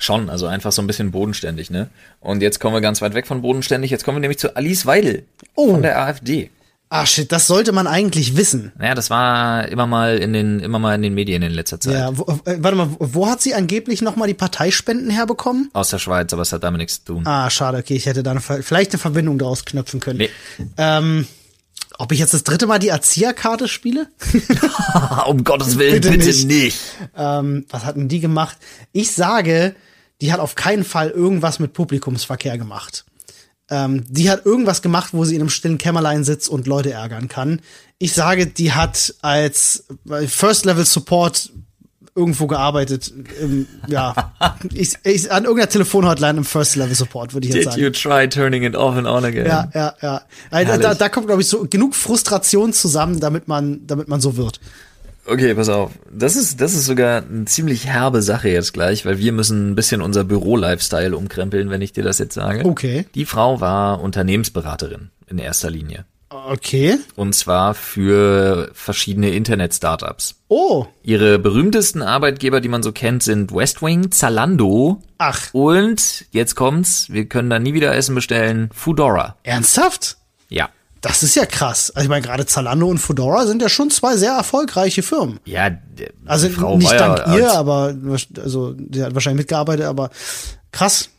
Schon, 0.00 0.30
also 0.30 0.46
einfach 0.46 0.70
so 0.72 0.80
ein 0.80 0.86
bisschen 0.86 1.10
bodenständig, 1.10 1.70
ne? 1.70 1.88
Und 2.20 2.40
jetzt 2.40 2.60
kommen 2.60 2.74
wir 2.74 2.80
ganz 2.80 3.02
weit 3.02 3.14
weg 3.14 3.26
von 3.26 3.42
bodenständig. 3.42 3.90
Jetzt 3.90 4.04
kommen 4.04 4.16
wir 4.16 4.20
nämlich 4.20 4.38
zu 4.38 4.54
Alice 4.56 4.86
Weidel 4.86 5.24
Oh. 5.56 5.72
von 5.72 5.82
der 5.82 5.98
AfD. 6.00 6.50
Ah, 6.90 7.04
shit, 7.04 7.30
das 7.32 7.46
sollte 7.46 7.72
man 7.72 7.86
eigentlich 7.86 8.36
wissen. 8.36 8.72
Naja, 8.78 8.94
das 8.94 9.10
war 9.10 9.68
immer 9.68 9.86
mal 9.86 10.16
in 10.16 10.32
den, 10.32 10.60
immer 10.60 10.78
mal 10.78 10.94
in 10.94 11.02
den 11.02 11.12
Medien 11.14 11.42
in 11.42 11.52
letzter 11.52 11.78
Zeit. 11.78 11.92
Ja, 11.94 12.16
wo, 12.16 12.22
äh, 12.46 12.56
warte 12.62 12.76
mal, 12.78 12.88
wo- 12.98 13.28
hat 13.28 13.42
sie 13.42 13.54
angeblich 13.54 14.00
noch 14.00 14.16
mal 14.16 14.26
die 14.26 14.32
Parteispenden 14.34 15.10
herbekommen? 15.10 15.68
Aus 15.74 15.90
der 15.90 15.98
Schweiz, 15.98 16.32
aber 16.32 16.40
es 16.42 16.52
hat 16.52 16.62
damit 16.62 16.78
nichts 16.78 17.04
zu 17.04 17.12
tun. 17.14 17.26
Ah, 17.26 17.50
schade, 17.50 17.76
okay, 17.76 17.94
ich 17.94 18.06
hätte 18.06 18.22
da 18.22 18.30
eine, 18.30 18.40
vielleicht 18.40 18.92
eine 18.92 18.98
Verbindung 19.00 19.36
daraus 19.36 19.66
knöpfen 19.66 20.00
können. 20.00 20.18
Nee. 20.18 20.30
Ähm, 20.78 21.26
ob 21.98 22.10
ich 22.12 22.20
jetzt 22.20 22.32
das 22.32 22.44
dritte 22.44 22.66
Mal 22.66 22.78
die 22.78 22.88
Erzieherkarte 22.88 23.68
spiele? 23.68 24.06
um 25.26 25.44
Gottes 25.44 25.78
Willen, 25.78 25.92
Bitte 26.00 26.10
bitte, 26.12 26.26
nicht. 26.26 26.46
nicht. 26.46 26.78
ähm, 27.16 27.66
was 27.68 27.84
hat 27.84 27.96
denn 27.96 28.08
die 28.08 28.20
gemacht? 28.20 28.56
Ich 28.92 29.10
sage, 29.12 29.74
die 30.20 30.32
hat 30.32 30.40
auf 30.40 30.54
keinen 30.54 30.84
Fall 30.84 31.10
irgendwas 31.10 31.58
mit 31.58 31.72
Publikumsverkehr 31.72 32.58
gemacht. 32.58 33.04
Ähm, 33.70 34.04
die 34.08 34.30
hat 34.30 34.46
irgendwas 34.46 34.82
gemacht, 34.82 35.10
wo 35.12 35.24
sie 35.24 35.34
in 35.34 35.42
einem 35.42 35.50
stillen 35.50 35.78
Kämmerlein 35.78 36.24
sitzt 36.24 36.48
und 36.48 36.66
Leute 36.66 36.90
ärgern 36.90 37.28
kann. 37.28 37.60
Ich 37.98 38.12
sage, 38.12 38.46
die 38.46 38.72
hat 38.72 39.14
als 39.20 39.84
First 40.26 40.64
Level 40.64 40.86
Support 40.86 41.50
irgendwo 42.18 42.46
gearbeitet. 42.46 43.12
Im, 43.40 43.66
ja, 43.86 44.32
ich, 44.72 44.94
ich, 45.04 45.30
an 45.30 45.44
irgendeiner 45.44 45.70
Telefonhotline 45.70 46.38
im 46.38 46.44
First 46.44 46.76
Level 46.76 46.94
Support, 46.94 47.34
würde 47.34 47.46
ich 47.46 47.54
jetzt 47.54 47.64
Did 47.64 47.72
sagen. 47.72 47.82
you 47.82 47.90
try 47.90 48.28
turning 48.28 48.64
it 48.64 48.74
off 48.74 48.96
and 48.96 49.06
on 49.06 49.24
again? 49.24 49.46
Ja, 49.46 49.70
ja, 49.74 49.94
ja. 50.02 50.22
Also, 50.50 50.72
Herrlich. 50.72 50.86
da, 50.86 50.94
da 50.94 51.08
kommt, 51.10 51.26
glaube 51.26 51.42
ich, 51.42 51.48
so 51.48 51.66
genug 51.68 51.94
Frustration 51.94 52.72
zusammen, 52.72 53.20
damit 53.20 53.48
man, 53.48 53.86
damit 53.86 54.08
man 54.08 54.20
so 54.20 54.36
wird. 54.36 54.60
Okay, 55.28 55.54
pass 55.54 55.68
auf. 55.68 55.90
Das 56.10 56.36
ist, 56.36 56.60
das 56.60 56.74
ist 56.74 56.86
sogar 56.86 57.22
eine 57.22 57.44
ziemlich 57.44 57.86
herbe 57.86 58.22
Sache 58.22 58.48
jetzt 58.48 58.72
gleich, 58.72 59.04
weil 59.04 59.18
wir 59.18 59.32
müssen 59.32 59.70
ein 59.70 59.74
bisschen 59.74 60.00
unser 60.00 60.24
Büro-Lifestyle 60.24 61.14
umkrempeln, 61.16 61.68
wenn 61.68 61.82
ich 61.82 61.92
dir 61.92 62.02
das 62.02 62.18
jetzt 62.18 62.34
sage. 62.34 62.64
Okay. 62.64 63.04
Die 63.14 63.26
Frau 63.26 63.60
war 63.60 64.00
Unternehmensberaterin 64.00 65.10
in 65.26 65.38
erster 65.38 65.70
Linie. 65.70 66.06
Okay. 66.30 66.98
Und 67.14 67.34
zwar 67.34 67.74
für 67.74 68.70
verschiedene 68.72 69.30
Internet-Startups. 69.30 70.36
Oh. 70.48 70.86
Ihre 71.02 71.38
berühmtesten 71.38 72.02
Arbeitgeber, 72.02 72.60
die 72.60 72.68
man 72.68 72.82
so 72.82 72.92
kennt, 72.92 73.22
sind 73.22 73.54
Westwing, 73.54 74.10
Zalando 74.10 75.02
Ach, 75.18 75.52
und, 75.52 76.26
jetzt 76.30 76.54
kommt's, 76.54 77.06
wir 77.10 77.26
können 77.26 77.50
da 77.50 77.58
nie 77.58 77.74
wieder 77.74 77.94
Essen 77.94 78.14
bestellen, 78.14 78.70
Foodora. 78.72 79.36
ernsthaft? 79.42 80.16
Ja. 80.48 80.68
Das 81.00 81.22
ist 81.22 81.34
ja 81.36 81.46
krass. 81.46 81.90
Also 81.90 82.04
ich 82.04 82.08
meine, 82.08 82.22
gerade 82.26 82.44
Zalando 82.46 82.88
und 82.88 82.98
Fedora 82.98 83.46
sind 83.46 83.62
ja 83.62 83.68
schon 83.68 83.90
zwei 83.90 84.16
sehr 84.16 84.32
erfolgreiche 84.32 85.02
Firmen. 85.02 85.38
Ja, 85.44 85.70
Also 86.26 86.48
Frau 86.48 86.76
nicht 86.76 86.90
ja 86.90 86.98
dank 87.16 87.36
ihr, 87.36 87.52
aber 87.52 87.94
also 88.42 88.74
die 88.76 89.02
hat 89.02 89.14
wahrscheinlich 89.14 89.42
mitgearbeitet, 89.42 89.86
aber 89.86 90.10
krass. 90.72 91.10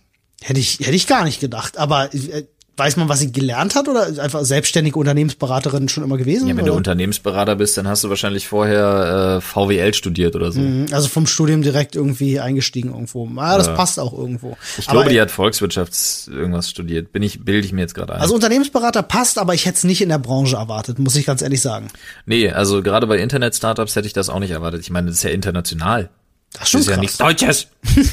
Hätte 0.41 0.59
ich 0.59 0.79
hätte 0.79 0.91
ich 0.95 1.07
gar 1.07 1.23
nicht 1.25 1.39
gedacht. 1.41 1.77
Aber 1.77 2.13
äh, 2.13 2.43
weiß 2.79 2.95
man, 2.95 3.09
was 3.09 3.19
sie 3.19 3.31
gelernt 3.31 3.75
hat 3.75 3.87
oder 3.87 4.07
einfach 4.21 4.43
selbstständige 4.43 4.97
Unternehmensberaterin 4.97 5.89
schon 5.89 6.03
immer 6.03 6.17
gewesen? 6.17 6.47
Ja, 6.47 6.55
wenn 6.55 6.63
oder? 6.63 6.71
du 6.71 6.77
Unternehmensberater 6.77 7.55
bist, 7.55 7.77
dann 7.77 7.87
hast 7.87 8.03
du 8.03 8.09
wahrscheinlich 8.09 8.47
vorher 8.47 9.37
äh, 9.37 9.41
VWL 9.41 9.93
studiert 9.93 10.35
oder 10.35 10.51
so. 10.51 10.61
also 10.91 11.07
vom 11.09 11.27
Studium 11.27 11.61
direkt 11.61 11.95
irgendwie 11.95 12.39
eingestiegen 12.39 12.91
irgendwo. 12.91 13.29
Ah, 13.35 13.57
das 13.57 13.73
passt 13.73 13.99
auch 13.99 14.13
irgendwo. 14.17 14.57
Ich 14.77 14.87
aber, 14.87 14.99
glaube, 14.99 15.09
die 15.09 15.21
hat 15.21 15.29
Volkswirtschafts 15.29 16.29
irgendwas 16.31 16.69
studiert. 16.69 17.11
Bin 17.11 17.21
ich, 17.21 17.43
bilde 17.43 17.65
ich 17.65 17.73
mir 17.73 17.81
jetzt 17.81 17.93
gerade 17.93 18.15
ein. 18.15 18.21
also 18.21 18.33
Unternehmensberater 18.33 19.03
passt, 19.03 19.37
aber 19.37 19.53
ich 19.53 19.65
hätte 19.65 19.77
es 19.77 19.83
nicht 19.83 20.01
in 20.01 20.09
der 20.09 20.19
Branche 20.19 20.55
erwartet, 20.55 20.97
muss 20.99 21.15
ich 21.15 21.25
ganz 21.25 21.41
ehrlich 21.41 21.61
sagen. 21.61 21.89
nee, 22.25 22.49
also 22.49 22.81
gerade 22.81 23.05
bei 23.05 23.17
Internet-Startups 23.17 23.95
hätte 23.95 24.07
ich 24.07 24.13
das 24.13 24.29
auch 24.29 24.39
nicht 24.39 24.51
erwartet. 24.51 24.81
Ich 24.81 24.89
meine, 24.89 25.07
das 25.07 25.17
ist 25.17 25.23
ja 25.23 25.31
international. 25.31 26.09
Das 26.53 26.63
ist 26.63 26.73
Das 26.73 26.81
ist 26.81 26.89
ja 26.89 26.97
nichts 26.97 27.17
Deutsches. 27.17 27.67
das 27.95 28.03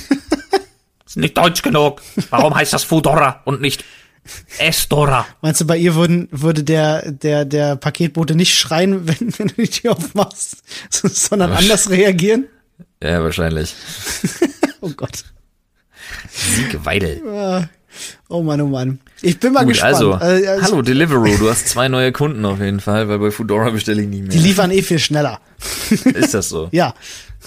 ist 1.07 1.17
nicht 1.17 1.37
deutsch 1.37 1.63
genug. 1.63 2.03
Warum 2.31 2.55
heißt 2.55 2.73
das 2.73 2.85
Foodora 2.85 3.41
und 3.45 3.61
nicht 3.61 3.85
Estora? 4.59 5.27
Meinst 5.43 5.61
du, 5.61 5.67
bei 5.67 5.77
ihr 5.77 5.95
würden, 5.95 6.29
würde 6.31 6.65
der, 6.65 7.11
der, 7.13 7.45
der 7.45 7.77
Paketbote 7.77 8.35
nicht 8.35 8.55
schreien, 8.55 9.07
wenn, 9.09 9.39
wenn 9.39 9.49
du 9.49 9.55
die 9.55 9.69
Tür 9.69 9.93
aufmachst, 9.93 10.63
sondern 10.91 11.53
anders 11.53 11.91
reagieren? 11.91 12.47
Ja, 13.03 13.23
wahrscheinlich. 13.23 13.75
Oh 14.83 14.91
Gott. 14.91 15.25
Sieg 16.31 16.85
Weidel. 16.85 17.69
Oh 18.29 18.43
Mann, 18.43 18.61
oh 18.61 18.67
Mann. 18.67 18.99
Ich 19.23 19.39
bin 19.41 19.53
mal 19.53 19.61
Gut, 19.65 19.75
gespannt. 19.75 19.95
also, 19.95 20.13
Äh, 20.15 20.47
also, 20.49 20.63
hallo 20.63 20.83
Deliveroo, 20.83 21.37
du 21.39 21.49
hast 21.51 21.69
zwei 21.69 21.89
neue 21.89 22.13
Kunden 22.13 22.45
auf 22.45 22.61
jeden 22.61 22.81
Fall, 22.81 23.09
weil 23.09 23.19
bei 23.19 23.31
Foodora 23.31 23.71
bestelle 23.71 24.03
ich 24.03 24.09
nie 24.09 24.23
Die 24.23 24.37
mehr. 24.37 24.47
liefern 24.47 24.71
eh 24.71 24.83
viel 24.83 24.99
schneller. 24.99 25.41
Ist 26.05 26.35
das 26.35 26.49
so? 26.49 26.69
Ja. 26.73 26.95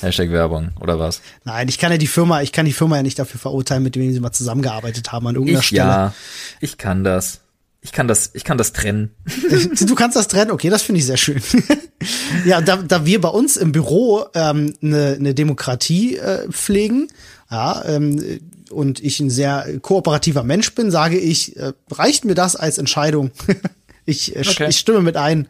Hashtag 0.01 0.31
Werbung, 0.31 0.69
oder 0.79 0.97
was? 0.97 1.21
Nein, 1.43 1.67
ich 1.67 1.77
kann 1.77 1.91
ja 1.91 1.97
die 1.97 2.07
Firma, 2.07 2.41
ich 2.41 2.51
kann 2.53 2.65
die 2.65 2.73
Firma 2.73 2.95
ja 2.97 3.03
nicht 3.03 3.19
dafür 3.19 3.39
verurteilen, 3.39 3.83
mit 3.83 3.95
dem 3.95 4.11
sie 4.13 4.19
mal 4.21 4.31
zusammengearbeitet 4.31 5.11
haben 5.11 5.27
an 5.27 5.35
irgendeiner 5.35 5.59
Ich 5.59 5.65
Stelle. 5.67 5.81
ja, 5.83 6.13
ich 6.61 6.77
kann 6.77 7.03
das. 7.03 7.39
Ich 7.81 7.93
kann 7.93 8.09
das, 8.09 8.31
ich 8.33 8.43
kann 8.43 8.57
das 8.57 8.73
trennen. 8.73 9.11
Du 9.79 9.95
kannst 9.95 10.17
das 10.17 10.27
trennen, 10.27 10.51
okay, 10.51 10.69
das 10.69 10.81
finde 10.81 10.99
ich 10.99 11.05
sehr 11.05 11.15
schön. 11.15 11.41
ja, 12.45 12.59
da, 12.59 12.75
da 12.75 13.05
wir 13.05 13.21
bei 13.21 13.29
uns 13.29 13.55
im 13.55 13.71
Büro 13.71 14.25
ähm, 14.33 14.73
eine, 14.83 15.15
eine 15.17 15.33
Demokratie 15.33 16.17
äh, 16.17 16.49
pflegen, 16.51 17.07
ja, 17.49 17.81
ähm, 17.85 18.41
und 18.71 18.99
ich 19.03 19.19
ein 19.19 19.29
sehr 19.29 19.79
kooperativer 19.81 20.43
Mensch 20.43 20.73
bin, 20.75 20.91
sage 20.91 21.17
ich, 21.17 21.55
äh, 21.57 21.73
reicht 21.91 22.25
mir 22.25 22.35
das 22.35 22.55
als 22.55 22.77
Entscheidung. 22.77 23.31
ich, 24.05 24.35
äh, 24.35 24.39
Okay. 24.47 24.67
ich 24.69 24.77
stimme 24.77 25.01
mit 25.01 25.17
ein. 25.17 25.47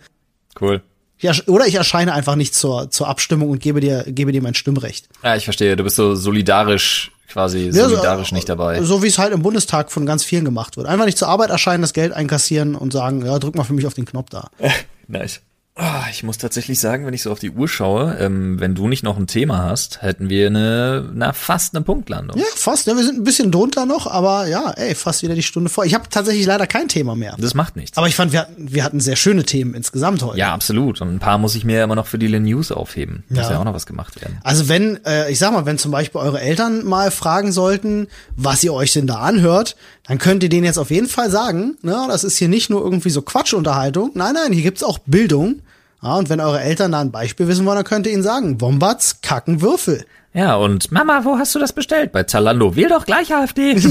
Cool. 0.59 0.81
Ja, 1.21 1.33
oder 1.47 1.67
ich 1.67 1.75
erscheine 1.75 2.13
einfach 2.13 2.35
nicht 2.35 2.55
zur, 2.55 2.89
zur 2.91 3.07
Abstimmung 3.09 3.49
und 3.49 3.59
gebe 3.59 3.81
dir, 3.81 4.05
gebe 4.07 4.31
dir 4.31 4.41
mein 4.41 4.53
Stimmrecht. 4.53 5.09
Ja, 5.23 5.35
ich 5.35 5.43
verstehe. 5.43 5.75
Du 5.75 5.83
bist 5.83 5.97
so 5.97 6.15
solidarisch, 6.15 7.11
quasi 7.27 7.65
Ja, 7.65 7.71
so, 7.73 7.89
solidarisch 7.89 8.31
nicht 8.31 8.47
dabei. 8.47 8.81
So 8.83 9.03
wie 9.03 9.07
es 9.07 9.17
halt 9.19 9.33
im 9.33 9.41
Bundestag 9.41 9.91
von 9.91 10.05
ganz 10.05 10.23
vielen 10.23 10.45
gemacht 10.45 10.77
wird. 10.77 10.87
Einfach 10.87 11.05
nicht 11.05 11.17
zur 11.17 11.27
Arbeit 11.27 11.49
erscheinen, 11.49 11.81
das 11.81 11.91
Geld 11.93 12.13
einkassieren 12.13 12.73
und 12.75 12.93
sagen, 12.93 13.25
ja, 13.25 13.37
drück 13.37 13.55
mal 13.55 13.65
für 13.65 13.73
mich 13.73 13.85
auf 13.85 13.93
den 13.95 14.05
Knopf 14.05 14.29
da. 14.29 14.49
Nice. 15.07 15.41
Ah, 15.81 16.07
Ich 16.11 16.23
muss 16.23 16.37
tatsächlich 16.37 16.77
sagen, 16.77 17.05
wenn 17.05 17.13
ich 17.13 17.21
so 17.21 17.31
auf 17.31 17.39
die 17.39 17.51
Uhr 17.51 17.69
schaue, 17.69 18.17
ähm, 18.19 18.59
wenn 18.59 18.75
du 18.75 18.89
nicht 18.89 19.01
noch 19.03 19.17
ein 19.17 19.27
Thema 19.27 19.59
hast, 19.63 20.01
hätten 20.01 20.27
wir 20.29 20.47
eine, 20.47 21.09
na, 21.13 21.31
fast 21.31 21.73
eine 21.73 21.85
Punktlandung. 21.85 22.37
Ja, 22.37 22.43
fast. 22.53 22.85
Ja, 22.87 22.97
wir 22.97 23.03
sind 23.05 23.17
ein 23.19 23.23
bisschen 23.23 23.49
drunter 23.49 23.85
noch, 23.85 24.05
aber 24.05 24.47
ja, 24.47 24.71
ey, 24.71 24.93
fast 24.93 25.23
wieder 25.23 25.35
die 25.35 25.43
Stunde 25.43 25.69
vor. 25.69 25.85
Ich 25.85 25.93
habe 25.93 26.09
tatsächlich 26.09 26.45
leider 26.45 26.67
kein 26.67 26.89
Thema 26.89 27.15
mehr. 27.15 27.35
Das 27.39 27.53
macht 27.53 27.77
nichts. 27.77 27.97
Aber 27.97 28.07
ich 28.07 28.15
fand, 28.15 28.33
wir 28.33 28.41
hatten, 28.41 28.73
wir 28.73 28.83
hatten 28.83 28.99
sehr 28.99 29.15
schöne 29.15 29.43
Themen 29.45 29.73
insgesamt 29.73 30.21
heute. 30.21 30.37
ja, 30.37 30.53
absolut. 30.53 30.99
Und 30.99 31.13
ein 31.15 31.19
paar 31.19 31.37
muss 31.37 31.55
ich 31.55 31.63
mir 31.63 31.81
immer 31.81 31.95
noch 31.95 32.07
für 32.07 32.17
die 32.19 32.27
News 32.27 32.73
aufheben. 32.73 33.23
Muss 33.29 33.39
Ja. 33.45 33.51
ja 33.51 33.59
auch 33.59 33.63
noch 33.63 33.73
was 33.73 33.85
gemacht 33.85 34.21
werden. 34.21 34.37
Also 34.43 34.67
wenn, 34.67 34.99
äh, 35.05 35.31
ich 35.31 35.39
sag 35.39 35.53
mal, 35.53 35.65
wenn 35.65 35.77
zum 35.77 35.91
Beispiel 35.91 36.19
eure 36.19 36.41
Eltern 36.41 36.83
mal 36.83 37.09
fragen 37.09 37.53
sollten, 37.53 38.07
was 38.35 38.61
ihr 38.65 38.73
euch 38.73 38.91
denn 38.91 39.07
da 39.07 39.19
anhört, 39.19 39.77
dann 40.07 40.17
könnt 40.17 40.43
ihr 40.43 40.49
denen 40.49 40.65
jetzt 40.65 40.77
auf 40.77 40.91
jeden 40.91 41.07
Fall 41.07 41.31
sagen, 41.31 41.77
ne, 41.83 42.05
das 42.09 42.25
ist 42.25 42.35
hier 42.37 42.49
nicht 42.49 42.69
nur 42.69 42.81
irgendwie 42.83 43.11
so 43.11 43.21
Quatschunterhaltung. 43.21 44.11
Nein, 44.15 44.33
nein, 44.33 44.51
hier 44.51 44.63
gibt's 44.63 44.83
auch 44.83 44.97
Bildung. 45.05 45.61
Ja, 46.01 46.15
und 46.15 46.29
wenn 46.29 46.39
eure 46.39 46.61
Eltern 46.61 46.93
da 46.93 47.01
ein 47.01 47.11
Beispiel 47.11 47.47
wissen 47.47 47.65
wollen, 47.65 47.75
dann 47.75 47.85
könnt 47.85 48.07
ihr 48.07 48.13
ihnen 48.13 48.23
sagen, 48.23 48.61
Wombats 48.61 49.21
kacken 49.21 49.61
Würfel. 49.61 50.05
Ja, 50.33 50.55
und 50.55 50.91
Mama, 50.91 51.25
wo 51.25 51.37
hast 51.37 51.55
du 51.55 51.59
das 51.59 51.73
bestellt? 51.73 52.11
Bei 52.11 52.23
Zalando. 52.23 52.75
Wähl 52.75 52.89
doch 52.89 53.05
gleich 53.05 53.33
AfD. 53.33 53.75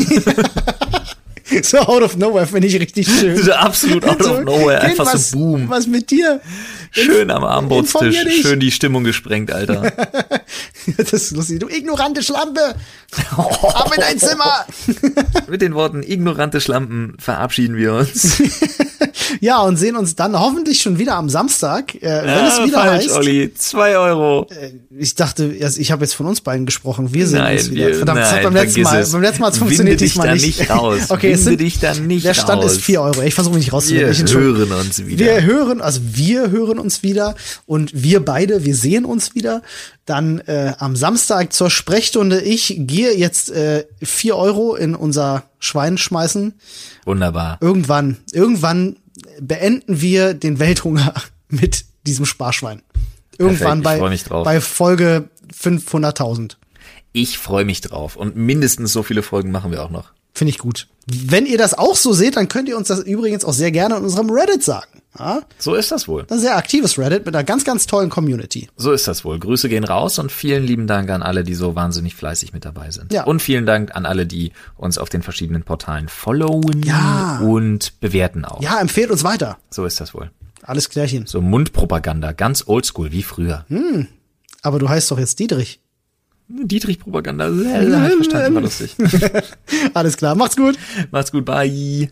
So 1.63 1.79
out 1.79 2.03
of 2.03 2.17
nowhere 2.17 2.47
finde 2.47 2.69
ich 2.69 2.79
richtig 2.79 3.09
schön. 3.09 3.37
so 3.37 3.53
absolut 3.53 4.05
out 4.05 4.21
of 4.21 4.45
nowhere. 4.45 4.81
Einfach 4.83 5.07
was, 5.07 5.31
so 5.31 5.39
boom. 5.39 5.69
Was 5.69 5.87
mit 5.87 6.11
dir? 6.11 6.41
Schön 6.91 7.31
am 7.31 7.45
Armbrotstisch. 7.45 8.17
Schön 8.43 8.61
die 8.61 8.71
Stimmung 8.71 9.05
gesprengt, 9.05 9.51
Alter. 9.53 9.93
Das 10.97 11.13
ist 11.13 11.33
lustig. 11.33 11.59
Du 11.59 11.69
ignorante 11.69 12.23
Schlampe! 12.23 12.75
Ab 13.37 13.93
in 13.95 14.01
dein 14.01 14.19
Zimmer! 14.19 14.65
Mit 15.47 15.61
den 15.61 15.75
Worten 15.75 16.03
ignorante 16.03 16.63
Schlampen 16.63 17.15
verabschieden 17.19 17.77
wir 17.77 17.93
uns. 17.93 18.43
Ja, 19.41 19.61
und 19.63 19.77
sehen 19.77 19.97
uns 19.97 20.15
dann 20.17 20.39
hoffentlich 20.39 20.81
schon 20.81 20.99
wieder 20.99 21.15
am 21.17 21.29
Samstag, 21.29 21.95
äh, 21.97 22.01
wenn 22.03 22.45
es 22.47 22.63
wieder 22.65 22.79
falsch, 22.83 23.05
heißt. 23.07 23.17
Olli. 23.17 23.53
Zwei 23.55 23.97
Euro. 23.97 24.47
Ich 24.97 25.15
dachte, 25.15 25.55
also 25.63 25.81
ich 25.81 25.91
habe 25.93 26.05
jetzt 26.05 26.15
von 26.15 26.27
uns 26.27 26.41
beiden 26.41 26.67
gesprochen. 26.67 27.13
Wir 27.13 27.27
sehen 27.27 27.39
Nein, 27.39 27.59
uns 27.59 27.71
wieder. 27.71 27.87
wir- 27.89 27.95
Verdammt, 27.97 28.21
nein, 28.21 28.43
beim 28.43 28.55
letzten 28.55 28.83
Mal. 28.83 29.01
es. 29.01 29.13
Beim 29.13 29.23
letzten 29.23 29.43
Mal 29.43 29.53
funktioniert 29.53 30.01
diesmal 30.01 30.33
nicht. 30.35 30.59
nicht 30.59 30.71
raus. 30.71 31.03
okay, 31.11 31.33
es 31.33 31.45
sind, 31.45 31.61
dich 31.61 31.79
da 31.79 31.95
nicht 31.95 32.25
Der 32.25 32.35
Stand 32.35 32.63
raus. 32.63 32.73
ist 32.73 32.81
4 32.83 33.03
Euro. 33.03 33.23
Ich 33.23 33.35
versuche 33.35 33.55
mich 33.57 33.73
nicht 33.73 33.89
Wir. 33.91 34.11
Ich 34.11 34.21
entschuldige- 34.21 34.69
hören 34.69 34.73
uns 34.87 35.05
wieder. 35.07 35.25
Wir 35.27 35.43
hören, 35.45 35.81
also 35.81 36.01
wir 36.05 36.51
hören 36.51 36.79
uns 36.79 37.03
wieder 37.03 37.35
und 37.67 37.91
wir 37.95 38.25
beide, 38.25 38.65
wir 38.65 38.75
sehen 38.75 39.05
uns 39.05 39.35
wieder. 39.35 39.63
Dann 40.09 40.39
äh, 40.39 40.73
am 40.79 40.97
Samstag 40.97 41.53
zur 41.53 41.69
Sprechstunde. 41.69 42.41
Ich 42.41 42.75
gehe 42.79 43.15
jetzt 43.15 43.51
äh, 43.51 43.85
4 44.03 44.37
Euro 44.37 44.75
in 44.75 44.95
unser 44.95 45.45
Schwein 45.59 45.99
schmeißen. 45.99 46.55
Wunderbar. 47.05 47.59
Irgendwann, 47.61 48.17
irgendwann 48.33 48.97
beenden 49.39 50.01
wir 50.01 50.33
den 50.33 50.59
Welthunger 50.59 51.13
mit 51.51 51.85
diesem 52.07 52.25
Sparschwein. 52.25 52.81
Irgendwann 53.37 53.83
Perfekt, 53.83 54.03
bei, 54.03 54.09
mich 54.09 54.25
drauf. 54.25 54.45
bei 54.45 54.63
Folge 54.63 55.29
500.000. 55.53 56.57
Ich 57.13 57.37
freue 57.37 57.67
mich 57.67 57.83
drauf. 57.83 58.17
Und 58.17 58.35
mindestens 58.35 58.95
so 58.95 59.03
viele 59.03 59.23
Folgen 59.23 59.51
machen 59.51 59.73
wir 59.73 59.83
auch 59.83 59.91
noch. 59.91 60.13
Finde 60.39 60.51
ich 60.51 60.59
gut. 60.59 60.87
Wenn 61.07 61.47
ihr 61.47 61.59
das 61.59 61.75
auch 61.75 61.97
so 61.97 62.13
seht, 62.13 62.37
dann 62.37 62.47
könnt 62.47 62.69
ihr 62.69 62.77
uns 62.77 62.87
das 62.87 63.01
übrigens 63.01 63.45
auch 63.45 63.53
sehr 63.53 63.73
gerne 63.73 63.97
in 63.97 64.05
unserem 64.05 64.31
Reddit 64.31 64.63
sagen. 64.63 65.03
Ja? 65.19 65.43
So 65.59 65.75
ist 65.75 65.91
das 65.91 66.07
wohl. 66.07 66.25
Ein 66.31 66.39
sehr 66.39 66.57
aktives 66.57 66.97
Reddit 66.97 67.27
mit 67.27 67.35
einer 67.35 67.43
ganz, 67.43 67.65
ganz 67.65 67.87
tollen 67.89 68.09
Community. 68.09 68.69
So 68.77 68.93
ist 68.93 69.09
das 69.09 69.25
wohl. 69.25 69.41
Grüße 69.41 69.69
gehen 69.69 69.83
raus 69.83 70.21
und 70.21 70.31
vielen 70.31 70.63
lieben 70.63 70.87
Dank 70.87 71.11
an 71.11 71.25
alle, 71.25 71.43
die 71.43 71.57
so 71.57 71.75
wahnsinnig 71.75 72.15
fleißig 72.15 72.53
mit 72.53 72.65
dabei 72.65 72.93
sind. 72.93 73.13
Ja. 73.13 73.25
Und 73.25 73.43
vielen 73.43 73.67
Dank 73.67 73.97
an 73.97 74.07
alle, 74.07 74.27
die 74.27 74.53
uns 74.77 74.97
auf 74.97 75.09
den 75.09 75.23
verschiedenen 75.23 75.65
Portalen 75.65 76.09
followen 76.09 76.85
Ja. 76.85 77.41
und 77.43 77.99
bewerten 78.01 78.45
auch. 78.45 78.63
Ja, 78.63 78.79
empfehlt 78.81 79.11
uns 79.11 79.25
weiter. 79.25 79.59
So 79.71 79.85
ist 79.87 80.01
das 80.01 80.15
wohl. 80.15 80.31
Alles 80.63 80.89
klärchen. 80.89 81.27
So 81.27 81.41
Mundpropaganda, 81.41 82.31
ganz 82.31 82.63
oldschool 82.65 83.11
wie 83.11 83.25
früher. 83.25 83.65
Aber 84.63 84.79
du 84.79 84.89
heißt 84.89 85.11
doch 85.11 85.19
jetzt 85.19 85.41
Dietrich. 85.41 85.81
Dietrich-Propaganda. 86.49 87.45
Hab 87.47 87.53
ich 88.09 88.15
verstanden, 88.15 88.55
war 88.55 88.63
lustig. 88.63 88.97
Alles 89.95 90.17
klar, 90.17 90.35
macht's 90.35 90.57
gut. 90.57 90.79
Macht's 91.11 91.33
gut, 91.33 91.45
bye. 91.45 92.11